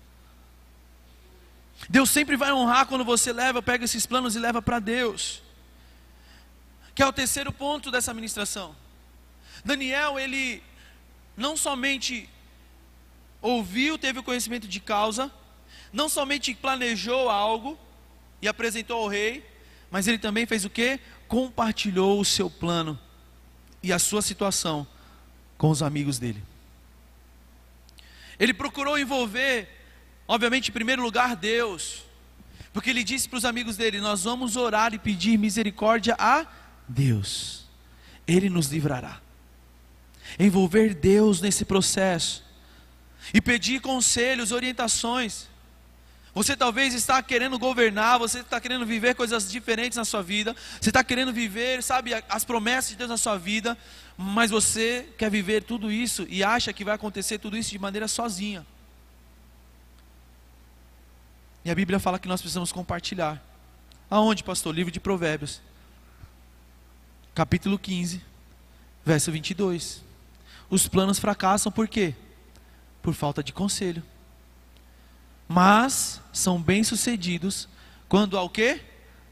Deus 1.88 2.09
sempre 2.09 2.36
vai 2.36 2.53
honrar 2.53 2.86
quando 2.86 3.05
você 3.05 3.32
leva, 3.32 3.61
pega 3.61 3.84
esses 3.84 4.07
planos 4.07 4.36
e 4.36 4.38
leva 4.38 4.62
para 4.62 4.78
Deus. 4.78 5.42
Que 6.94 7.03
é 7.03 7.07
o 7.07 7.12
terceiro 7.12 7.53
ponto 7.53 7.90
dessa 7.90 8.14
ministração. 8.14 8.76
Daniel, 9.64 10.18
ele 10.18 10.62
não 11.36 11.56
somente 11.56 12.28
ouviu, 13.40 13.96
teve 13.96 14.18
o 14.18 14.22
conhecimento 14.22 14.66
de 14.66 14.80
causa, 14.80 15.30
não 15.92 16.08
somente 16.08 16.54
planejou 16.54 17.28
algo 17.28 17.78
e 18.40 18.48
apresentou 18.48 19.02
ao 19.02 19.08
rei, 19.08 19.44
mas 19.90 20.06
ele 20.08 20.18
também 20.18 20.46
fez 20.46 20.64
o 20.64 20.70
que? 20.70 20.98
Compartilhou 21.28 22.20
o 22.20 22.24
seu 22.24 22.50
plano 22.50 22.98
e 23.82 23.92
a 23.92 23.98
sua 23.98 24.22
situação 24.22 24.86
com 25.56 25.70
os 25.70 25.82
amigos 25.82 26.18
dele. 26.18 26.42
Ele 28.38 28.54
procurou 28.54 28.98
envolver, 28.98 29.68
obviamente, 30.26 30.70
em 30.70 30.72
primeiro 30.72 31.02
lugar, 31.02 31.36
Deus, 31.36 32.04
porque 32.72 32.90
ele 32.90 33.04
disse 33.04 33.28
para 33.28 33.36
os 33.36 33.44
amigos 33.44 33.76
dele: 33.76 34.00
Nós 34.00 34.24
vamos 34.24 34.56
orar 34.56 34.94
e 34.94 34.98
pedir 34.98 35.36
misericórdia 35.38 36.16
a 36.18 36.46
Deus, 36.88 37.66
Ele 38.26 38.48
nos 38.48 38.68
livrará 38.68 39.20
envolver 40.38 40.94
Deus 40.94 41.40
nesse 41.40 41.64
processo 41.64 42.44
e 43.32 43.40
pedir 43.40 43.80
conselhos, 43.80 44.52
orientações. 44.52 45.46
Você 46.34 46.56
talvez 46.56 46.94
está 46.94 47.22
querendo 47.22 47.58
governar, 47.58 48.18
você 48.18 48.40
está 48.40 48.58
querendo 48.58 48.86
viver 48.86 49.14
coisas 49.14 49.50
diferentes 49.50 49.96
na 49.96 50.04
sua 50.04 50.22
vida, 50.22 50.56
você 50.80 50.88
está 50.88 51.04
querendo 51.04 51.32
viver, 51.32 51.82
sabe, 51.82 52.12
as 52.26 52.42
promessas 52.42 52.90
de 52.90 52.96
Deus 52.96 53.10
na 53.10 53.18
sua 53.18 53.36
vida, 53.36 53.76
mas 54.16 54.50
você 54.50 55.06
quer 55.18 55.30
viver 55.30 55.62
tudo 55.62 55.92
isso 55.92 56.26
e 56.30 56.42
acha 56.42 56.72
que 56.72 56.84
vai 56.84 56.94
acontecer 56.94 57.38
tudo 57.38 57.56
isso 57.56 57.70
de 57.70 57.78
maneira 57.78 58.08
sozinha. 58.08 58.66
E 61.64 61.70
a 61.70 61.74
Bíblia 61.74 62.00
fala 62.00 62.18
que 62.18 62.26
nós 62.26 62.40
precisamos 62.40 62.72
compartilhar. 62.72 63.40
Aonde, 64.10 64.42
pastor? 64.42 64.74
Livro 64.74 64.90
de 64.90 64.98
Provérbios, 64.98 65.60
capítulo 67.34 67.78
15, 67.78 68.22
verso 69.04 69.30
22 69.30 70.11
os 70.72 70.88
planos 70.88 71.18
fracassam 71.18 71.70
por 71.70 71.86
quê? 71.86 72.14
Por 73.02 73.12
falta 73.12 73.42
de 73.42 73.52
conselho. 73.52 74.02
Mas 75.46 76.18
são 76.32 76.62
bem-sucedidos 76.62 77.68
quando 78.08 78.38
há 78.38 78.42
o 78.42 78.48
quê? 78.48 78.80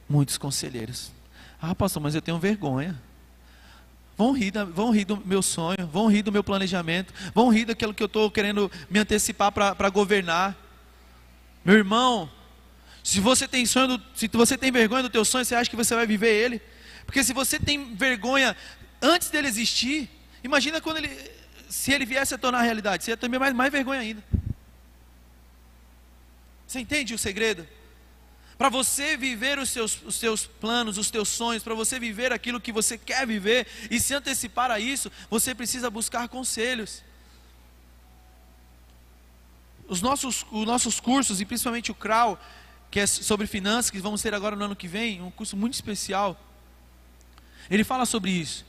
Muitos 0.06 0.36
conselheiros. 0.36 1.10
Ah, 1.58 1.74
pastor, 1.74 2.02
mas 2.02 2.14
eu 2.14 2.20
tenho 2.20 2.38
vergonha. 2.38 3.00
Vão 4.18 4.32
rir, 4.32 4.52
vão 4.74 4.90
rir 4.90 5.06
do 5.06 5.16
meu 5.16 5.40
sonho, 5.40 5.86
vão 5.90 6.08
rir 6.08 6.20
do 6.20 6.30
meu 6.30 6.44
planejamento, 6.44 7.14
vão 7.34 7.48
rir 7.48 7.64
daquilo 7.64 7.94
que 7.94 8.02
eu 8.02 8.06
estou 8.06 8.30
querendo 8.30 8.70
me 8.90 8.98
antecipar 8.98 9.50
para 9.50 9.88
governar. 9.88 10.54
Meu 11.64 11.76
irmão, 11.76 12.30
se 13.02 13.18
você 13.18 13.48
tem 13.48 13.64
sonho, 13.64 13.96
do, 13.96 14.04
se 14.14 14.28
você 14.28 14.58
tem 14.58 14.70
vergonha 14.70 15.04
do 15.04 15.08
teu 15.08 15.24
sonho, 15.24 15.46
você 15.46 15.54
acha 15.54 15.70
que 15.70 15.76
você 15.76 15.94
vai 15.94 16.06
viver 16.06 16.34
ele? 16.34 16.60
Porque 17.06 17.24
se 17.24 17.32
você 17.32 17.58
tem 17.58 17.94
vergonha 17.94 18.54
antes 19.00 19.30
dele 19.30 19.48
existir, 19.48 20.19
Imagina 20.42 20.80
quando 20.80 20.98
ele, 20.98 21.30
se 21.68 21.92
ele 21.92 22.06
viesse 22.06 22.34
a 22.34 22.38
tornar 22.38 22.62
realidade, 22.62 23.04
seria 23.04 23.16
também 23.16 23.38
mais, 23.38 23.54
mais 23.54 23.70
vergonha 23.70 24.00
ainda. 24.00 24.24
Você 26.66 26.80
entende 26.80 27.14
o 27.14 27.18
segredo? 27.18 27.66
Para 28.56 28.68
você 28.68 29.16
viver 29.16 29.58
os 29.58 29.70
seus, 29.70 30.02
os 30.02 30.16
seus 30.16 30.46
planos, 30.46 30.98
os 30.98 31.10
teus 31.10 31.28
sonhos, 31.28 31.62
para 31.62 31.74
você 31.74 31.98
viver 31.98 32.32
aquilo 32.32 32.60
que 32.60 32.72
você 32.72 32.96
quer 32.96 33.26
viver 33.26 33.66
e 33.90 33.98
se 33.98 34.14
antecipar 34.14 34.70
a 34.70 34.78
isso, 34.78 35.10
você 35.28 35.54
precisa 35.54 35.90
buscar 35.90 36.28
conselhos. 36.28 37.02
Os 39.88 40.00
nossos, 40.00 40.46
os 40.52 40.66
nossos 40.66 41.00
cursos, 41.00 41.40
e 41.40 41.44
principalmente 41.44 41.90
o 41.90 41.94
CRAU, 41.94 42.38
que 42.90 43.00
é 43.00 43.06
sobre 43.06 43.46
finanças, 43.46 43.90
que 43.90 43.98
vamos 43.98 44.22
ter 44.22 44.34
agora 44.34 44.54
no 44.54 44.64
ano 44.64 44.76
que 44.76 44.86
vem, 44.86 45.22
um 45.22 45.30
curso 45.30 45.56
muito 45.56 45.74
especial, 45.74 46.38
ele 47.68 47.82
fala 47.82 48.06
sobre 48.06 48.30
isso 48.30 48.64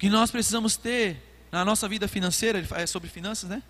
que 0.00 0.08
nós 0.08 0.30
precisamos 0.30 0.78
ter 0.78 1.22
na 1.52 1.62
nosa 1.62 1.86
vida 1.86 2.08
financeira, 2.08 2.66
é 2.70 2.86
sobre 2.86 3.10
finanças, 3.10 3.50
né? 3.50 3.62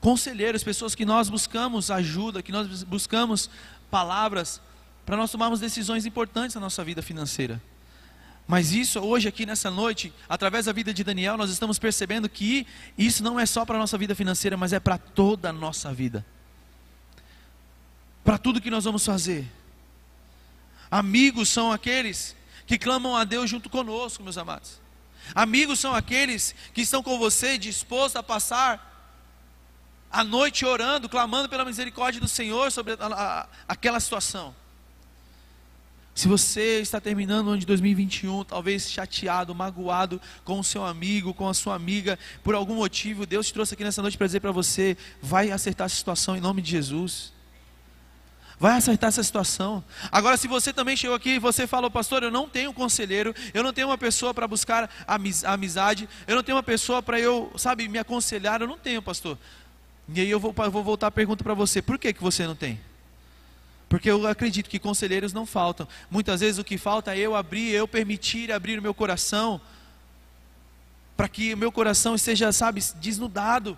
Conselheiros, 0.00 0.64
pessoas 0.64 0.94
que 0.94 1.04
nós 1.04 1.28
buscamos 1.28 1.90
ajuda, 1.90 2.42
que 2.42 2.50
nós 2.50 2.82
buscamos 2.82 3.50
palavras 3.90 4.58
para 5.04 5.18
nós 5.18 5.30
tomarmos 5.30 5.60
decisões 5.60 6.06
importantes 6.06 6.54
na 6.54 6.62
nossa 6.62 6.82
vida 6.82 7.02
financeira. 7.02 7.62
Mas 8.48 8.72
isso 8.72 9.00
hoje 9.00 9.28
aqui 9.28 9.44
nessa 9.44 9.70
noite, 9.70 10.14
através 10.26 10.64
da 10.64 10.72
vida 10.72 10.94
de 10.94 11.04
Daniel, 11.04 11.36
nós 11.36 11.50
estamos 11.50 11.78
percebendo 11.78 12.26
que 12.26 12.66
isso 12.96 13.22
não 13.22 13.38
é 13.38 13.44
só 13.44 13.66
para 13.66 13.76
a 13.76 13.78
nossa 13.78 13.98
vida 13.98 14.14
financeira, 14.14 14.56
mas 14.56 14.72
é 14.72 14.80
para 14.80 14.96
toda 14.96 15.50
a 15.50 15.52
nossa 15.52 15.92
vida. 15.92 16.24
Para 18.24 18.38
tudo 18.38 18.62
que 18.62 18.70
nós 18.70 18.84
vamos 18.84 19.04
fazer. 19.04 19.46
Amigos 20.90 21.50
são 21.50 21.70
aqueles 21.70 22.34
que 22.66 22.78
clamam 22.78 23.14
a 23.14 23.24
Deus 23.24 23.50
junto 23.50 23.68
conosco, 23.68 24.22
meus 24.22 24.38
amados. 24.38 24.85
Amigos 25.34 25.78
são 25.78 25.94
aqueles 25.94 26.54
que 26.72 26.82
estão 26.82 27.02
com 27.02 27.18
você 27.18 27.58
dispostos 27.58 28.16
a 28.16 28.22
passar 28.22 28.94
a 30.10 30.24
noite 30.24 30.64
orando, 30.64 31.08
clamando 31.08 31.48
pela 31.48 31.64
misericórdia 31.64 32.20
do 32.20 32.28
Senhor 32.28 32.70
sobre 32.72 32.94
a, 32.94 33.06
a, 33.06 33.48
aquela 33.68 34.00
situação. 34.00 34.54
Se 36.14 36.28
você 36.28 36.80
está 36.80 36.98
terminando 36.98 37.48
o 37.48 37.50
ano 37.50 37.58
de 37.58 37.66
2021, 37.66 38.44
talvez 38.44 38.90
chateado, 38.90 39.54
magoado 39.54 40.18
com 40.44 40.58
o 40.58 40.64
seu 40.64 40.82
amigo, 40.82 41.34
com 41.34 41.46
a 41.46 41.52
sua 41.52 41.74
amiga, 41.74 42.18
por 42.42 42.54
algum 42.54 42.76
motivo, 42.76 43.26
Deus 43.26 43.48
te 43.48 43.52
trouxe 43.52 43.74
aqui 43.74 43.84
nessa 43.84 44.00
noite 44.00 44.16
para 44.16 44.26
dizer 44.26 44.40
para 44.40 44.50
você: 44.50 44.96
vai 45.20 45.50
acertar 45.50 45.84
essa 45.84 45.96
situação 45.96 46.34
em 46.34 46.40
nome 46.40 46.62
de 46.62 46.70
Jesus. 46.70 47.35
Vai 48.58 48.76
acertar 48.76 49.08
essa 49.08 49.22
situação. 49.22 49.84
Agora, 50.10 50.36
se 50.36 50.48
você 50.48 50.72
também 50.72 50.96
chegou 50.96 51.14
aqui 51.14 51.32
e 51.32 51.38
você 51.38 51.66
falou, 51.66 51.90
pastor, 51.90 52.22
eu 52.22 52.30
não 52.30 52.48
tenho 52.48 52.70
um 52.70 52.72
conselheiro, 52.72 53.34
eu 53.52 53.62
não 53.62 53.72
tenho 53.72 53.88
uma 53.88 53.98
pessoa 53.98 54.32
para 54.32 54.48
buscar 54.48 54.90
amizade, 55.44 56.08
eu 56.26 56.34
não 56.34 56.42
tenho 56.42 56.56
uma 56.56 56.62
pessoa 56.62 57.02
para 57.02 57.20
eu, 57.20 57.52
sabe, 57.58 57.86
me 57.86 57.98
aconselhar, 57.98 58.62
eu 58.62 58.66
não 58.66 58.78
tenho, 58.78 59.02
pastor. 59.02 59.36
E 60.08 60.20
aí 60.20 60.30
eu 60.30 60.40
vou, 60.40 60.54
vou 60.70 60.82
voltar 60.82 61.08
a 61.08 61.10
pergunta 61.10 61.44
para 61.44 61.52
você: 61.52 61.82
por 61.82 61.98
que, 61.98 62.14
que 62.14 62.22
você 62.22 62.46
não 62.46 62.54
tem? 62.54 62.80
Porque 63.90 64.10
eu 64.10 64.26
acredito 64.26 64.70
que 64.70 64.78
conselheiros 64.78 65.34
não 65.34 65.44
faltam. 65.44 65.86
Muitas 66.10 66.40
vezes 66.40 66.58
o 66.58 66.64
que 66.64 66.78
falta 66.78 67.14
é 67.14 67.18
eu 67.18 67.36
abrir, 67.36 67.72
eu 67.72 67.86
permitir 67.86 68.50
abrir 68.50 68.78
o 68.78 68.82
meu 68.82 68.94
coração, 68.94 69.60
para 71.14 71.28
que 71.28 71.52
o 71.52 71.58
meu 71.58 71.70
coração 71.70 72.14
esteja, 72.14 72.50
sabe, 72.52 72.82
desnudado, 72.96 73.76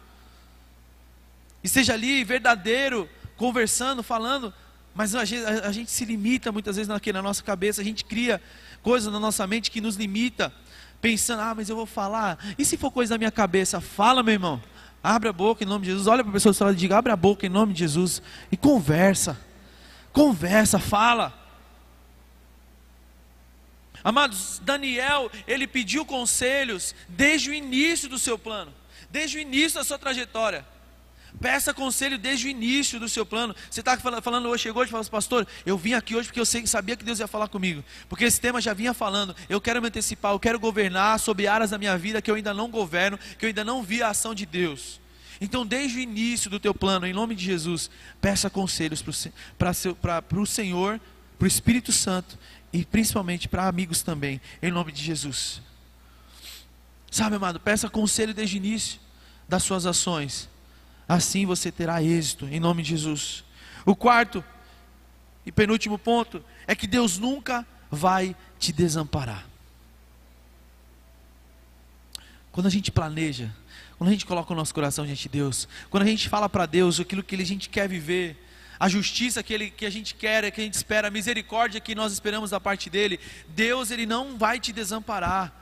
esteja 1.65 1.95
ali 1.95 2.23
verdadeiro, 2.23 3.09
conversando, 3.37 4.05
falando 4.05 4.55
mas 4.99 5.15
a 5.15 5.25
gente, 5.25 5.45
a, 5.45 5.71
gente 5.71 5.93
se 5.93 6.05
limita 6.05 6.51
muitas 6.51 6.75
vezes 6.75 6.91
aqui 6.91 7.13
na 7.13 7.23
nossa 7.23 7.41
cabeça, 7.41 7.81
a 7.81 7.85
gente 7.85 8.05
cria 8.05 8.43
coisas 8.83 9.13
na 9.13 9.21
nossa 9.21 9.47
mente 9.47 9.71
que 9.71 9.81
nos 9.81 9.95
limita, 9.95 10.53
pensando, 11.01 11.41
ah, 11.41 11.55
mas 11.55 11.69
eu 11.69 11.77
vou 11.77 11.87
falar. 11.87 12.37
E 12.59 12.65
se 12.65 12.77
for 12.77 12.91
coisa 12.91 13.15
da 13.15 13.19
minha 13.19 13.31
cabeça? 13.31 13.81
Fala, 13.81 14.25
meu 14.25 14.35
irmão. 14.35 14.61
Abre 15.01 15.29
a 15.29 15.33
boca 15.33 15.63
em 15.63 15.69
nome 15.69 15.85
de 15.85 15.93
Jesus. 15.93 16.09
Olha 16.09 16.25
para 16.25 16.37
a 16.37 16.41
pessoa 16.41 16.73
e 16.73 16.75
diga, 16.75 16.99
abre 16.99 17.13
a 17.13 17.17
boca 17.17 17.47
em 17.47 17.49
nome 17.49 17.73
de 17.73 17.79
Jesus. 17.79 18.21
E 18.51 18.57
conversa. 18.57 19.39
Conversa, 20.13 20.81
fala. 20.81 21.33
Amados, 24.03 24.61
Daniel, 24.65 25.31
ele 25.47 25.69
pediu 25.69 26.05
conselhos 26.05 26.93
desde 27.09 27.51
o 27.51 27.55
início 27.55 28.09
do 28.09 28.19
seu 28.19 28.37
plano, 28.37 28.75
desde 29.09 29.39
o 29.39 29.41
início 29.41 29.79
da 29.79 29.85
sua 29.85 29.97
trajetória. 29.97 30.67
Peça 31.41 31.75
conselho 31.75 32.19
desde 32.19 32.47
o 32.47 32.51
início 32.51 32.99
do 32.99 33.09
seu 33.09 33.25
plano. 33.25 33.55
Você 33.71 33.81
está 33.81 33.97
falando 33.97 34.49
hoje, 34.49 34.65
chegou 34.65 34.83
e 34.83 34.87
falou 34.87 35.01
assim, 35.01 35.11
pastor, 35.11 35.47
eu 35.65 35.77
vim 35.77 35.93
aqui 35.93 36.17
hoje 36.17 36.29
porque 36.29 36.41
eu 36.41 36.47
sabia 36.67 36.97
que 36.97 37.05
Deus 37.05 37.21
ia 37.21 37.27
falar 37.29 37.49
comigo. 37.49 37.85
Porque 38.09 38.25
esse 38.25 38.41
tema 38.41 38.61
já 38.61 38.75
vinha 38.75 38.95
falando. 38.95 39.37
Eu 39.49 39.61
quero 39.61 39.81
me 39.81 39.89
antecipar, 39.89 40.33
eu 40.33 40.41
quero 40.41 40.59
governar 40.59 41.19
sobre 41.21 41.47
áreas 41.47 41.71
da 41.71 41.79
minha 41.79 41.97
vida 41.97 42.21
que 42.23 42.31
eu 42.31 42.35
ainda 42.35 42.53
não 42.53 42.71
governo, 42.71 43.19
que 43.39 43.45
eu 43.45 43.49
ainda 43.49 43.65
não 43.65 43.83
vi 43.83 44.03
a 44.03 44.09
ação 44.09 44.35
de 44.35 44.47
Deus. 44.47 45.01
Então, 45.41 45.65
desde 45.65 45.99
o 45.99 46.01
início 46.01 46.51
do 46.51 46.59
teu 46.59 46.75
plano, 46.75 47.07
em 47.07 47.13
nome 47.13 47.35
de 47.35 47.45
Jesus, 47.45 47.89
peça 48.21 48.51
conselhos 48.51 49.03
para 49.57 49.71
o 50.41 50.47
Senhor, 50.47 51.01
para 51.39 51.45
o 51.45 51.49
Espírito 51.49 51.93
Santo 51.93 52.37
e 52.73 52.85
principalmente 52.85 53.49
para 53.49 53.69
amigos 53.69 54.03
também, 54.03 54.41
em 54.61 54.73
nome 54.73 54.91
de 54.91 55.03
Jesus. 55.03 55.63
Sabe, 57.11 57.37
amado, 57.37 57.61
peça 57.61 57.89
conselho 57.89 58.35
desde 58.35 58.57
o 58.57 58.59
início 58.59 59.01
das 59.49 59.63
suas 59.63 59.87
ações. 59.87 60.49
Assim 61.09 61.47
você 61.47 61.73
terá 61.73 62.03
êxito, 62.03 62.47
em 62.47 62.61
nome 62.61 62.83
de 62.83 62.91
Jesus. 62.91 63.43
O 63.87 63.97
quarto 63.97 64.45
e 65.47 65.51
penúltimo 65.51 65.99
ponto 65.99 66.45
é 66.67 66.75
que 66.75 66.87
Deus 66.87 67.17
nunca 67.19 67.67
vai 67.91 68.37
te 68.59 68.71
desamparar. 68.71 69.47
Quando 72.53 72.67
a 72.67 72.71
gente 72.71 72.93
planeja, 72.93 73.51
quando 73.97 74.09
a 74.09 74.13
gente 74.13 74.27
coloca 74.27 74.53
o 74.53 74.57
nosso 74.57 74.75
coração 74.75 75.07
diante 75.07 75.23
de 75.23 75.29
Deus, 75.31 75.67
quando 75.89 76.03
a 76.03 76.07
gente 76.07 76.29
fala 76.29 76.49
para 76.49 76.67
Deus 76.67 77.01
aquilo 77.01 77.23
que 77.23 77.35
a 77.37 77.47
gente 77.47 77.71
quer 77.71 77.89
viver, 77.89 78.37
a 78.79 78.89
justiça 78.89 79.43
que, 79.43 79.55
ele, 79.55 79.71
que 79.71 79.87
a 79.87 79.91
gente 79.91 80.15
quer, 80.15 80.51
que 80.53 80.61
a 80.61 80.65
gente 80.65 80.75
espera, 80.75 81.09
a 81.09 81.11
misericórdia 81.11 81.81
que 81.81 81.95
nós 81.95 82.13
esperamos 82.13 82.51
da 82.51 82.61
parte 82.61 82.91
dele, 82.91 83.19
Deus 83.49 83.91
ele 83.91 84.07
não 84.07 84.37
vai 84.37 84.61
te 84.61 84.73
desamparar. 84.73 85.53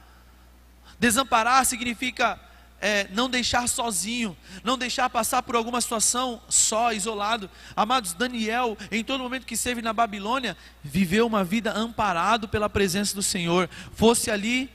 Desamparar 0.98 1.64
significa 1.64 2.38
é, 2.80 3.08
não 3.10 3.28
deixar 3.28 3.68
sozinho, 3.68 4.36
não 4.62 4.76
deixar 4.76 5.08
passar 5.08 5.42
por 5.42 5.56
alguma 5.56 5.80
situação 5.80 6.40
só, 6.48 6.92
isolado. 6.92 7.50
Amados, 7.74 8.12
Daniel, 8.12 8.76
em 8.90 9.02
todo 9.02 9.22
momento 9.22 9.46
que 9.46 9.54
esteve 9.54 9.80
na 9.80 9.92
Babilônia, 9.92 10.56
viveu 10.82 11.26
uma 11.26 11.42
vida 11.42 11.72
amparado 11.72 12.48
pela 12.48 12.68
presença 12.68 13.14
do 13.14 13.22
Senhor, 13.22 13.68
fosse 13.94 14.30
ali 14.30 14.70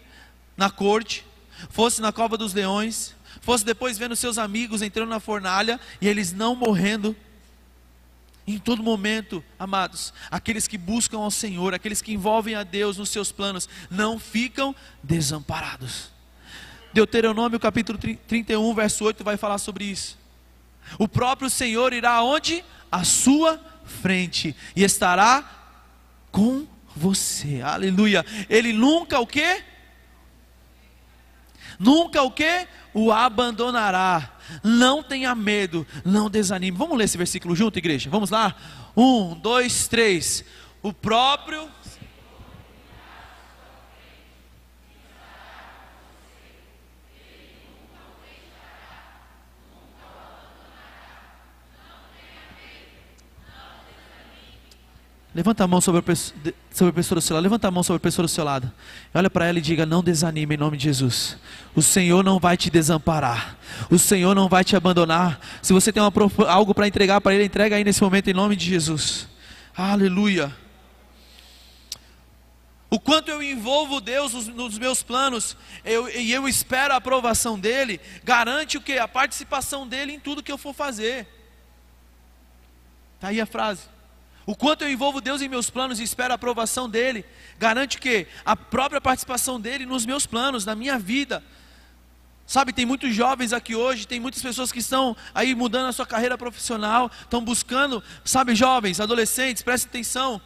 na 0.58 0.70
corte, 0.70 1.26
fosse 1.70 2.02
na 2.02 2.12
cova 2.12 2.38
dos 2.38 2.54
leões, 2.54 3.16
fosse 3.42 3.64
depois 3.64 3.98
vendo 3.98 4.16
seus 4.16 4.38
amigos 4.38 4.82
entrando 4.82 5.10
na 5.10 5.20
fornalha 5.20 5.80
e 6.00 6.08
eles 6.08 6.34
não 6.34 6.56
morrendo. 6.56 7.16
Em 8.48 8.58
todo 8.58 8.82
momento, 8.82 9.44
amados, 9.58 10.12
aqueles 10.30 10.68
que 10.68 10.78
buscam 10.78 11.20
ao 11.20 11.30
Senhor, 11.30 11.76
aqueles 11.76 12.02
que 12.02 12.12
envolvem 12.12 12.56
a 12.56 12.64
Deus 12.64 12.98
nos 12.98 13.10
seus 13.10 13.32
planos, 13.32 13.70
não 13.90 14.18
ficam 14.18 14.76
desamparados. 15.04 16.12
Deuteronômio 16.94 17.60
capítulo 17.60 17.98
31, 17.98 18.74
verso 18.74 19.06
8 19.06 19.24
vai 19.24 19.38
falar 19.38 19.58
sobre 19.58 19.86
isso. 19.86 20.18
O 20.98 21.08
próprio 21.08 21.50
Senhor 21.50 21.94
irá 21.94 22.14
aonde? 22.14 22.64
À 22.92 23.04
sua 23.04 23.60
frente 23.86 24.56
e 24.76 24.84
estará 24.84 25.44
com 26.32 26.68
você. 26.96 27.62
Aleluia. 27.62 28.26
Ele 28.50 28.74
nunca 28.74 29.20
o 29.20 29.28
quê? 29.28 29.64
Nunca 31.80 32.22
o 32.22 32.32
quê? 32.32 32.68
o 32.94 33.12
abandonará. 33.12 34.32
Não 34.64 35.02
tenha 35.02 35.34
medo, 35.34 35.86
não 36.04 36.30
desanime. 36.30 36.78
Vamos 36.78 36.98
ler 36.98 37.06
esse 37.06 37.18
versículo 37.18 37.56
junto, 37.56 37.78
igreja? 37.78 38.10
Vamos 38.10 38.30
lá? 38.30 38.56
Um, 38.96 39.34
dois, 39.36 39.88
três. 39.88 40.44
O 40.82 40.92
próprio 40.92 41.70
Levanta 55.34 55.64
a 55.64 55.68
mão 55.68 55.80
sobre 55.80 56.02
a, 56.02 56.16
sobre 56.16 56.90
a 56.90 56.94
pessoa 56.94 57.16
do 57.16 57.22
seu 57.22 57.36
lado. 57.36 57.44
Levanta 57.44 57.68
a 57.68 57.72
mão 57.72 57.84
sobre 57.84 57.98
a 57.98 58.00
pessoa 58.02 58.26
do 58.26 58.30
seu 58.30 58.44
lado. 58.44 58.70
Olha 59.14 59.30
para 59.30 59.46
ela 59.46 59.60
e 59.60 59.62
diga: 59.62 59.86
Não 59.86 60.04
desanime 60.04 60.56
em 60.56 60.58
nome 60.58 60.76
de 60.76 60.84
Jesus. 60.84 61.38
O 61.74 61.82
Senhor 61.82 62.22
não 62.22 62.38
vai 62.38 62.58
te 62.58 62.70
desamparar. 62.70 63.58
O 63.90 63.98
Senhor 63.98 64.36
não 64.36 64.50
vai 64.50 64.66
te 64.66 64.76
abandonar. 64.76 65.40
Se 65.62 65.72
você 65.72 65.92
tem 65.94 66.04
uma, 66.04 66.12
algo 66.50 66.76
para 66.76 66.86
entregar 66.86 67.22
para 67.22 67.34
Ele, 67.34 67.46
entrega 67.46 67.78
aí 67.78 67.84
nesse 67.84 68.04
momento 68.04 68.30
em 68.30 68.34
nome 68.34 68.58
de 68.58 68.66
Jesus. 68.66 69.30
Aleluia. 69.76 70.54
O 72.90 73.00
quanto 73.00 73.30
eu 73.30 73.42
envolvo 73.42 74.02
Deus 74.02 74.34
nos, 74.34 74.48
nos 74.50 74.78
meus 74.78 75.02
planos 75.02 75.56
eu, 75.86 76.10
e 76.10 76.30
eu 76.34 76.46
espero 76.46 76.94
a 76.94 76.98
aprovação 76.98 77.58
dEle, 77.58 78.02
garante 78.22 78.78
o 78.78 78.82
que? 78.82 78.98
A 78.98 79.08
participação 79.08 79.88
dEle 79.88 80.14
em 80.14 80.20
tudo 80.20 80.44
que 80.44 80.52
eu 80.52 80.58
for 80.58 80.74
fazer. 80.74 81.26
Está 83.16 83.30
aí 83.30 83.40
a 83.40 83.46
frase. 83.46 83.84
O 84.46 84.56
quanto 84.56 84.84
eu 84.84 84.90
envolvo 84.90 85.22
Deus 85.22 85.42
em 85.42 85.48
meus 85.48 85.70
planos 85.70 86.00
e 86.00 86.04
espero 86.04 86.34
a 86.34 86.36
aprovação 86.36 86.90
dEle, 86.90 87.24
garante 87.60 88.00
que 88.00 88.28
a 88.44 88.56
própria 88.56 89.00
participação 89.00 89.60
dEle 89.60 89.86
nos 89.86 90.06
meus 90.06 90.26
planos, 90.26 90.66
na 90.66 90.76
minha 90.76 90.98
vida. 90.98 91.44
Sabe, 92.48 92.74
tem 92.74 92.86
muitos 92.86 93.14
jovens 93.16 93.54
aqui 93.54 93.76
hoje, 93.76 94.08
tem 94.08 94.20
muitas 94.20 94.42
pessoas 94.42 94.72
que 94.72 94.80
estão 94.80 95.16
aí 95.34 95.56
mudando 95.56 95.88
a 95.88 95.94
sua 95.94 96.06
carreira 96.06 96.38
profissional, 96.38 97.10
estão 97.22 97.44
buscando, 97.44 98.04
sabe, 98.26 98.56
jovens, 98.56 99.00
adolescentes, 99.00 99.64
preste 99.64 99.86
atenção. 99.86 100.42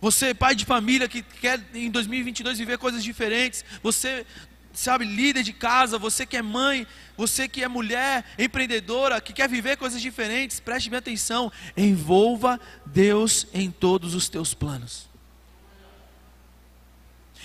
Você, 0.00 0.32
pai 0.32 0.54
de 0.54 0.64
família 0.64 1.08
que 1.08 1.22
quer 1.22 1.60
em 1.74 1.90
2022 1.90 2.58
viver 2.58 2.78
coisas 2.78 3.02
diferentes, 3.02 3.64
você 3.82 4.26
sabe, 4.72 5.04
líder 5.04 5.42
de 5.42 5.52
casa, 5.52 5.98
você 5.98 6.24
que 6.24 6.36
é 6.36 6.42
mãe, 6.42 6.86
você 7.16 7.48
que 7.48 7.62
é 7.62 7.68
mulher, 7.68 8.24
empreendedora, 8.38 9.20
que 9.20 9.32
quer 9.32 9.48
viver 9.48 9.76
coisas 9.76 10.00
diferentes, 10.00 10.60
preste 10.60 10.88
bem 10.88 10.98
atenção, 10.98 11.50
envolva 11.76 12.60
Deus 12.86 13.46
em 13.52 13.70
todos 13.70 14.14
os 14.14 14.28
teus 14.28 14.54
planos. 14.54 15.08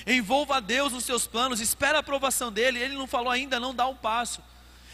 Envolva 0.06 0.62
Deus 0.62 0.94
nos 0.94 1.04
seus 1.04 1.26
planos, 1.26 1.60
espera 1.60 1.98
a 1.98 2.02
aprovação 2.02 2.52
dele. 2.52 2.80
Ele 2.80 2.96
não 2.96 3.08
falou 3.08 3.32
ainda, 3.32 3.60
não 3.60 3.74
dá 3.74 3.88
um 3.88 3.96
passo. 3.96 4.42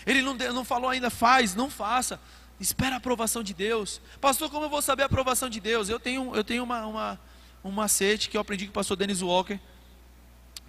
Ele 0.06 0.22
não, 0.22 0.34
não 0.34 0.64
falou 0.64 0.90
ainda, 0.90 1.10
faz, 1.10 1.54
não 1.54 1.70
faça. 1.70 2.20
Espera 2.60 2.96
a 2.96 2.98
aprovação 2.98 3.44
de 3.44 3.54
Deus. 3.54 4.00
Pastor, 4.22 4.50
como 4.50 4.66
eu 4.66 4.70
vou 4.70 4.82
saber 4.82 5.04
a 5.04 5.08
aprovação 5.08 5.50
de 5.50 5.60
Deus? 5.60 5.90
Eu 5.90 6.00
tenho, 6.00 6.34
eu 6.34 6.44
tenho 6.44 6.64
uma, 6.64 6.86
uma, 6.86 7.20
um 7.64 7.72
macete 7.72 8.30
que 8.30 8.38
eu 8.38 8.42
aprendi 8.42 8.66
com 8.66 8.72
o 8.72 8.74
pastor 8.74 8.96
Dennis 8.96 9.22
Walker 9.22 9.60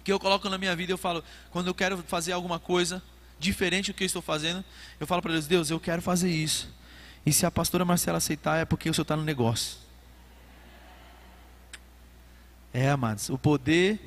que 0.03 0.11
eu 0.11 0.19
coloco 0.19 0.49
na 0.49 0.57
minha 0.57 0.75
vida, 0.75 0.91
eu 0.91 0.97
falo, 0.97 1.23
quando 1.49 1.67
eu 1.67 1.73
quero 1.73 1.97
fazer 1.99 2.31
alguma 2.33 2.59
coisa 2.59 3.01
diferente 3.39 3.91
do 3.91 3.95
que 3.95 4.03
eu 4.03 4.05
estou 4.05 4.21
fazendo, 4.21 4.63
eu 4.99 5.07
falo 5.07 5.21
para 5.21 5.31
Deus, 5.31 5.47
Deus, 5.47 5.69
eu 5.69 5.79
quero 5.79 6.01
fazer 6.01 6.29
isso. 6.29 6.69
E 7.25 7.31
se 7.31 7.45
a 7.45 7.51
pastora 7.51 7.85
Marcela 7.85 8.17
aceitar, 8.17 8.57
é 8.57 8.65
porque 8.65 8.89
o 8.89 8.93
senhor 8.93 9.03
está 9.03 9.15
no 9.15 9.23
negócio. 9.23 9.77
É, 12.73 12.89
amados, 12.89 13.29
o 13.29 13.37
poder 13.37 13.99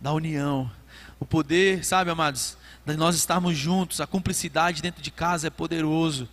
da 0.00 0.12
união, 0.12 0.70
o 1.18 1.24
poder, 1.24 1.84
sabe, 1.84 2.10
amados, 2.10 2.58
de 2.84 2.96
nós 2.96 3.16
estarmos 3.16 3.56
juntos, 3.56 4.00
a 4.00 4.06
cumplicidade 4.06 4.82
dentro 4.82 5.00
de 5.00 5.10
casa 5.10 5.46
é 5.46 5.50
poderoso. 5.50 6.28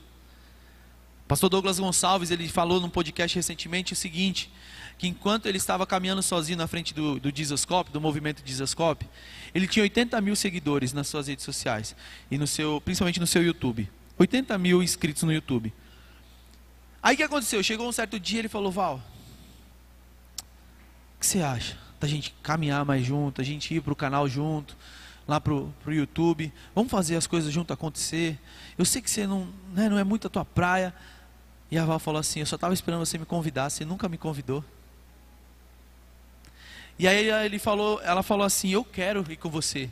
Pastor 1.27 1.49
Douglas 1.49 1.79
Gonçalves, 1.79 2.31
ele 2.31 2.49
falou 2.49 2.81
num 2.81 2.89
podcast 2.89 3.37
recentemente 3.37 3.93
o 3.93 3.95
seguinte: 3.95 4.51
que 5.01 5.07
enquanto 5.07 5.47
ele 5.47 5.57
estava 5.57 5.87
caminhando 5.87 6.21
sozinho 6.21 6.59
na 6.59 6.67
frente 6.67 6.93
do, 6.93 7.19
do 7.19 7.31
Dizascope, 7.31 7.89
do 7.89 7.99
movimento 7.99 8.43
Dizascope, 8.43 9.09
ele 9.51 9.67
tinha 9.67 9.81
80 9.81 10.21
mil 10.21 10.35
seguidores 10.35 10.93
nas 10.93 11.07
suas 11.07 11.25
redes 11.25 11.43
sociais, 11.43 11.95
e 12.29 12.37
no 12.37 12.45
seu, 12.45 12.79
principalmente 12.79 13.19
no 13.19 13.25
seu 13.25 13.43
YouTube. 13.43 13.89
80 14.19 14.55
mil 14.59 14.83
inscritos 14.83 15.23
no 15.23 15.33
YouTube. 15.33 15.73
Aí 17.01 17.15
o 17.15 17.17
que 17.17 17.23
aconteceu? 17.23 17.63
Chegou 17.63 17.89
um 17.89 17.91
certo 17.91 18.19
dia 18.19 18.37
ele 18.37 18.47
falou, 18.47 18.71
Val, 18.71 19.01
o 21.15 21.19
que 21.19 21.25
você 21.25 21.41
acha? 21.41 21.79
Da 21.99 22.07
gente 22.07 22.35
caminhar 22.43 22.85
mais 22.85 23.03
junto, 23.03 23.41
a 23.41 23.43
gente 23.43 23.73
ir 23.73 23.81
para 23.81 23.93
o 23.93 23.95
canal 23.95 24.27
junto, 24.27 24.77
lá 25.27 25.41
para 25.41 25.51
o 25.51 25.73
YouTube, 25.87 26.53
vamos 26.75 26.91
fazer 26.91 27.15
as 27.15 27.25
coisas 27.25 27.51
junto 27.51 27.73
acontecer. 27.73 28.39
Eu 28.77 28.85
sei 28.85 29.01
que 29.01 29.09
você 29.09 29.25
não, 29.25 29.47
né, 29.73 29.89
não 29.89 29.97
é 29.97 30.03
muito 30.03 30.27
a 30.27 30.29
tua 30.29 30.45
praia. 30.45 30.93
E 31.71 31.77
a 31.79 31.85
Val 31.85 31.97
falou 31.97 32.19
assim, 32.19 32.41
eu 32.41 32.45
só 32.45 32.53
estava 32.55 32.75
esperando 32.75 33.03
você 33.03 33.17
me 33.17 33.25
convidar, 33.25 33.67
você 33.67 33.83
nunca 33.83 34.07
me 34.07 34.19
convidou. 34.19 34.63
E 37.01 37.07
aí 37.07 37.31
ele 37.43 37.57
falou, 37.57 37.99
ela 38.03 38.21
falou 38.21 38.45
assim: 38.45 38.69
Eu 38.69 38.83
quero 38.83 39.25
ir 39.27 39.35
com 39.35 39.49
você. 39.49 39.89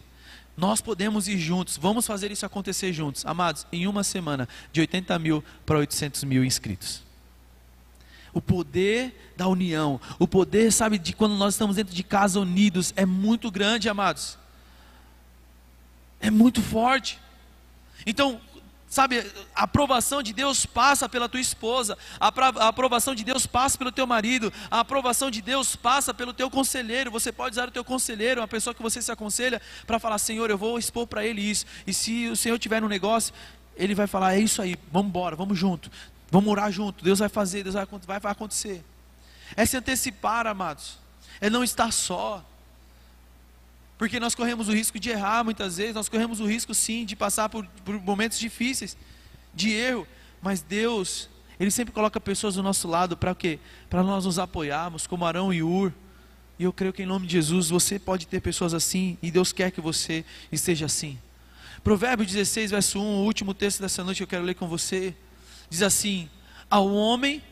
Nós 0.56 0.80
podemos 0.80 1.28
ir 1.28 1.40
juntos, 1.40 1.76
vamos 1.76 2.06
fazer 2.06 2.32
isso 2.32 2.46
acontecer 2.46 2.94
juntos. 2.94 3.26
Amados, 3.26 3.66
em 3.72 3.88
uma 3.88 4.04
semana, 4.04 4.48
de 4.72 4.80
80 4.82 5.18
mil 5.18 5.44
para 5.66 5.80
800 5.80 6.24
mil 6.24 6.46
inscritos. 6.46 7.02
O 8.32 8.40
poder 8.40 9.32
da 9.36 9.48
união, 9.48 10.00
o 10.20 10.28
poder, 10.28 10.72
sabe, 10.72 11.00
de 11.00 11.14
quando 11.14 11.34
nós 11.34 11.56
estamos 11.56 11.78
dentro 11.78 11.96
de 11.96 12.04
casa 12.04 12.40
unidos, 12.40 12.94
é 12.96 13.08
muito 13.08 13.50
grande, 13.50 13.90
amados. 13.90 14.38
É 16.22 16.30
muito 16.30 16.62
forte. 16.62 17.18
Então, 18.06 18.40
Sabe, 18.90 19.20
a 19.56 19.64
aprovação 19.64 20.24
de 20.24 20.34
Deus 20.34 20.66
passa 20.66 21.08
pela 21.08 21.30
tua 21.30 21.40
esposa, 21.40 21.96
a 22.20 22.68
aprovação 22.68 23.14
de 23.14 23.24
Deus 23.24 23.46
passa 23.46 23.78
pelo 23.78 23.92
teu 23.92 24.08
marido, 24.08 24.52
a 24.70 24.80
aprovação 24.80 25.30
de 25.30 25.44
Deus 25.44 25.76
passa 25.76 26.12
pelo 26.12 26.34
teu 26.34 26.50
conselheiro. 26.50 27.12
Você 27.12 27.32
pode 27.32 27.54
usar 27.54 27.68
o 27.68 27.72
teu 27.72 27.86
conselheiro, 27.86 28.42
uma 28.42 28.48
pessoa 28.48 28.74
que 28.74 28.82
você 28.82 29.00
se 29.00 29.12
aconselha, 29.12 29.62
para 29.86 30.00
falar: 30.00 30.18
Senhor, 30.18 30.50
eu 30.50 30.58
vou 30.58 30.80
expor 30.80 31.06
para 31.06 31.24
ele 31.24 31.40
isso. 31.40 31.68
E 31.86 31.94
se 31.94 32.30
o 32.30 32.36
Senhor 32.36 32.58
tiver 32.58 32.84
um 32.84 32.88
negócio, 32.88 33.32
ele 33.76 33.94
vai 33.94 34.08
falar: 34.08 34.34
é 34.34 34.40
isso 34.40 34.60
aí, 34.60 34.76
vamos 34.92 35.10
embora, 35.10 35.36
vamos 35.36 35.56
junto, 35.56 35.92
vamos 36.32 36.50
orar 36.50 36.72
junto, 36.72 37.04
Deus 37.04 37.20
vai 37.20 37.30
fazer, 37.30 37.62
Deus 37.62 37.76
vai, 37.76 37.86
vai, 38.08 38.20
vai 38.20 38.32
acontecer. 38.32 38.84
É 39.56 39.68
se 39.68 39.78
antecipar, 39.78 40.48
amados, 40.48 40.98
é 41.40 41.48
não 41.48 41.64
estar 41.64 41.94
só. 41.94 42.44
Porque 44.00 44.18
nós 44.18 44.34
corremos 44.34 44.70
o 44.70 44.72
risco 44.72 44.98
de 44.98 45.10
errar 45.10 45.44
muitas 45.44 45.76
vezes, 45.76 45.94
nós 45.94 46.08
corremos 46.08 46.40
o 46.40 46.46
risco 46.46 46.74
sim 46.74 47.04
de 47.04 47.18
passar 47.18 47.50
por, 47.50 47.66
por 47.84 48.02
momentos 48.02 48.40
difíceis, 48.40 48.96
de 49.54 49.74
erro, 49.74 50.08
mas 50.42 50.62
Deus, 50.62 51.30
Ele 51.60 51.70
sempre 51.70 51.94
coloca 51.94 52.18
pessoas 52.18 52.56
do 52.56 52.64
nosso 52.64 52.88
lado 52.88 53.18
para 53.18 53.36
quê? 53.36 53.60
Para 53.90 54.02
nós 54.02 54.24
nos 54.24 54.40
apoiarmos, 54.40 55.06
como 55.06 55.26
Arão 55.26 55.54
e 55.54 55.62
Ur. 55.62 55.92
E 56.58 56.64
eu 56.64 56.72
creio 56.72 56.94
que 56.94 57.04
em 57.04 57.06
nome 57.06 57.28
de 57.28 57.34
Jesus 57.34 57.68
você 57.68 58.00
pode 58.00 58.26
ter 58.26 58.40
pessoas 58.40 58.74
assim, 58.74 59.18
e 59.22 59.30
Deus 59.30 59.52
quer 59.52 59.70
que 59.70 59.82
você 59.82 60.24
esteja 60.50 60.86
assim. 60.86 61.20
Provérbio 61.84 62.26
16, 62.26 62.72
verso 62.72 63.02
1, 63.02 63.04
o 63.04 63.26
último 63.26 63.54
texto 63.54 63.82
dessa 63.82 64.02
noite 64.02 64.20
que 64.20 64.24
eu 64.24 64.28
quero 64.28 64.46
ler 64.46 64.54
com 64.54 64.68
você, 64.70 65.14
diz 65.70 65.82
assim: 65.82 66.30
Ao 66.70 66.90
homem 66.90 67.44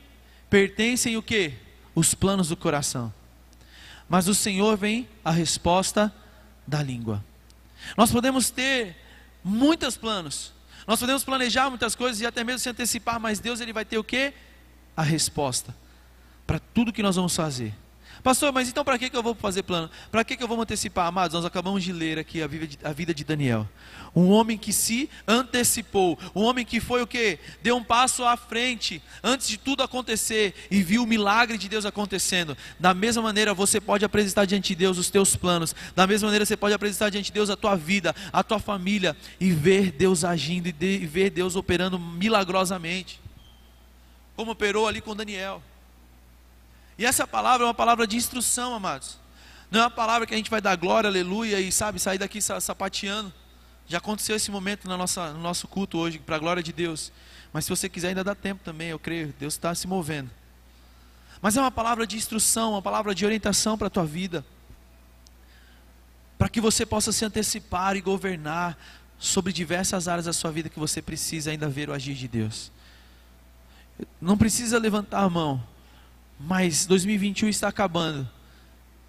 pertencem 0.49 1.17
o 1.17 1.21
que? 1.21 1.55
Os 1.93 2.13
planos 2.13 2.47
do 2.47 2.55
coração. 2.55 3.13
Mas 4.07 4.23
do 4.23 4.33
Senhor 4.33 4.77
vem 4.77 5.09
a 5.25 5.31
resposta 5.31 6.13
da 6.67 6.83
língua. 6.83 7.23
Nós 7.95 8.11
podemos 8.11 8.49
ter 8.49 8.95
muitos 9.43 9.97
planos, 9.97 10.53
nós 10.85 10.99
podemos 10.99 11.23
planejar 11.23 11.69
muitas 11.69 11.95
coisas 11.95 12.21
e 12.21 12.25
até 12.25 12.43
mesmo 12.43 12.59
se 12.59 12.69
antecipar, 12.69 13.19
mas 13.19 13.39
Deus 13.39 13.59
ele 13.61 13.73
vai 13.73 13.85
ter 13.85 13.97
o 13.97 14.03
que? 14.03 14.33
A 14.95 15.01
resposta 15.01 15.73
para 16.47 16.59
tudo 16.59 16.93
que 16.93 17.03
nós 17.03 17.17
vamos 17.17 17.35
fazer. 17.35 17.73
Pastor, 18.27 18.51
mas 18.51 18.67
então 18.67 18.83
para 18.83 18.99
que, 18.99 19.09
eu 19.13 19.23
vou 19.23 19.33
fazer 19.33 19.63
plano? 19.63 19.89
Para 20.11 20.21
que, 20.21 20.35
que 20.35 20.43
eu 20.43 20.49
vou 20.49 20.57
me 20.57 20.63
antecipar? 20.63 21.07
Amados, 21.07 21.33
nós 21.33 21.45
acabamos 21.45 21.81
de 21.81 21.93
ler 21.93 22.19
aqui 22.19 22.43
a 22.43 22.47
vida 22.47 22.67
de, 22.67 22.77
a 22.83 22.91
vida 22.91 23.13
de 23.13 23.23
Daniel. 23.23 23.65
Um 24.13 24.27
homem 24.31 24.57
que 24.57 24.73
se 24.73 25.09
antecipou. 25.25 26.19
Um 26.35 26.41
homem 26.41 26.65
que 26.65 26.81
foi 26.81 27.01
o 27.01 27.07
que? 27.07 27.39
Deu 27.63 27.77
um 27.77 27.83
passo 27.85 28.25
à 28.25 28.35
frente 28.35 29.01
antes 29.23 29.47
de 29.47 29.55
tudo 29.55 29.81
acontecer 29.81 30.53
e 30.69 30.83
viu 30.83 31.03
o 31.03 31.07
milagre 31.07 31.57
de 31.57 31.69
Deus 31.69 31.85
acontecendo. 31.85 32.57
Da 32.77 32.93
mesma 32.93 33.23
maneira, 33.23 33.53
você 33.53 33.79
pode 33.79 34.03
apresentar 34.03 34.43
diante 34.43 34.67
de 34.67 34.75
Deus 34.75 34.97
os 34.97 35.09
teus 35.09 35.37
planos. 35.37 35.73
Da 35.95 36.05
mesma 36.05 36.27
maneira, 36.27 36.45
você 36.45 36.57
pode 36.57 36.73
apresentar 36.73 37.09
diante 37.09 37.27
de 37.27 37.31
Deus 37.31 37.49
a 37.49 37.55
tua 37.55 37.77
vida, 37.77 38.13
a 38.33 38.43
tua 38.43 38.59
família 38.59 39.15
e 39.39 39.51
ver 39.51 39.89
Deus 39.89 40.25
agindo 40.25 40.67
e, 40.67 40.73
de, 40.73 40.97
e 40.97 41.05
ver 41.05 41.29
Deus 41.29 41.55
operando 41.55 41.97
milagrosamente. 41.97 43.21
Como 44.35 44.51
operou 44.51 44.85
ali 44.85 44.99
com 44.99 45.15
Daniel. 45.15 45.63
E 46.97 47.05
essa 47.05 47.27
palavra 47.27 47.65
é 47.65 47.67
uma 47.67 47.73
palavra 47.73 48.07
de 48.07 48.17
instrução, 48.17 48.73
amados. 48.73 49.19
Não 49.69 49.81
é 49.81 49.83
uma 49.83 49.91
palavra 49.91 50.25
que 50.25 50.33
a 50.33 50.37
gente 50.37 50.49
vai 50.49 50.61
dar 50.61 50.75
glória, 50.75 51.07
aleluia, 51.07 51.59
e 51.59 51.71
sabe, 51.71 51.99
sair 51.99 52.17
daqui 52.17 52.41
sapateando. 52.41 53.31
Já 53.85 53.99
aconteceu 53.99 54.35
esse 54.35 54.49
momento 54.49 54.87
na 54.87 54.97
nossa, 54.97 55.31
no 55.31 55.39
nosso 55.39 55.67
culto 55.67 55.97
hoje, 55.97 56.19
para 56.19 56.35
a 56.37 56.39
glória 56.39 56.63
de 56.63 56.73
Deus. 56.73 57.11
Mas 57.53 57.65
se 57.65 57.69
você 57.69 57.87
quiser, 57.87 58.09
ainda 58.09 58.23
dá 58.23 58.33
tempo 58.33 58.63
também, 58.63 58.89
eu 58.89 58.99
creio. 58.99 59.33
Deus 59.39 59.53
está 59.53 59.73
se 59.75 59.87
movendo. 59.87 60.29
Mas 61.41 61.55
é 61.55 61.61
uma 61.61 61.71
palavra 61.71 62.07
de 62.07 62.17
instrução, 62.17 62.71
uma 62.71 62.81
palavra 62.81 63.13
de 63.13 63.25
orientação 63.25 63.77
para 63.77 63.87
a 63.87 63.89
tua 63.89 64.05
vida. 64.05 64.43
Para 66.37 66.49
que 66.49 66.59
você 66.59 66.85
possa 66.85 67.11
se 67.11 67.23
antecipar 67.23 67.95
e 67.95 68.01
governar 68.01 68.77
sobre 69.19 69.53
diversas 69.53 70.07
áreas 70.07 70.25
da 70.25 70.33
sua 70.33 70.51
vida 70.51 70.69
que 70.69 70.79
você 70.79 71.01
precisa 71.01 71.51
ainda 71.51 71.69
ver 71.69 71.89
o 71.89 71.93
agir 71.93 72.15
de 72.15 72.27
Deus. 72.27 72.71
Não 74.19 74.37
precisa 74.37 74.79
levantar 74.79 75.21
a 75.21 75.29
mão 75.29 75.63
mas 76.39 76.85
2021 76.85 77.49
está 77.49 77.67
acabando. 77.67 78.29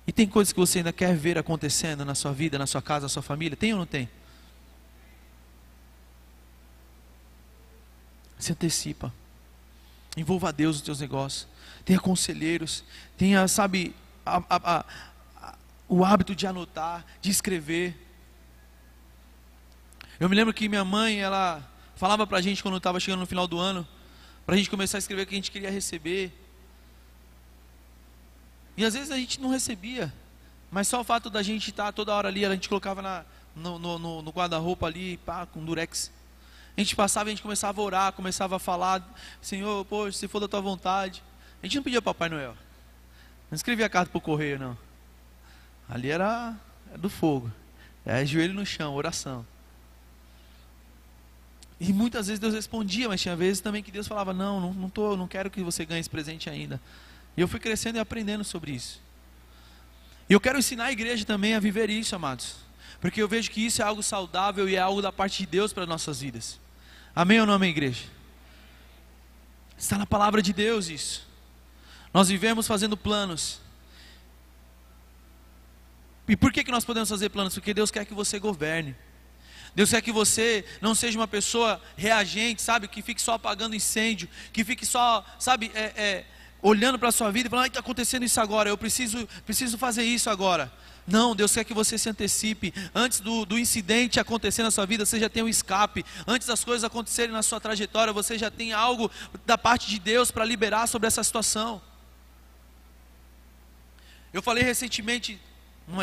E 0.07 0.13
tem 0.13 0.27
coisas 0.27 0.53
que 0.53 0.59
você 0.59 0.79
ainda 0.79 0.93
quer 0.93 1.15
ver 1.15 1.37
acontecendo 1.37 2.03
na 2.05 2.15
sua 2.15 2.33
vida, 2.33 2.59
na 2.59 2.67
sua 2.67 2.81
casa, 2.81 3.05
na 3.05 3.09
sua 3.11 3.23
família? 3.23 3.57
Tem 3.57 3.75
ou 3.75 3.79
não 3.79 3.87
tem? 3.87 4.09
Se 8.39 8.53
antecipa. 8.53 9.13
Envolva 10.17 10.51
Deus 10.51 10.77
nos 10.77 10.83
teus 10.83 11.01
negócios. 11.01 11.47
Tenha 11.85 12.01
conselheiros. 12.01 12.85
Tenha, 13.19 13.47
sabe, 13.47 13.95
a, 14.25 14.43
a, 14.49 14.77
a, 14.77 15.55
o 15.87 16.03
hábito 16.03 16.35
de 16.35 16.47
anotar, 16.47 17.05
de 17.21 17.31
escrever. 17.31 17.95
Eu 20.19 20.29
me 20.29 20.35
lembro 20.35 20.55
que 20.55 20.71
minha 20.71 20.85
mãe, 20.87 21.21
ela 21.21 21.63
falava 21.97 22.27
para 22.27 22.39
a 22.39 22.41
gente 22.41 22.63
quando 22.63 22.79
estava 22.79 22.99
chegando 22.99 23.21
no 23.21 23.27
final 23.27 23.47
do 23.47 23.59
ano, 23.59 23.87
para 24.47 24.55
a 24.55 24.59
gente 24.59 24.71
começar 24.71 24.97
a 24.97 25.01
escrever 25.01 25.23
o 25.23 25.27
que 25.27 25.35
a 25.35 25.37
gente 25.37 25.51
queria 25.51 25.71
receber. 25.71 26.33
E 28.79 28.85
às 28.85 28.95
vezes 28.95 29.11
a 29.11 29.17
gente 29.17 29.41
não 29.41 29.51
recebia, 29.51 30.15
mas 30.71 30.87
só 30.87 31.01
o 31.01 31.05
fato 31.05 31.29
da 31.29 31.43
gente 31.43 31.71
estar 31.71 31.91
toda 31.91 32.15
hora 32.15 32.29
ali, 32.29 32.47
a 32.47 32.53
gente 32.53 32.69
colocava 32.69 33.03
na, 33.03 33.25
no, 33.57 33.77
no, 33.77 34.23
no 34.23 34.31
guarda-roupa 34.31 34.87
ali, 34.87 35.17
pá, 35.17 35.47
com 35.47 35.65
durex. 35.65 36.13
A 36.77 36.81
gente 36.81 36.95
passava 36.95 37.29
a 37.29 37.31
gente 37.31 37.43
começava 37.43 37.81
a 37.81 37.85
orar, 37.85 38.13
começava 38.13 38.55
a 38.55 38.59
falar, 38.61 39.03
Senhor, 39.43 39.85
poxa, 39.87 40.17
se 40.17 40.29
for 40.29 40.39
da 40.39 40.47
tua 40.47 40.61
vontade. 40.61 41.25
A 41.61 41.67
gente 41.67 41.75
não 41.75 41.83
pedia 41.83 42.01
Papai 42.01 42.29
Noel. 42.29 42.55
Não 43.51 43.57
escrevia 43.57 43.89
carta 43.89 44.13
para 44.13 44.19
o 44.19 44.21
correio, 44.21 44.61
não. 44.61 44.79
Ali 45.89 46.13
era, 46.13 46.55
era 46.89 46.99
do 46.99 47.11
fogo. 47.11 47.51
É 48.07 48.25
joelho 48.25 48.55
no 48.55 48.65
chão, 48.65 48.95
oração. 48.95 49.45
E 51.81 51.93
muitas 51.93 52.29
vezes 52.29 52.39
Deus 52.39 52.55
respondia, 52.55 53.09
mas 53.09 53.21
tinha 53.21 53.35
vezes 53.35 53.61
também 53.61 53.83
que 53.83 53.91
Deus 53.91 54.07
falava: 54.07 54.33
Não, 54.33 54.61
não, 54.61 54.73
não, 54.73 55.17
não 55.17 55.27
quero 55.27 55.51
que 55.51 55.65
você 55.65 55.85
ganhe 55.85 55.99
esse 55.99 56.09
presente 56.09 56.49
ainda. 56.49 56.81
E 57.39 57.41
eu 57.41 57.47
fui 57.47 57.61
crescendo 57.61 57.99
e 57.99 58.01
aprendendo 58.01 58.43
sobre 58.43 58.73
isso. 58.73 59.01
E 60.29 60.33
eu 60.33 60.41
quero 60.41 60.59
ensinar 60.59 60.87
a 60.87 60.93
igreja 60.93 61.25
também 61.25 61.55
a 61.55 61.61
viver 61.61 61.89
isso, 61.89 62.17
amados. 62.17 62.57
Porque 63.01 63.23
eu 63.23 63.29
vejo 63.29 63.49
que 63.53 63.65
isso 63.65 63.81
é 63.81 63.85
algo 63.85 64.03
saudável 64.03 64.69
e 64.69 64.75
é 64.75 64.81
algo 64.81 65.01
da 65.01 65.13
parte 65.13 65.45
de 65.45 65.47
Deus 65.47 65.73
para 65.73 65.87
nossas 65.87 66.21
vidas. 66.21 66.59
Amém 67.15 67.39
ou 67.39 67.47
não 67.47 67.55
amém, 67.55 67.71
igreja? 67.71 68.07
Está 69.79 69.97
na 69.97 70.05
palavra 70.05 70.43
de 70.43 70.53
Deus 70.53 70.89
isso. 70.89 71.29
Nós 72.13 72.29
vivemos 72.29 72.67
fazendo 72.67 72.97
planos. 72.97 73.61
E 76.27 76.37
por 76.37 76.53
que, 76.53 76.65
que 76.65 76.73
nós 76.73 76.85
podemos 76.85 77.09
fazer 77.09 77.29
planos? 77.29 77.55
Porque 77.55 77.73
Deus 77.73 77.93
quer 77.93 78.05
que 78.05 78.15
você 78.15 78.41
governe. 78.41 78.97
Deus 79.77 79.91
quer 79.91 80.03
que 80.03 80.11
você 80.11 80.65
não 80.81 80.93
seja 80.93 81.17
uma 81.17 81.29
pessoa 81.29 81.81
reagente, 81.97 82.61
sabe? 82.63 82.89
Que 82.89 83.01
fique 83.01 83.23
só 83.23 83.35
apagando 83.35 83.77
incêndio, 83.77 84.29
que 84.53 84.65
fique 84.65 84.85
só, 84.85 85.25
sabe, 85.39 85.71
é, 85.73 85.93
é, 85.95 86.27
olhando 86.63 86.99
para 86.99 87.09
a 87.09 87.13
sua 87.13 87.31
vida 87.31 87.49
e 87.49 87.51
falando, 87.51 87.67
está 87.67 87.81
acontecendo 87.81 88.25
isso 88.25 88.41
agora, 88.41 88.69
eu 88.69 88.77
preciso, 88.77 89.29
preciso 89.45 89.79
fazer 89.79 90.03
isso 90.03 90.29
agora. 90.29 90.73
Não, 91.07 91.35
Deus 91.35 91.55
quer 91.55 91.65
que 91.65 91.73
você 91.73 91.97
se 91.97 92.09
antecipe. 92.11 92.75
Antes 92.95 93.21
do, 93.21 93.47
do 93.47 93.59
incidente 93.59 94.21
acontecer 94.21 94.63
na 94.63 94.71
sua 94.71 94.85
vida, 94.85 95.07
você 95.07 95.19
já 95.19 95.29
tem 95.29 95.43
um 95.43 95.49
escape. 95.49 96.05
Antes 96.27 96.47
das 96.47 96.63
coisas 96.63 96.85
acontecerem 96.85 97.33
na 97.33 97.43
sua 97.43 97.59
trajetória, 97.59 98.13
você 98.13 98.37
já 98.37 98.51
tem 98.51 98.75
algo 98.75 99.11
da 99.47 99.57
parte 99.57 99.89
de 99.89 99.99
Deus 99.99 100.31
para 100.31 100.45
liberar 100.45 100.87
sobre 100.87 101.07
essa 101.07 101.25
situação. 101.25 101.81
Eu 104.35 104.43
falei 104.43 104.63
recentemente 104.63 105.41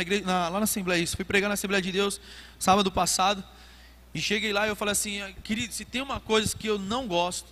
igreja, 0.01 0.25
na, 0.25 0.49
lá 0.49 0.59
na 0.59 0.63
Assembleia, 0.63 1.01
isso, 1.01 1.15
fui 1.15 1.23
pregar 1.23 1.47
na 1.47 1.53
Assembleia 1.53 1.81
de 1.81 1.91
Deus 1.91 2.19
sábado 2.57 2.91
passado. 2.91 3.43
E 4.11 4.19
cheguei 4.19 4.51
lá 4.51 4.65
e 4.65 4.69
eu 4.69 4.75
falei 4.75 4.93
assim, 4.93 5.21
querido, 5.43 5.73
se 5.73 5.85
tem 5.85 6.01
uma 6.01 6.19
coisa 6.19 6.55
que 6.57 6.67
eu 6.67 6.79
não 6.79 7.05
gosto, 7.05 7.47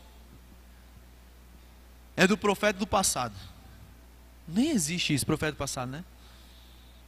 é 2.16 2.28
do 2.28 2.38
profeta 2.38 2.80
do 2.80 2.88
passado. 2.88 3.36
Nem 4.48 4.72
existe 4.72 5.14
isso, 5.14 5.26
profeta 5.26 5.54
do 5.54 5.58
passado, 5.58 5.92
né? 5.92 6.04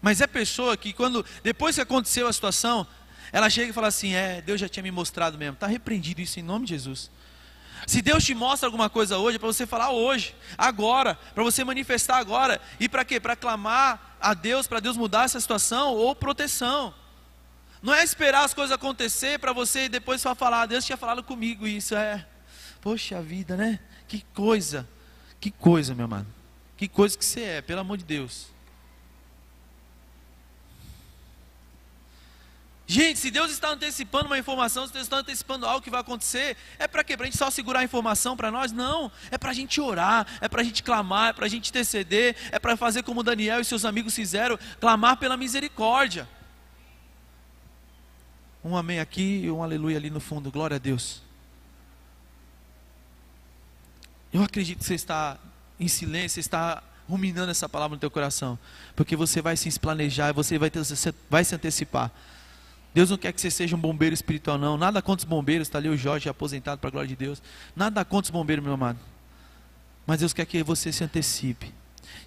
Mas 0.02 0.22
é 0.22 0.28
pessoa 0.28 0.78
que 0.78 0.94
quando, 0.94 1.26
depois 1.44 1.76
que 1.76 1.82
aconteceu 1.82 2.28
a 2.28 2.34
situação, 2.34 2.86
ela 3.32 3.50
chega 3.50 3.70
e 3.70 3.74
fala 3.74 3.88
assim, 3.88 4.14
é, 4.14 4.42
Deus 4.42 4.62
já 4.62 4.70
tinha 4.70 4.84
me 4.84 4.92
mostrado 4.92 5.38
mesmo. 5.38 5.56
Está 5.56 5.68
repreendido 5.68 6.22
isso 6.22 6.40
em 6.40 6.44
nome 6.44 6.66
de 6.66 6.74
Jesus. 6.74 7.10
Se 7.86 8.02
Deus 8.02 8.24
te 8.24 8.34
mostra 8.34 8.68
alguma 8.68 8.90
coisa 8.90 9.18
hoje, 9.18 9.36
é 9.36 9.40
para 9.40 9.48
você 9.48 9.66
falar 9.66 9.92
hoje, 9.92 10.36
agora, 10.58 11.16
para 11.34 11.44
você 11.44 11.64
manifestar 11.64 12.18
agora. 12.18 12.60
E 12.80 12.90
para 12.90 13.06
quê? 13.06 13.20
Para 13.20 13.36
clamar 13.36 14.18
a 14.20 14.34
Deus, 14.34 14.66
para 14.66 14.80
Deus 14.80 14.98
mudar 14.98 15.26
essa 15.26 15.40
situação 15.40 15.94
ou 15.94 16.16
proteção. 16.16 16.94
Não 17.82 17.94
é 17.94 18.04
esperar 18.04 18.44
as 18.44 18.54
coisas 18.54 18.74
acontecer 18.74 19.38
para 19.40 19.54
você 19.54 19.88
depois 19.88 20.22
só 20.22 20.34
falar, 20.34 20.62
ah, 20.62 20.66
Deus 20.66 20.86
tinha 20.86 20.98
falado 20.98 21.22
comigo 21.22 21.68
isso, 21.68 21.94
é. 21.96 22.26
Poxa 22.82 23.22
vida, 23.22 23.56
né? 23.56 23.80
Que 24.08 24.24
coisa. 24.34 24.88
Que 25.46 25.52
coisa, 25.52 25.94
meu 25.94 26.06
amado. 26.06 26.26
Que 26.76 26.88
coisa 26.88 27.16
que 27.16 27.24
você 27.24 27.42
é, 27.42 27.62
pelo 27.62 27.80
amor 27.80 27.98
de 27.98 28.04
Deus. 28.04 28.48
Gente, 32.88 33.20
se 33.20 33.30
Deus 33.30 33.52
está 33.52 33.70
antecipando 33.70 34.26
uma 34.26 34.40
informação, 34.40 34.88
se 34.88 34.94
Deus 34.94 35.06
está 35.06 35.18
antecipando 35.18 35.68
algo 35.68 35.84
que 35.84 35.92
vai 35.92 36.02
acontecer, 36.02 36.58
é 36.80 36.88
para 36.88 37.04
quê? 37.04 37.16
Para 37.16 37.28
a 37.28 37.30
gente 37.30 37.38
só 37.38 37.52
segurar 37.52 37.82
a 37.82 37.84
informação 37.84 38.36
para 38.36 38.50
nós? 38.50 38.72
Não, 38.72 39.12
é 39.30 39.38
para 39.38 39.52
a 39.52 39.54
gente 39.54 39.80
orar, 39.80 40.26
é 40.42 40.50
para 40.50 40.62
a 40.62 40.64
gente 40.64 40.82
clamar, 40.82 41.30
é 41.30 41.34
para 41.34 41.46
a 41.46 41.50
gente 41.50 41.70
interceder, 41.70 42.36
é 42.52 42.58
para 42.58 42.76
fazer 42.76 43.04
como 43.04 43.22
Daniel 43.22 43.60
e 43.60 43.66
seus 43.66 43.86
amigos 43.86 44.16
fizeram, 44.16 44.58
clamar 44.80 45.18
pela 45.18 45.38
misericórdia. 45.38 46.28
Um 48.64 48.76
amém 48.76 49.00
aqui 49.00 49.42
e 49.44 49.52
um 49.52 49.62
aleluia 49.62 49.98
ali 49.98 50.10
no 50.10 50.20
fundo, 50.20 50.50
glória 50.50 50.78
a 50.78 50.80
Deus. 50.80 51.25
Eu 54.36 54.44
acredito 54.44 54.80
que 54.80 54.84
você 54.84 54.96
está 54.96 55.38
em 55.80 55.88
silêncio, 55.88 56.42
está 56.42 56.84
ruminando 57.08 57.52
essa 57.52 57.70
palavra 57.70 57.96
no 57.96 58.00
teu 58.02 58.12
coração, 58.12 58.60
porque 58.94 59.16
você 59.16 59.42
vai 59.42 59.56
se 59.56 59.80
planejar, 59.80 60.34
você 60.34 60.60
vai, 60.60 60.70
ter, 60.70 60.84
você 60.84 61.14
vai 61.30 61.46
se 61.46 61.56
antecipar. 61.56 62.12
Deus 62.94 63.10
não 63.10 63.18
quer 63.18 63.32
que 63.32 63.40
você 63.40 63.50
seja 63.50 63.78
um 63.78 63.80
bombeiro 63.80 64.14
espiritual, 64.14 64.58
não. 64.58 64.76
Nada 64.76 65.02
contra 65.02 65.26
os 65.26 65.30
bombeiros, 65.30 65.70
está 65.70 65.78
ali 65.78 65.88
o 65.88 65.96
Jorge 65.96 66.28
aposentado 66.28 66.80
para 66.80 66.90
a 66.90 66.92
glória 66.92 67.08
de 67.08 67.16
Deus. 67.16 67.42
Nada 67.74 68.04
contra 68.04 68.28
os 68.28 68.30
bombeiros, 68.30 68.62
meu 68.62 68.74
amado. 68.74 69.00
Mas 70.06 70.20
Deus 70.20 70.34
quer 70.34 70.46
que 70.46 70.62
você 70.62 70.92
se 70.92 71.02
antecipe. 71.02 71.74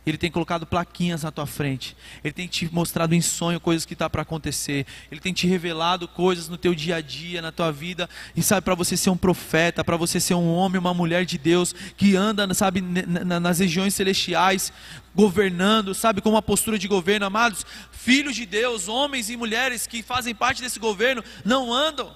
Ele 0.06 0.16
tem 0.16 0.30
colocado 0.30 0.66
plaquinhas 0.66 1.22
na 1.22 1.30
tua 1.30 1.46
frente. 1.46 1.96
Ele 2.24 2.32
tem 2.32 2.46
te 2.46 2.72
mostrado 2.72 3.14
em 3.14 3.20
sonho 3.20 3.60
coisas 3.60 3.84
que 3.84 3.92
está 3.92 4.08
para 4.08 4.22
acontecer. 4.22 4.86
Ele 5.10 5.20
tem 5.20 5.32
te 5.32 5.46
revelado 5.46 6.08
coisas 6.08 6.48
no 6.48 6.56
teu 6.56 6.74
dia 6.74 6.96
a 6.96 7.00
dia, 7.00 7.42
na 7.42 7.52
tua 7.52 7.70
vida. 7.70 8.08
E 8.34 8.42
sabe, 8.42 8.62
para 8.62 8.74
você 8.74 8.96
ser 8.96 9.10
um 9.10 9.16
profeta, 9.16 9.84
para 9.84 9.96
você 9.96 10.18
ser 10.18 10.34
um 10.34 10.52
homem, 10.52 10.78
uma 10.78 10.94
mulher 10.94 11.24
de 11.24 11.38
Deus, 11.38 11.74
que 11.96 12.16
anda, 12.16 12.52
sabe, 12.54 12.80
nas 12.80 13.58
regiões 13.58 13.94
celestiais, 13.94 14.72
governando, 15.14 15.94
sabe, 15.94 16.20
com 16.20 16.30
uma 16.30 16.42
postura 16.42 16.78
de 16.78 16.88
governo. 16.88 17.26
Amados, 17.26 17.64
filhos 17.92 18.34
de 18.34 18.46
Deus, 18.46 18.88
homens 18.88 19.30
e 19.30 19.36
mulheres 19.36 19.86
que 19.86 20.02
fazem 20.02 20.34
parte 20.34 20.62
desse 20.62 20.78
governo, 20.78 21.22
não 21.44 21.72
andam 21.72 22.14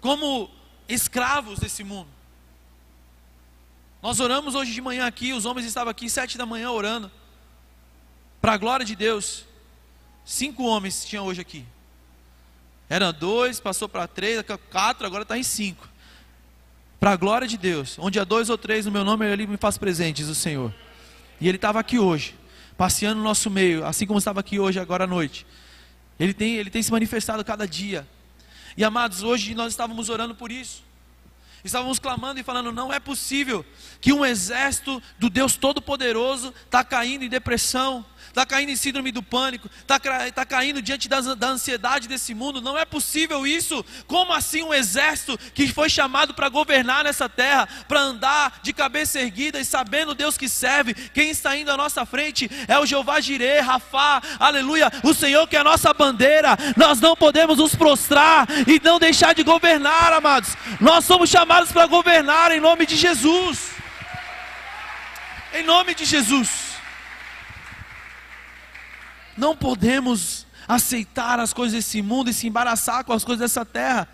como 0.00 0.50
escravos 0.88 1.58
desse 1.58 1.84
mundo 1.84 2.19
nós 4.02 4.18
oramos 4.18 4.54
hoje 4.54 4.72
de 4.72 4.80
manhã 4.80 5.06
aqui, 5.06 5.32
os 5.32 5.44
homens 5.44 5.66
estavam 5.66 5.90
aqui 5.90 6.08
sete 6.08 6.38
da 6.38 6.46
manhã 6.46 6.70
orando. 6.70 7.10
Para 8.40 8.54
a 8.54 8.56
glória 8.56 8.84
de 8.84 8.96
Deus. 8.96 9.44
Cinco 10.24 10.64
homens 10.64 11.04
tinham 11.04 11.26
hoje 11.26 11.40
aqui. 11.40 11.64
Era 12.88 13.12
dois, 13.12 13.60
passou 13.60 13.88
para 13.88 14.06
três, 14.08 14.42
quatro, 14.70 15.06
agora 15.06 15.22
está 15.22 15.36
em 15.36 15.42
cinco. 15.42 15.88
Para 16.98 17.12
a 17.12 17.16
glória 17.16 17.46
de 17.46 17.58
Deus. 17.58 17.96
Onde 17.98 18.18
há 18.18 18.24
dois 18.24 18.48
ou 18.48 18.56
três 18.56 18.86
no 18.86 18.92
meu 18.92 19.04
nome, 19.04 19.26
ele 19.26 19.46
me 19.46 19.56
faz 19.56 19.76
presentes, 19.76 20.28
o 20.28 20.34
Senhor. 20.34 20.74
E 21.40 21.48
ele 21.48 21.56
estava 21.56 21.78
aqui 21.78 21.98
hoje, 21.98 22.34
passeando 22.76 23.16
no 23.16 23.24
nosso 23.24 23.50
meio, 23.50 23.84
assim 23.84 24.06
como 24.06 24.18
estava 24.18 24.40
aqui 24.40 24.58
hoje, 24.58 24.80
agora 24.80 25.04
à 25.04 25.06
noite. 25.06 25.46
Ele 26.18 26.34
tem, 26.34 26.56
ele 26.56 26.70
tem 26.70 26.82
se 26.82 26.90
manifestado 26.90 27.44
cada 27.44 27.66
dia. 27.66 28.06
E 28.76 28.84
amados, 28.84 29.22
hoje 29.22 29.54
nós 29.54 29.72
estávamos 29.72 30.08
orando 30.08 30.34
por 30.34 30.50
isso. 30.50 30.82
Estávamos 31.64 31.98
clamando 31.98 32.40
e 32.40 32.42
falando: 32.42 32.72
não 32.72 32.92
é 32.92 32.98
possível 32.98 33.64
que 34.00 34.12
um 34.12 34.24
exército 34.24 35.02
do 35.18 35.28
Deus 35.28 35.56
Todo-Poderoso 35.56 36.54
está 36.64 36.82
caindo 36.82 37.24
em 37.24 37.28
depressão, 37.28 38.04
está 38.28 38.46
caindo 38.46 38.70
em 38.70 38.76
síndrome 38.76 39.10
do 39.10 39.22
pânico, 39.22 39.70
está 39.80 39.98
tá 40.32 40.44
caindo 40.44 40.82
diante 40.82 41.08
da, 41.08 41.20
da 41.20 41.48
ansiedade 41.48 42.08
desse 42.08 42.34
mundo. 42.34 42.60
Não 42.60 42.78
é 42.78 42.84
possível 42.84 43.46
isso. 43.46 43.84
Como 44.06 44.32
assim 44.32 44.62
um 44.62 44.72
exército 44.74 45.38
que 45.54 45.68
foi 45.68 45.88
chamado 45.88 46.34
para 46.34 46.48
governar 46.48 47.04
nessa 47.04 47.28
terra, 47.28 47.68
para 47.88 48.00
andar 48.00 48.60
de 48.62 48.72
cabeça 48.72 49.20
erguida 49.20 49.58
e 49.60 49.64
sabendo 49.64 50.14
Deus 50.14 50.36
que 50.36 50.48
serve, 50.48 50.94
quem 50.94 51.30
está 51.30 51.56
indo 51.56 51.70
à 51.70 51.76
nossa 51.76 52.04
frente 52.06 52.50
é 52.68 52.78
o 52.78 52.86
Jeová 52.86 53.20
Jireh, 53.20 53.60
Rafá, 53.60 54.22
aleluia, 54.38 54.90
o 55.02 55.14
Senhor 55.14 55.46
que 55.46 55.56
é 55.56 55.60
a 55.60 55.64
nossa 55.64 55.92
bandeira. 55.92 56.56
Nós 56.76 57.00
não 57.00 57.16
podemos 57.16 57.58
nos 57.58 57.74
prostrar 57.74 58.46
e 58.66 58.80
não 58.82 58.98
deixar 58.98 59.34
de 59.34 59.42
governar, 59.42 60.12
amados. 60.12 60.56
Nós 60.80 61.04
somos 61.04 61.30
chamados 61.30 61.72
para 61.72 61.86
governar 61.86 62.52
em 62.52 62.60
nome 62.60 62.86
de 62.86 62.96
Jesus. 62.96 63.70
Em 65.52 65.62
nome 65.62 65.94
de 65.94 66.04
Jesus. 66.04 66.69
Não 69.36 69.56
podemos 69.56 70.46
aceitar 70.66 71.40
as 71.40 71.52
coisas 71.52 71.74
desse 71.74 72.00
mundo 72.00 72.30
e 72.30 72.34
se 72.34 72.46
embaraçar 72.46 73.04
com 73.04 73.12
as 73.12 73.24
coisas 73.24 73.40
dessa 73.40 73.64
terra. 73.64 74.08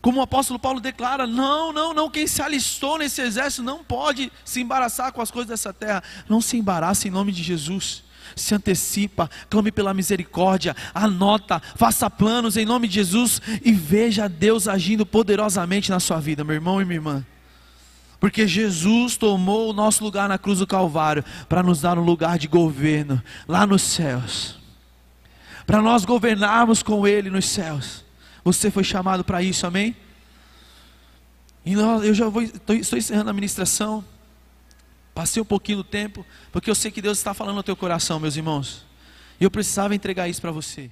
Como 0.00 0.20
o 0.20 0.22
apóstolo 0.22 0.58
Paulo 0.58 0.80
declara: 0.80 1.26
não, 1.26 1.72
não, 1.72 1.92
não, 1.92 2.10
quem 2.10 2.26
se 2.26 2.40
alistou 2.40 2.98
nesse 2.98 3.20
exército 3.20 3.62
não 3.62 3.82
pode 3.82 4.32
se 4.44 4.60
embaraçar 4.60 5.12
com 5.12 5.20
as 5.20 5.30
coisas 5.30 5.48
dessa 5.48 5.72
terra. 5.72 6.02
Não 6.28 6.40
se 6.40 6.56
embaraça 6.56 7.08
em 7.08 7.10
nome 7.10 7.32
de 7.32 7.42
Jesus. 7.42 8.04
Se 8.34 8.54
antecipa, 8.54 9.30
clame 9.48 9.70
pela 9.70 9.94
misericórdia, 9.94 10.74
anota, 10.92 11.62
faça 11.76 12.10
planos 12.10 12.56
em 12.56 12.66
nome 12.66 12.88
de 12.88 12.94
Jesus 12.94 13.40
e 13.64 13.72
veja 13.72 14.28
Deus 14.28 14.66
agindo 14.66 15.06
poderosamente 15.06 15.90
na 15.90 16.00
sua 16.00 16.18
vida, 16.18 16.42
meu 16.42 16.54
irmão 16.54 16.82
e 16.82 16.84
minha 16.84 16.96
irmã. 16.96 17.24
Porque 18.18 18.46
Jesus 18.46 19.16
tomou 19.16 19.70
o 19.70 19.72
nosso 19.72 20.02
lugar 20.02 20.28
na 20.28 20.38
cruz 20.38 20.58
do 20.58 20.66
Calvário 20.66 21.24
para 21.48 21.62
nos 21.62 21.80
dar 21.80 21.98
um 21.98 22.04
lugar 22.04 22.38
de 22.38 22.48
governo 22.48 23.22
lá 23.46 23.66
nos 23.66 23.82
céus. 23.82 24.58
Para 25.66 25.82
nós 25.82 26.04
governarmos 26.04 26.82
com 26.82 27.06
Ele 27.06 27.28
nos 27.28 27.46
céus. 27.46 28.04
Você 28.44 28.70
foi 28.70 28.84
chamado 28.84 29.24
para 29.24 29.42
isso, 29.42 29.66
amém? 29.66 29.96
E 31.64 31.72
eu 31.72 32.14
já 32.14 32.28
vou, 32.28 32.42
estou 32.42 32.96
encerrando 32.96 33.28
a 33.28 33.32
ministração. 33.32 34.04
Passei 35.12 35.42
um 35.42 35.46
pouquinho 35.46 35.78
do 35.78 35.84
tempo, 35.84 36.24
porque 36.52 36.70
eu 36.70 36.74
sei 36.74 36.90
que 36.90 37.02
Deus 37.02 37.18
está 37.18 37.34
falando 37.34 37.56
no 37.56 37.62
teu 37.62 37.74
coração, 37.74 38.20
meus 38.20 38.36
irmãos. 38.36 38.86
E 39.40 39.44
eu 39.44 39.50
precisava 39.50 39.94
entregar 39.94 40.28
isso 40.28 40.40
para 40.40 40.52
você. 40.52 40.90